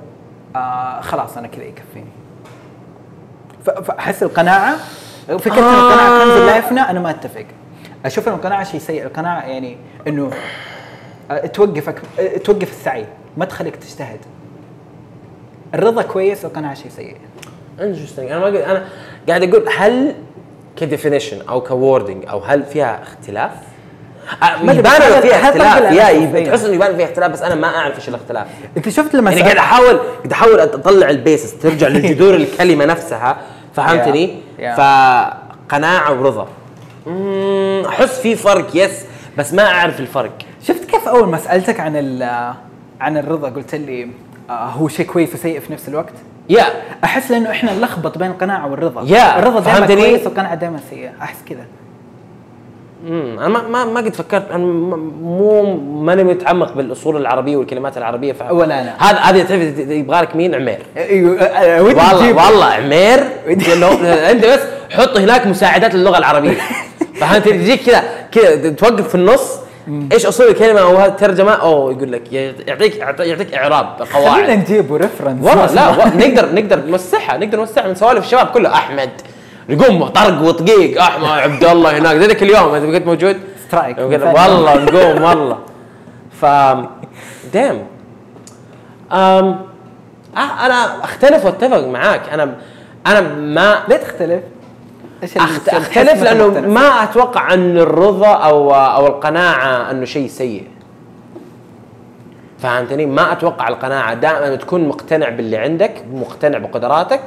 آه 0.56 1.02
خلاص 1.02 1.38
أنا 1.38 1.48
كذا 1.48 1.64
يكفيني. 1.64 2.06
فاحس 3.66 4.24
القناعة 4.24 4.78
فكره 5.28 5.62
آه. 5.62 5.90
القناعة 5.90 6.24
كنز 6.24 6.38
لا 6.38 6.58
يفنى 6.58 6.80
أنا 6.80 7.00
ما 7.00 7.10
أتفق. 7.10 7.46
أشوف 8.06 8.28
ان 8.28 8.34
القناعة 8.34 8.64
شيء 8.64 8.80
سيء 8.80 9.04
القناعة 9.04 9.42
يعني 9.42 9.78
إنه 10.08 10.32
آه، 11.32 11.46
توقفك 11.48 12.02
آه، 12.20 12.38
توقف 12.38 12.72
السعي. 12.72 13.06
ما 13.38 13.46
تخليك 13.46 13.76
تجتهد. 13.76 14.20
الرضا 15.74 16.02
كويس 16.02 16.46
القناعة 16.46 16.74
شيء 16.74 16.92
سيء. 16.92 17.18
interesting 17.80 18.32
أنا 18.32 18.40
ما 18.40 18.46
قلت 18.46 18.56
أنا 18.56 18.86
قاعد 19.30 19.44
أقول 19.44 19.70
هل 19.78 20.16
ك 20.76 20.82
definition 20.82 21.42
أو 21.50 21.62
ك 21.62 21.70
wording 21.70 22.26
أو 22.30 22.40
هل 22.40 22.64
فيها 22.64 23.02
اختلاف؟ 23.04 23.52
آه، 24.44 24.64
ما 24.64 24.74
يبان 24.74 25.02
إنه 25.02 25.20
فيها 25.20 25.50
اختلاف 25.50 25.94
yeah. 25.94 26.44
تحس 26.50 26.66
إنه 26.66 26.76
يبان 26.76 26.98
فيها 26.98 27.06
اختلاف 27.06 27.32
بس 27.32 27.42
أنا 27.42 27.56
ما 27.56 27.68
أعرف 27.68 27.96
إيش 27.98 28.10
الاختلاف 28.10 28.48
أنت 28.78 28.90
شفت 28.90 29.16
لما 29.16 29.32
يعني 29.32 29.44
قاعد 29.44 29.58
أحاول 29.58 29.98
قاعد 29.98 30.32
أحاول 30.32 30.60
أطلع 30.60 31.10
البيسس 31.10 31.60
ترجع 31.60 31.88
لجذور 31.98 32.36
الكلمة 32.36 32.86
نفسها 32.86 33.38
فهمتني؟ 33.76 34.28
Yeah. 34.28 34.62
Yeah. 34.62 34.78
فقناعه 34.78 36.22
ورضا 36.22 36.48
أحس 37.88 38.20
في 38.20 38.36
فرق 38.36 38.68
يس 38.76 39.06
بس 39.38 39.54
ما 39.54 39.64
أعرف 39.64 40.00
الفرق 40.00 40.32
شفت 40.64 40.86
كيف 40.86 41.08
أول 41.08 41.28
ما 41.28 41.38
سألتك 41.38 41.80
عن 41.80 42.22
عن 43.02 43.18
الرضا 43.18 43.50
قلت 43.50 43.76
لي 43.76 44.08
آه 44.50 44.54
هو 44.54 44.88
شيء 44.88 45.06
كويس 45.06 45.34
وسيء 45.34 45.60
في 45.60 45.74
نفس 45.74 45.88
الوقت 45.88 46.14
يا 46.52 46.66
أحس 47.04 47.32
لأنه 47.32 47.52
إحنا 47.52 47.74
نلخبط 47.74 48.18
بين 48.18 48.32
القناعة 48.32 48.72
والرضا. 48.72 49.04
يا، 49.06 49.40
الرضا 49.40 49.60
دائما؟ 49.60 49.86
كويس 49.86 50.26
والقناعة 50.26 50.56
دائما 50.56 50.80
سيئة. 50.90 51.10
أحس 51.22 51.38
كذا. 51.50 51.66
امم 53.08 53.40
أنا 53.40 53.48
ما 53.48 53.68
ما, 53.68 53.86
ما 53.86 54.00
قد 54.00 54.16
فكرت. 54.16 54.52
أنا 54.52 54.66
مو 55.22 55.76
ماني 56.02 56.24
متعمق 56.24 56.74
بالأصول 56.74 57.18
العربية 57.18 57.58
والكلمات 57.58 57.98
العربية 57.98 58.34
ف... 58.34 58.52
ولا 58.52 58.82
أنا. 58.82 58.96
هذا 59.00 59.20
هذه 59.20 59.44
تعرف 59.44 59.80
يبغى 59.80 60.22
لك 60.22 60.36
مين؟ 60.36 60.56
عمير. 60.56 60.80
أيوه. 60.98 61.82
والله 61.82 62.34
والله 62.34 62.66
عمير. 62.66 63.20
أنت 64.32 64.46
بس 64.46 64.60
حط 64.92 65.18
هناك 65.18 65.48
مساعدات 65.48 65.96
للغة 65.96 66.18
العربية. 66.18 66.58
فهمت؟ 67.20 67.50
تجيك 67.50 67.82
كذا 67.82 68.04
كذا 68.32 68.70
توقف 68.70 69.08
في 69.08 69.16
النص. 69.16 69.60
إيش 70.12 70.26
أصول 70.26 70.48
الكلمة 70.48 70.80
أو 70.82 70.96
هذه 70.96 71.10
الترجمة؟ 71.10 71.52
أو 71.52 71.92
يقول 71.92 72.12
لك 72.12 72.34
يعطيك 72.34 72.96
يعطيك 73.20 73.54
إعراب 73.54 74.04
خلينا 74.04 74.30
قواعد 74.30 74.50
نجيبه 74.50 74.98
ريفرنس 74.98 75.44
والله 75.48 75.66
لا 75.74 75.88
و- 76.06 76.08
نقدر 76.18 76.54
نقدر 76.56 76.80
نوسعها 76.86 77.38
نقدر 77.38 77.58
نوسعها 77.58 77.88
من 77.88 77.96
سوالف 77.96 78.26
الشباب 78.26 78.48
كله. 78.48 78.74
أحمد 78.74 79.10
نقوم 79.70 80.08
طرق 80.08 80.42
وطقيق. 80.42 81.02
أحمد 81.02 81.28
عبد 81.28 81.64
الله 81.64 81.98
هناك. 81.98 82.16
ذاك 82.16 82.44
اليوم 82.44 82.74
انت 82.76 82.96
كنت 82.98 83.06
موجود. 83.08 83.38
سترايك. 83.68 83.98
والله 84.38 84.76
نقوم 84.76 85.22
والله. 85.24 85.58
ف 86.42 86.46
دام. 87.54 87.88
أم 89.12 89.60
آه 90.38 90.66
أنا 90.66 91.04
أختلف 91.04 91.46
وأتفق 91.46 91.88
معاك. 91.88 92.30
أنا 92.34 92.56
أنا 93.08 93.22
ما 93.22 93.80
ليه 93.90 93.96
تختلف؟ 93.98 94.42
إيش 95.24 95.38
أختلف 95.38 96.24
لأنه 96.24 96.48
مختلف؟ 96.48 96.66
ما 96.66 97.04
أتوقع 97.04 97.54
أن 97.54 97.78
الرضا 97.78 98.28
أو 98.28 98.74
أو 98.76 99.08
القناعة 99.08 99.92
أنه 99.92 100.06
شيء 100.06 100.28
سيء. 100.28 100.64
فهمتني؟ 102.60 103.06
ما 103.06 103.32
أتوقع 103.32 103.68
القناعة 103.68 104.14
دائما 104.14 104.56
تكون 104.56 104.88
مقتنع 104.88 105.30
باللي 105.30 105.58
عندك 105.58 106.04
مقتنع 106.14 106.58
بقدراتك 106.58 107.22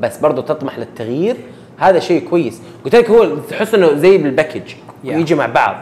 بس 0.00 0.18
برضه 0.18 0.42
تطمح 0.42 0.78
للتغيير. 0.78 1.36
هذا 1.78 1.98
شيء 1.98 2.28
كويس. 2.28 2.62
قلت 2.84 2.94
لك 2.94 3.10
هو 3.10 3.36
تحس 3.36 3.74
إنه 3.74 3.94
زي 3.94 4.18
بالباكج 4.18 4.62
Yeah. 5.04 5.08
يجي 5.08 5.34
مع 5.34 5.46
بعض. 5.46 5.76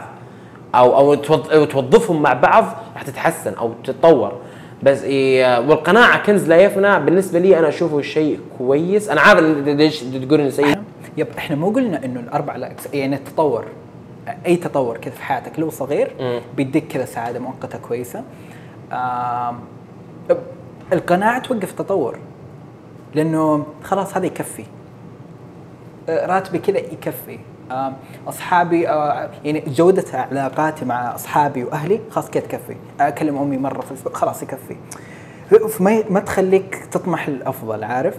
أو 0.75 1.13
أو 1.53 1.65
توظفهم 1.65 2.21
مع 2.21 2.33
بعض 2.33 2.65
راح 2.93 3.01
تتحسن 3.03 3.53
أو 3.53 3.71
تتطور. 3.83 4.31
بس 4.83 5.03
إيه 5.03 5.59
والقناعة 5.59 6.23
كنز 6.23 6.47
لا 6.47 6.57
يفنى. 6.57 6.99
بالنسبة 6.99 7.39
لي 7.39 7.59
أنا 7.59 7.67
أشوفه 7.67 8.01
شيء 8.01 8.39
كويس. 8.57 9.09
أنا 9.09 9.21
عارف 9.21 9.41
ليش 9.67 9.99
تقول 9.99 10.39
إنه 10.39 10.49
سيء؟ 10.49 10.77
يب 11.17 11.27
إحنا 11.37 11.55
مو 11.55 11.69
قلنا 11.69 12.05
إنه 12.05 12.19
الأربع 12.19 12.55
لا 12.55 12.71
يعني 12.93 13.15
التطور 13.15 13.65
أي 14.45 14.55
تطور 14.55 14.97
كذا 14.97 15.13
في 15.13 15.23
حياتك 15.23 15.59
لو 15.59 15.69
صغير. 15.69 16.11
بيديك 16.57 16.87
كذا 16.87 17.05
سعادة 17.05 17.39
مؤقتة 17.39 17.77
كويسة. 17.77 18.23
آم، 18.91 19.59
القناعة 20.93 21.39
توقف 21.39 21.71
التطور 21.71 22.17
لأنه 23.15 23.65
خلاص 23.83 24.17
هذا 24.17 24.25
يكفي. 24.25 24.63
آه، 26.09 26.25
راتبي 26.25 26.59
كذا 26.59 26.77
يكفي. 26.77 27.39
أصحابي 28.27 28.89
آه، 28.89 29.29
يعني 29.45 29.59
جودة 29.67 30.03
علاقاتي 30.13 30.85
مع 30.85 31.15
أصحابي 31.15 31.63
وأهلي 31.63 31.99
خلاص 32.11 32.29
كذا 32.29 32.43
تكفي. 32.43 32.75
أكلم 32.99 33.37
أمي 33.37 33.57
مرة 33.57 33.81
في 33.81 33.91
الأسبوع 33.91 34.13
خلاص 34.13 34.43
يكفي. 34.43 34.75
ما 36.09 36.19
تخليك 36.19 36.75
تطمح 36.91 37.29
للأفضل 37.29 37.83
عارف؟ 37.83 38.17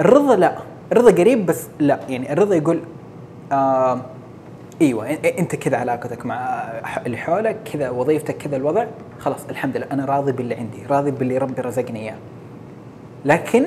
الرضا 0.00 0.36
لا. 0.36 0.58
الرضا 0.92 1.10
قريب 1.10 1.46
بس 1.46 1.66
لا 1.78 2.00
يعني 2.08 2.32
الرضا 2.32 2.54
يقول 2.54 2.80
آه 3.52 4.00
إيوه 4.80 5.10
أنت 5.38 5.56
كذا 5.56 5.76
علاقتك 5.76 6.26
مع 6.26 6.38
اللي 7.06 7.16
حولك 7.16 7.56
كذا 7.72 7.90
وظيفتك 7.90 8.36
كذا 8.36 8.56
الوضع 8.56 8.86
خلاص 9.18 9.40
الحمد 9.50 9.76
لله 9.76 9.86
أنا 9.92 10.04
راضي 10.04 10.32
باللي 10.32 10.54
عندي 10.54 10.78
راضي 10.90 11.10
باللي 11.10 11.38
ربي 11.38 11.62
رزقني 11.62 12.00
إياه. 12.00 12.16
لكن 13.24 13.66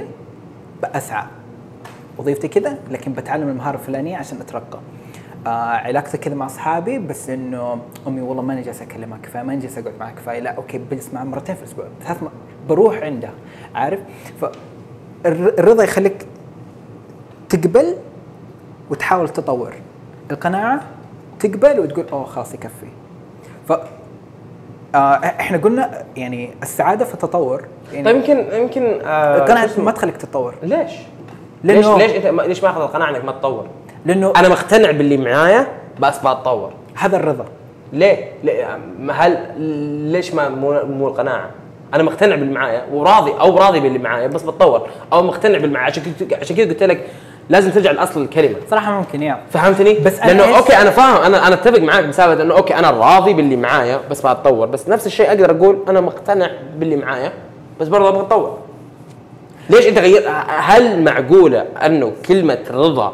بأسعى. 0.81 1.25
وظيفتي 2.17 2.47
كذا 2.47 2.77
لكن 2.91 3.13
بتعلم 3.13 3.49
المهارة 3.49 3.75
الفلانية 3.75 4.17
عشان 4.17 4.41
أترقى. 4.41 4.79
آه 5.47 5.49
علاقتي 5.49 6.17
كذا 6.17 6.35
مع 6.35 6.45
أصحابي 6.45 6.99
بس 6.99 7.29
إنه 7.29 7.79
أمي 8.07 8.21
والله 8.21 8.43
ماني 8.43 8.61
جالس 8.61 8.81
أكلمها 8.81 9.17
كفاية 9.23 9.43
ماني 9.43 9.61
جالس 9.61 9.77
أقعد 9.77 9.93
معها 9.99 10.11
كفاية 10.11 10.39
لا 10.39 10.49
أوكي 10.49 10.77
بجلس 10.77 11.13
معها 11.13 11.23
مرتين 11.23 11.55
في 11.55 11.61
الأسبوع 11.61 11.85
ثلاث. 12.03 12.17
بروح 12.69 13.03
عندها 13.03 13.33
عارف؟ 13.75 13.99
فالرضا 15.23 15.83
يخليك 15.83 16.25
تقبل 17.53 17.95
وتحاول 18.89 19.29
تطور 19.29 19.73
القناعة 20.31 20.81
تقبل 21.39 21.79
وتقول 21.79 22.05
أوه 22.11 22.25
خلاص 22.25 22.53
يكفي 22.53 22.87
ف 23.67 23.71
آه 24.95 24.97
إحنا 25.23 25.57
قلنا 25.57 26.03
يعني 26.15 26.49
السعادة 26.63 27.05
في 27.05 27.13
التطور 27.13 27.65
يعني 27.93 28.05
طيب 28.05 28.15
يمكن 28.15 28.45
يمكن 28.53 29.01
آه 29.05 29.37
القناعة؟ 29.37 29.69
ما 29.77 29.91
تخليك 29.91 30.17
تتطور 30.17 30.55
ليش؟ 30.63 30.91
ليش 31.63 31.85
ليش 31.85 32.11
أنت 32.11 32.41
ليش 32.41 32.63
ما 32.63 32.69
أخذ 32.69 32.81
القناعة 32.81 33.09
إنك 33.09 33.25
ما 33.25 33.31
تطور؟ 33.31 33.67
لأنه 34.05 34.33
أنا 34.35 34.49
مقتنع 34.49 34.91
باللي 34.91 35.17
معايا 35.17 35.67
بس 35.99 36.17
بتطور 36.17 36.73
هذا 36.95 37.17
الرضا 37.17 37.45
ليه؟ 37.93 38.31
ليه؟ 38.43 38.79
هل 39.11 39.61
ليش 40.11 40.33
ما 40.33 40.49
مو, 40.49 40.85
مو 40.85 41.07
القناعة؟ 41.07 41.49
أنا 41.93 42.03
مقتنع 42.03 42.35
باللي 42.35 42.53
معايا 42.53 42.85
وراضي 42.91 43.31
أو 43.31 43.57
راضي 43.57 43.79
باللي 43.79 43.99
معايا 43.99 44.27
بس 44.27 44.43
بتطور 44.43 44.89
أو 45.13 45.23
مقتنع 45.23 45.57
باللي 45.57 45.73
معايا 45.73 45.91
عشان 45.91 46.03
عشان 46.31 46.55
كده 46.55 46.69
قلت 46.69 46.83
لك 46.83 47.07
لازم 47.49 47.71
ترجع 47.71 47.91
لأصل 47.91 48.21
الكلمة. 48.21 48.55
صراحة 48.69 48.91
ممكن 48.91 49.23
yeah. 49.23 49.39
فهمتني؟ 49.51 49.93
بس 49.93 50.19
أنا 50.19 50.31
لأنه 50.41 50.57
okay 50.57 50.73
أنا 50.77 50.89
فاهم 50.89 51.23
أنا 51.23 51.47
أنا 51.47 51.55
أتفق 51.55 51.79
معاك 51.79 52.05
بسبب 52.05 52.39
إنه 52.39 52.55
okay 52.57 52.75
أنا 52.75 52.91
راضي 52.91 53.33
باللي 53.33 53.55
معايا 53.55 53.99
بس 54.11 54.25
بتطور 54.25 54.67
بس 54.67 54.89
نفس 54.89 55.07
الشيء 55.07 55.27
أقدر 55.27 55.51
أقول 55.51 55.79
أنا 55.89 56.01
مقتنع 56.01 56.49
باللي 56.77 56.95
معايا 56.95 57.31
بس 57.79 57.87
برضه 57.87 58.09
أبغى 58.09 58.21
أتطور. 58.21 58.57
ليش 59.69 59.87
أنت 59.87 59.97
غير؟ 59.99 60.29
هل 60.47 61.03
معقولة 61.03 61.65
أنه 61.85 62.11
كلمة 62.27 62.57
رضا 62.71 63.13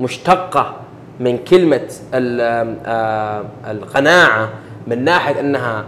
مشتقة 0.00 0.74
من 1.20 1.38
كلمة 1.38 1.80
ال- 2.14 2.76
آه، 2.86 3.44
القناعة 3.70 4.48
من 4.86 5.04
ناحية 5.04 5.40
إنها 5.40 5.84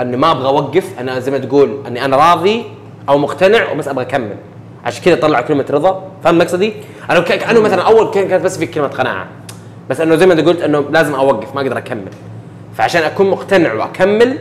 أني 0.00 0.16
ما 0.16 0.30
أبغى 0.30 0.46
أوقف 0.48 1.00
أنا 1.00 1.18
زي 1.20 1.30
ما 1.30 1.38
تقول 1.38 1.78
أني 1.86 2.04
أنا 2.04 2.16
راضي 2.16 2.64
أو 3.08 3.18
مقتنع 3.18 3.72
وبس 3.72 3.88
أبغى 3.88 4.04
أكمل؟ 4.04 4.36
عشان 4.84 5.04
كذا 5.04 5.14
طلع 5.14 5.40
كلمة 5.40 5.64
رضا. 5.70 6.02
فاهم 6.24 6.38
مقصدي؟ 6.38 6.72
أنا 7.10 7.20
كأنه 7.20 7.60
مثلا 7.60 7.82
أول 7.82 8.10
كان- 8.10 8.28
كانت 8.28 8.44
بس 8.44 8.58
في 8.58 8.66
كلمة 8.66 8.86
قناعة. 8.88 9.26
بس 9.90 10.00
أنه 10.00 10.16
زي 10.16 10.26
ما 10.26 10.32
أنت 10.32 10.48
قلت 10.48 10.60
أنه 10.62 10.84
لازم 10.90 11.14
أوقف 11.14 11.54
ما 11.54 11.60
أقدر 11.60 11.78
أكمل. 11.78 12.08
فعشان 12.74 13.02
أكون 13.02 13.30
مقتنع 13.30 13.72
وأكمل 13.72 14.38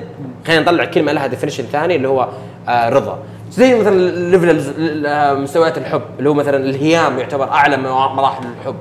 خلينا 0.48 0.62
نطلع 0.62 0.86
كلمة 0.86 1.12
لها 1.12 1.28
definition 1.28 1.64
ثاني 1.64 1.96
اللي 1.96 2.08
هو 2.08 2.28
آه 2.68 2.90
رضا. 2.90 3.20
زي 3.52 3.80
مثلا 3.80 4.12
level 4.12 5.06
آه، 5.06 5.34
مستويات 5.34 5.78
الحب 5.78 6.02
اللي 6.20 6.30
هو 6.30 6.34
مثلا 6.34 6.58
الهيام 6.58 7.20
يعتبر 7.20 7.50
أعلى 7.50 7.78
مراحل 7.78 8.44
الحب. 8.62 8.76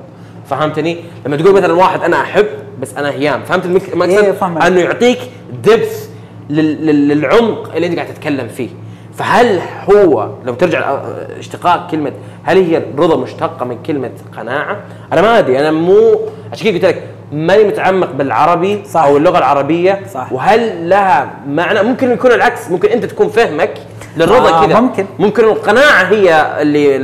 فهمتني؟ 0.49 0.97
لما 1.25 1.37
تقول 1.37 1.53
مثلا 1.55 1.73
واحد 1.73 2.01
أنا 2.01 2.21
أحب 2.21 2.45
بس 2.81 2.93
أنا 2.97 3.09
هيام. 3.11 3.43
فهمت 3.43 3.65
إيه، 3.65 3.93
المقصد؟ 3.93 4.57
أنه 4.65 4.79
يعطيك 4.79 5.19
دبث 5.63 6.09
للعمق 6.49 7.75
اللي 7.75 7.87
أنت 7.87 7.99
قاعد 7.99 8.13
تتكلم 8.13 8.47
فيه. 8.47 8.69
فهل 9.17 9.61
هو 9.91 10.29
لو 10.45 10.53
ترجع 10.53 10.97
اشتقاق 11.39 11.91
كلمة 11.91 12.11
هل 12.43 12.57
هي 12.57 12.77
الرضا 12.77 13.17
مشتقة 13.17 13.65
من 13.65 13.77
كلمة 13.83 14.11
قناعة؟ 14.37 14.77
أنا 15.13 15.21
ما 15.21 15.39
أدري 15.39 15.59
أنا 15.59 15.71
مو 15.71 16.19
عشان 16.51 16.65
كذا 16.65 16.73
قلت 16.73 16.85
لك 16.85 17.03
ماني 17.31 17.63
متعمق 17.63 18.11
بالعربي 18.11 18.83
صح. 18.85 19.03
أو 19.03 19.17
اللغة 19.17 19.37
العربية 19.37 20.01
صح. 20.13 20.33
وهل 20.33 20.89
لها 20.89 21.29
معنى 21.47 21.83
ممكن 21.83 22.11
يكون 22.11 22.31
العكس 22.31 22.69
ممكن 22.71 22.89
أنت 22.89 23.05
تكون 23.05 23.29
فهمك 23.29 23.73
للرضا 24.17 24.49
آه، 24.49 24.65
كذا 24.65 24.79
ممكن. 24.79 25.05
ممكن 25.19 25.43
القناعة 25.43 26.03
هي 26.03 26.47
اللي 26.61 26.99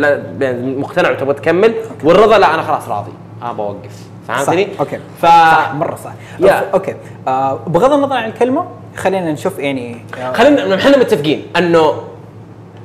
مقتنع 0.80 1.12
وتبغى 1.12 1.34
تكمل 1.34 1.74
والرضا 2.04 2.38
لا 2.38 2.54
أنا 2.54 2.62
خلاص 2.62 2.90
راضي 2.90 3.12
أنا 3.44 3.54
بوقف 3.54 3.92
فهمتني؟ 4.28 4.68
okay 4.80 5.00
ف 5.22 5.26
صح 5.26 5.74
مرة 5.74 5.96
صح 6.04 6.12
yeah. 6.40 6.64
okay 6.74 6.96
آه 7.28 7.60
بغض 7.68 7.94
النظر 7.94 8.16
عن 8.16 8.30
الكلمة 8.30 8.66
خلينا 8.98 9.32
نشوف 9.32 9.60
يعني 9.60 10.06
خلينا 10.34 10.76
إحنا 10.76 10.98
متفقين 10.98 11.48
إنه 11.58 12.04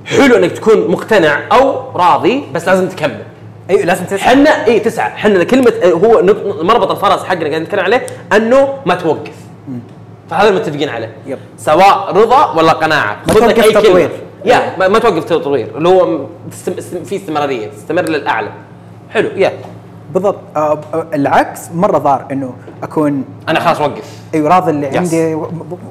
حلو 0.06 0.36
إنك 0.36 0.52
تكون 0.52 0.90
مقتنع 0.90 1.40
أو 1.52 1.90
راضي 1.94 2.42
بس 2.54 2.68
لازم 2.68 2.88
تكمل. 2.88 3.22
أيوه 3.70 3.84
لازم 3.84 4.04
تسمع 4.04 4.18
إحنا 4.18 4.50
إي 4.66 4.80
تسعه 4.80 5.06
إحنا 5.06 5.44
كلمة 5.44 5.72
هو 5.84 6.22
مربط 6.62 6.90
الفرس 6.90 7.24
حقنا 7.24 7.48
قاعد 7.48 7.62
نتكلم 7.62 7.80
عليه 7.80 8.06
إنه 8.36 8.74
ما 8.86 8.94
توقف. 8.94 9.34
فهذا 10.30 10.48
المتفقين 10.48 10.88
عليه. 10.88 11.12
yep. 11.26 11.38
سواء 11.58 12.12
رضا 12.16 12.52
ولا 12.52 12.72
قناعة. 12.72 13.16
ما 13.28 13.34
توقف 13.34 13.64
أي. 13.64 13.72
تطوير. 13.72 14.10
yeah 14.44 14.88
ما, 14.88 14.98
توقف 14.98 15.24
تطوير. 15.24 15.68
اللي 15.76 15.88
هو 15.88 16.26
في 17.04 17.16
استمرارية 17.16 17.66
تستمر 17.66 18.02
للأعلى. 18.02 18.50
حلو 19.10 19.28
yeah. 19.36 19.52
بالضبط 20.14 20.36
آه 20.56 20.80
العكس 21.14 21.60
مرة 21.74 21.98
ضار 21.98 22.24
إنه 22.32 22.52
أكون 22.82 23.24
أنا 23.48 23.60
خلاص 23.60 23.80
وقف 23.80 24.18
إيوه 24.34 24.48
راضي 24.48 24.70
اللي 24.70 24.90
Yes. 24.90 24.96
عندي 24.96 25.34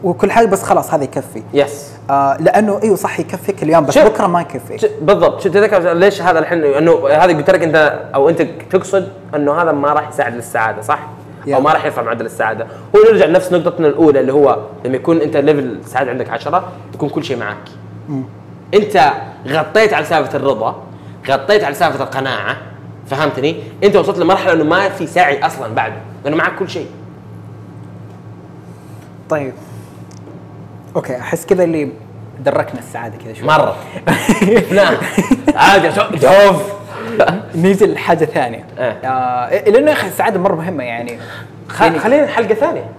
وكل 0.03 0.31
حاجة 0.31 0.45
بس 0.45 0.63
خلاص 0.63 0.93
هذا 0.93 1.03
يكفي 1.03 1.43
yes 1.53 1.91
آه 2.09 2.37
لأنه 2.39 2.79
إيوه 2.83 2.95
صح 2.95 3.19
يكفيك 3.19 3.63
اليوم 3.63 3.85
بس. 3.85 3.97
بكرة 3.97 4.27
ما 4.27 4.41
يكفي 4.41 4.77
ش- 4.77 4.85
بالضبط 5.01 5.41
شفت 5.41 5.53
تذكر 5.53 5.93
ليش 5.93 6.21
هذا 6.21 6.39
الحين 6.39 6.63
إنه 6.63 7.07
هذا 7.09 7.37
قلت 7.37 7.49
لك 7.49 7.63
أنت 7.63 7.99
أو 8.15 8.29
أنت 8.29 8.41
تقصد 8.41 9.07
إنه 9.35 9.61
هذا 9.61 9.71
ما 9.71 9.93
راح 9.93 10.09
يساعد 10.09 10.35
للسعادة 10.35 10.81
صح؟ 10.81 10.99
oh 11.45 11.51
yeah. 11.51 11.59
ما 11.59 11.73
راح 11.73 11.85
يرفع 11.85 12.01
معدل 12.01 12.25
السعادة، 12.25 12.67
هو 12.95 12.99
نرجع 13.11 13.25
لنفس 13.25 13.53
نقطتنا 13.53 13.87
الأولى 13.87 14.19
اللي 14.19 14.33
هو 14.33 14.57
لما 14.85 14.95
يكون 14.95 15.21
أنت 15.21 15.37
level 15.37 15.59
السعاده 15.85 16.11
عندك 16.11 16.29
10 16.29 16.63
يكون 16.93 17.09
كل 17.09 17.23
شيء 17.23 17.37
معك. 17.37 17.57
أنت 18.73 19.11
غطيت 19.47 19.93
على 19.93 20.05
سالفة 20.05 20.35
الرضا، 20.37 20.75
غطيت 21.29 21.63
على 21.63 21.75
سالفة 21.75 22.03
القناعة، 22.03 22.57
فهمتني؟ 23.09 23.63
انت 23.83 23.95
وصلت 23.95 24.17
لمرحلة 24.17 24.53
إنه 24.53 24.63
ما 24.63 24.89
في 24.89 25.07
سعي 25.07 25.45
أصلا 25.45 25.73
بعده، 25.73 25.95
لأنه 26.23 26.35
معك 26.37 26.55
كل 26.59 26.69
شيء. 26.69 26.87
طيب 29.29 29.53
أوكي 30.95 31.17
أحس 31.17 31.45
كذا 31.45 31.63
اللي 31.63 31.89
دركنا 32.39 32.79
السعادة 32.79 33.17
كذا 33.17 33.33
شوي 33.33 33.47
مرة. 33.47 33.75
نعم 34.75 34.93
عادي 35.55 35.91
شو- 35.91 36.17
شوف 36.21 36.63
نيجي 37.55 37.85
لحاجة 37.85 38.25
ثانية 38.25 38.65
إيه. 38.79 38.91
آه 39.03 39.69
لأنه 39.69 39.87
يا 39.87 39.93
أخي 39.95 40.07
السعادة 40.07 40.39
مرة 40.39 40.55
مهمة 40.55 40.83
يعني 40.83 41.19
خ- 41.69 41.97
خلينا 41.97 42.27
حلقة 42.27 42.53
ثانية 42.55 42.89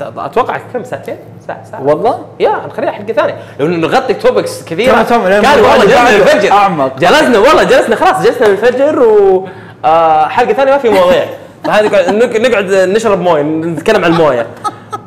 أتوقع 0.00 0.56
كم 0.72 0.84
ساعتين؟ 0.84 1.16
ساعة 1.46 1.64
ساعة. 1.70 1.82
والله؟ 1.82 2.24
yeah 2.40 2.62
نخليها 2.66 2.90
حلقه 2.90 3.12
ثانية 3.12 3.36
لو 3.60 3.66
نغطي 3.66 4.14
topics 4.14 4.72
لأن 4.72 5.42
كان 5.42 5.58
والله 5.58 5.84
جلسنا 5.84 6.16
الفجر 6.16 6.52
أعمق. 6.52 6.98
جلسنا 6.98 7.38
والله 7.38 7.62
جلسنا 7.64 7.96
خلاص 7.96 8.22
جلسنا 8.22 8.46
الفجر 8.46 9.02
و 9.02 9.48
آه، 9.84 10.28
حلقة 10.28 10.52
ثانية 10.52 10.72
ما 10.72 10.78
في 10.78 10.88
مواضيع. 10.88 11.24
فهذه 11.64 12.10
نقعد 12.38 12.72
نشرب 12.72 13.20
موية 13.20 13.42
نتكلم 13.42 14.04
عن 14.04 14.12
المويه 14.12 14.46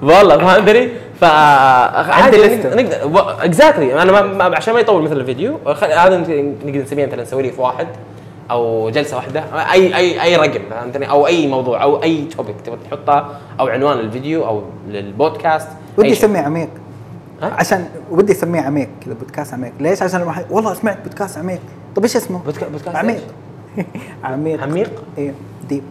والله 0.01 0.37
فهمتني؟ 0.37 0.89
ف 1.21 1.23
عادي 1.23 2.37
لستة. 2.37 2.75
نقدر 2.75 3.35
exactly 3.43 4.01
أنا 4.01 4.21
ما 4.21 4.57
عشان 4.57 4.73
ما 4.73 4.79
يطول 4.79 5.03
مثل 5.03 5.17
الفيديو 5.17 5.59
هذا 5.81 6.17
نقدر 6.65 6.81
نسميه 6.81 7.05
مثلا 7.05 7.21
نسوي 7.21 7.43
لي 7.43 7.51
في 7.51 7.61
واحد 7.61 7.87
أو 8.51 8.89
جلسة 8.89 9.15
واحدة 9.17 9.43
أي 9.71 9.95
أي 9.95 10.21
أي 10.23 10.35
رقم 10.35 10.61
فهمتني؟ 10.69 11.09
أو 11.09 11.27
أي 11.27 11.47
موضوع 11.47 11.83
أو 11.83 12.03
أي 12.03 12.25
topic 12.25 12.55
تبغى 12.65 12.77
تحطه 12.91 13.35
أو 13.59 13.67
عنوان 13.67 13.99
الفيديو 13.99 14.45
أو 14.47 14.61
للبودكاست 14.87 15.67
ودي. 15.97 16.11
أسميه 16.11 16.39
عميق. 16.39 16.69
ها؟ 17.41 17.51
عشان 17.53 17.87
ودي 18.11 18.31
أسميه 18.31 18.61
عميق 18.61 18.89
كذا 19.05 19.13
بودكاست 19.13 19.53
عميق. 19.53 19.71
ليش؟ 19.79 20.03
عشان 20.03 20.21
الواحد 20.21 20.45
والله 20.49 20.73
سمعت 20.73 20.97
بودكاست 21.03 21.37
عميق. 21.37 21.59
طيب 21.95 22.03
إيش 22.03 22.15
اسمه؟ 22.15 22.39
بودكا- 22.39 22.67
بودكاست 22.71 22.95
عميق. 22.95 23.23
عميق. 24.23 24.61
عميق؟ 24.63 25.03
إيه 25.17 25.33
ديب. 25.69 25.83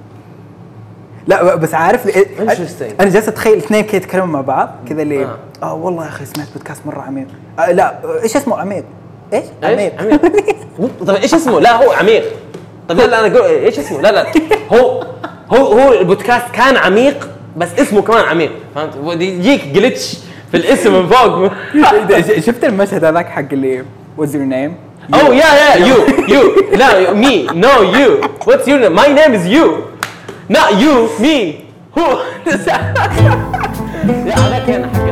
لا 1.27 1.55
بس 1.55 1.75
عارف 1.75 2.07
Interesting. 2.09 3.01
أنا 3.01 3.11
جالس 3.11 3.29
أتخيل 3.29 3.57
اثنين 3.57 3.85
كذا 3.85 3.97
يتكلمون 3.97 4.29
مع 4.31 4.41
بعض 4.41 4.71
كذا 4.89 5.03
اللي 5.03 5.25
آه. 5.25 5.37
آه 5.63 5.75
والله 5.75 6.05
يا 6.05 6.09
أخي 6.09 6.25
سمعت 6.25 6.49
بودكاست 6.55 6.87
مرة 6.87 7.01
عميق. 7.03 7.27
آه 7.59 7.73
لا 7.73 8.23
إيش 8.23 8.37
اسمه؟ 8.37 8.59
عميق. 8.59 8.85
إيش؟ 9.33 9.45
إيش؟ 9.65 9.93
عميق. 9.99 10.21
طيب 11.07 11.17
إيش 11.17 11.35
اسمه؟ 11.35 11.61
لا 11.61 11.77
هو 11.77 11.93
عميق. 11.93 12.25
طيب 12.89 12.99
لا 12.99 13.07
لا 13.07 13.27
أنا 13.27 13.47
إيش 13.47 13.79
اسمه؟ 13.79 14.01
لا 14.01 14.13
لا. 14.13 14.27
هو 14.73 15.05
هو 15.51 15.67
هو 15.67 15.93
البودكاست 15.93 16.51
كان 16.53 16.77
عميق 16.77 17.29
بس 17.57 17.69
اسمه 17.79 18.03
كمان 18.03 18.25
عميق. 18.25 18.51
فهمت؟ 18.75 19.21
يجيك 19.23 19.65
glitch 19.67 20.17
في 20.51 20.57
الاسم 20.57 20.95
من 20.95 21.09
فوق. 21.09 21.51
شفت 22.47 22.65
المشهد 22.65 23.05
هذاك 23.05 23.29
حق 23.29 23.53
اللي 23.53 23.85
what's 24.17 24.35
your 24.35 24.45
name 24.45 24.77
Oh 25.11 25.33
yeah 25.33 25.55
yeah 25.61 25.75
you. 25.89 25.97
You. 26.33 26.43
لا 26.77 27.15
me. 27.15 27.47
No 27.55 27.81
you. 27.97 28.21
What's 28.45 28.69
your 28.69 28.79
name? 28.79 28.95
My 28.95 29.09
name 29.09 29.33
is 29.33 29.47
you. 29.47 29.67
Not 30.49 30.69
you 30.83 31.09
me. 31.19 31.65
Who? 31.97 32.07
yeah 34.09 34.35
هذاك 34.35 34.71
أنا 34.71 34.87
حق 34.95 35.08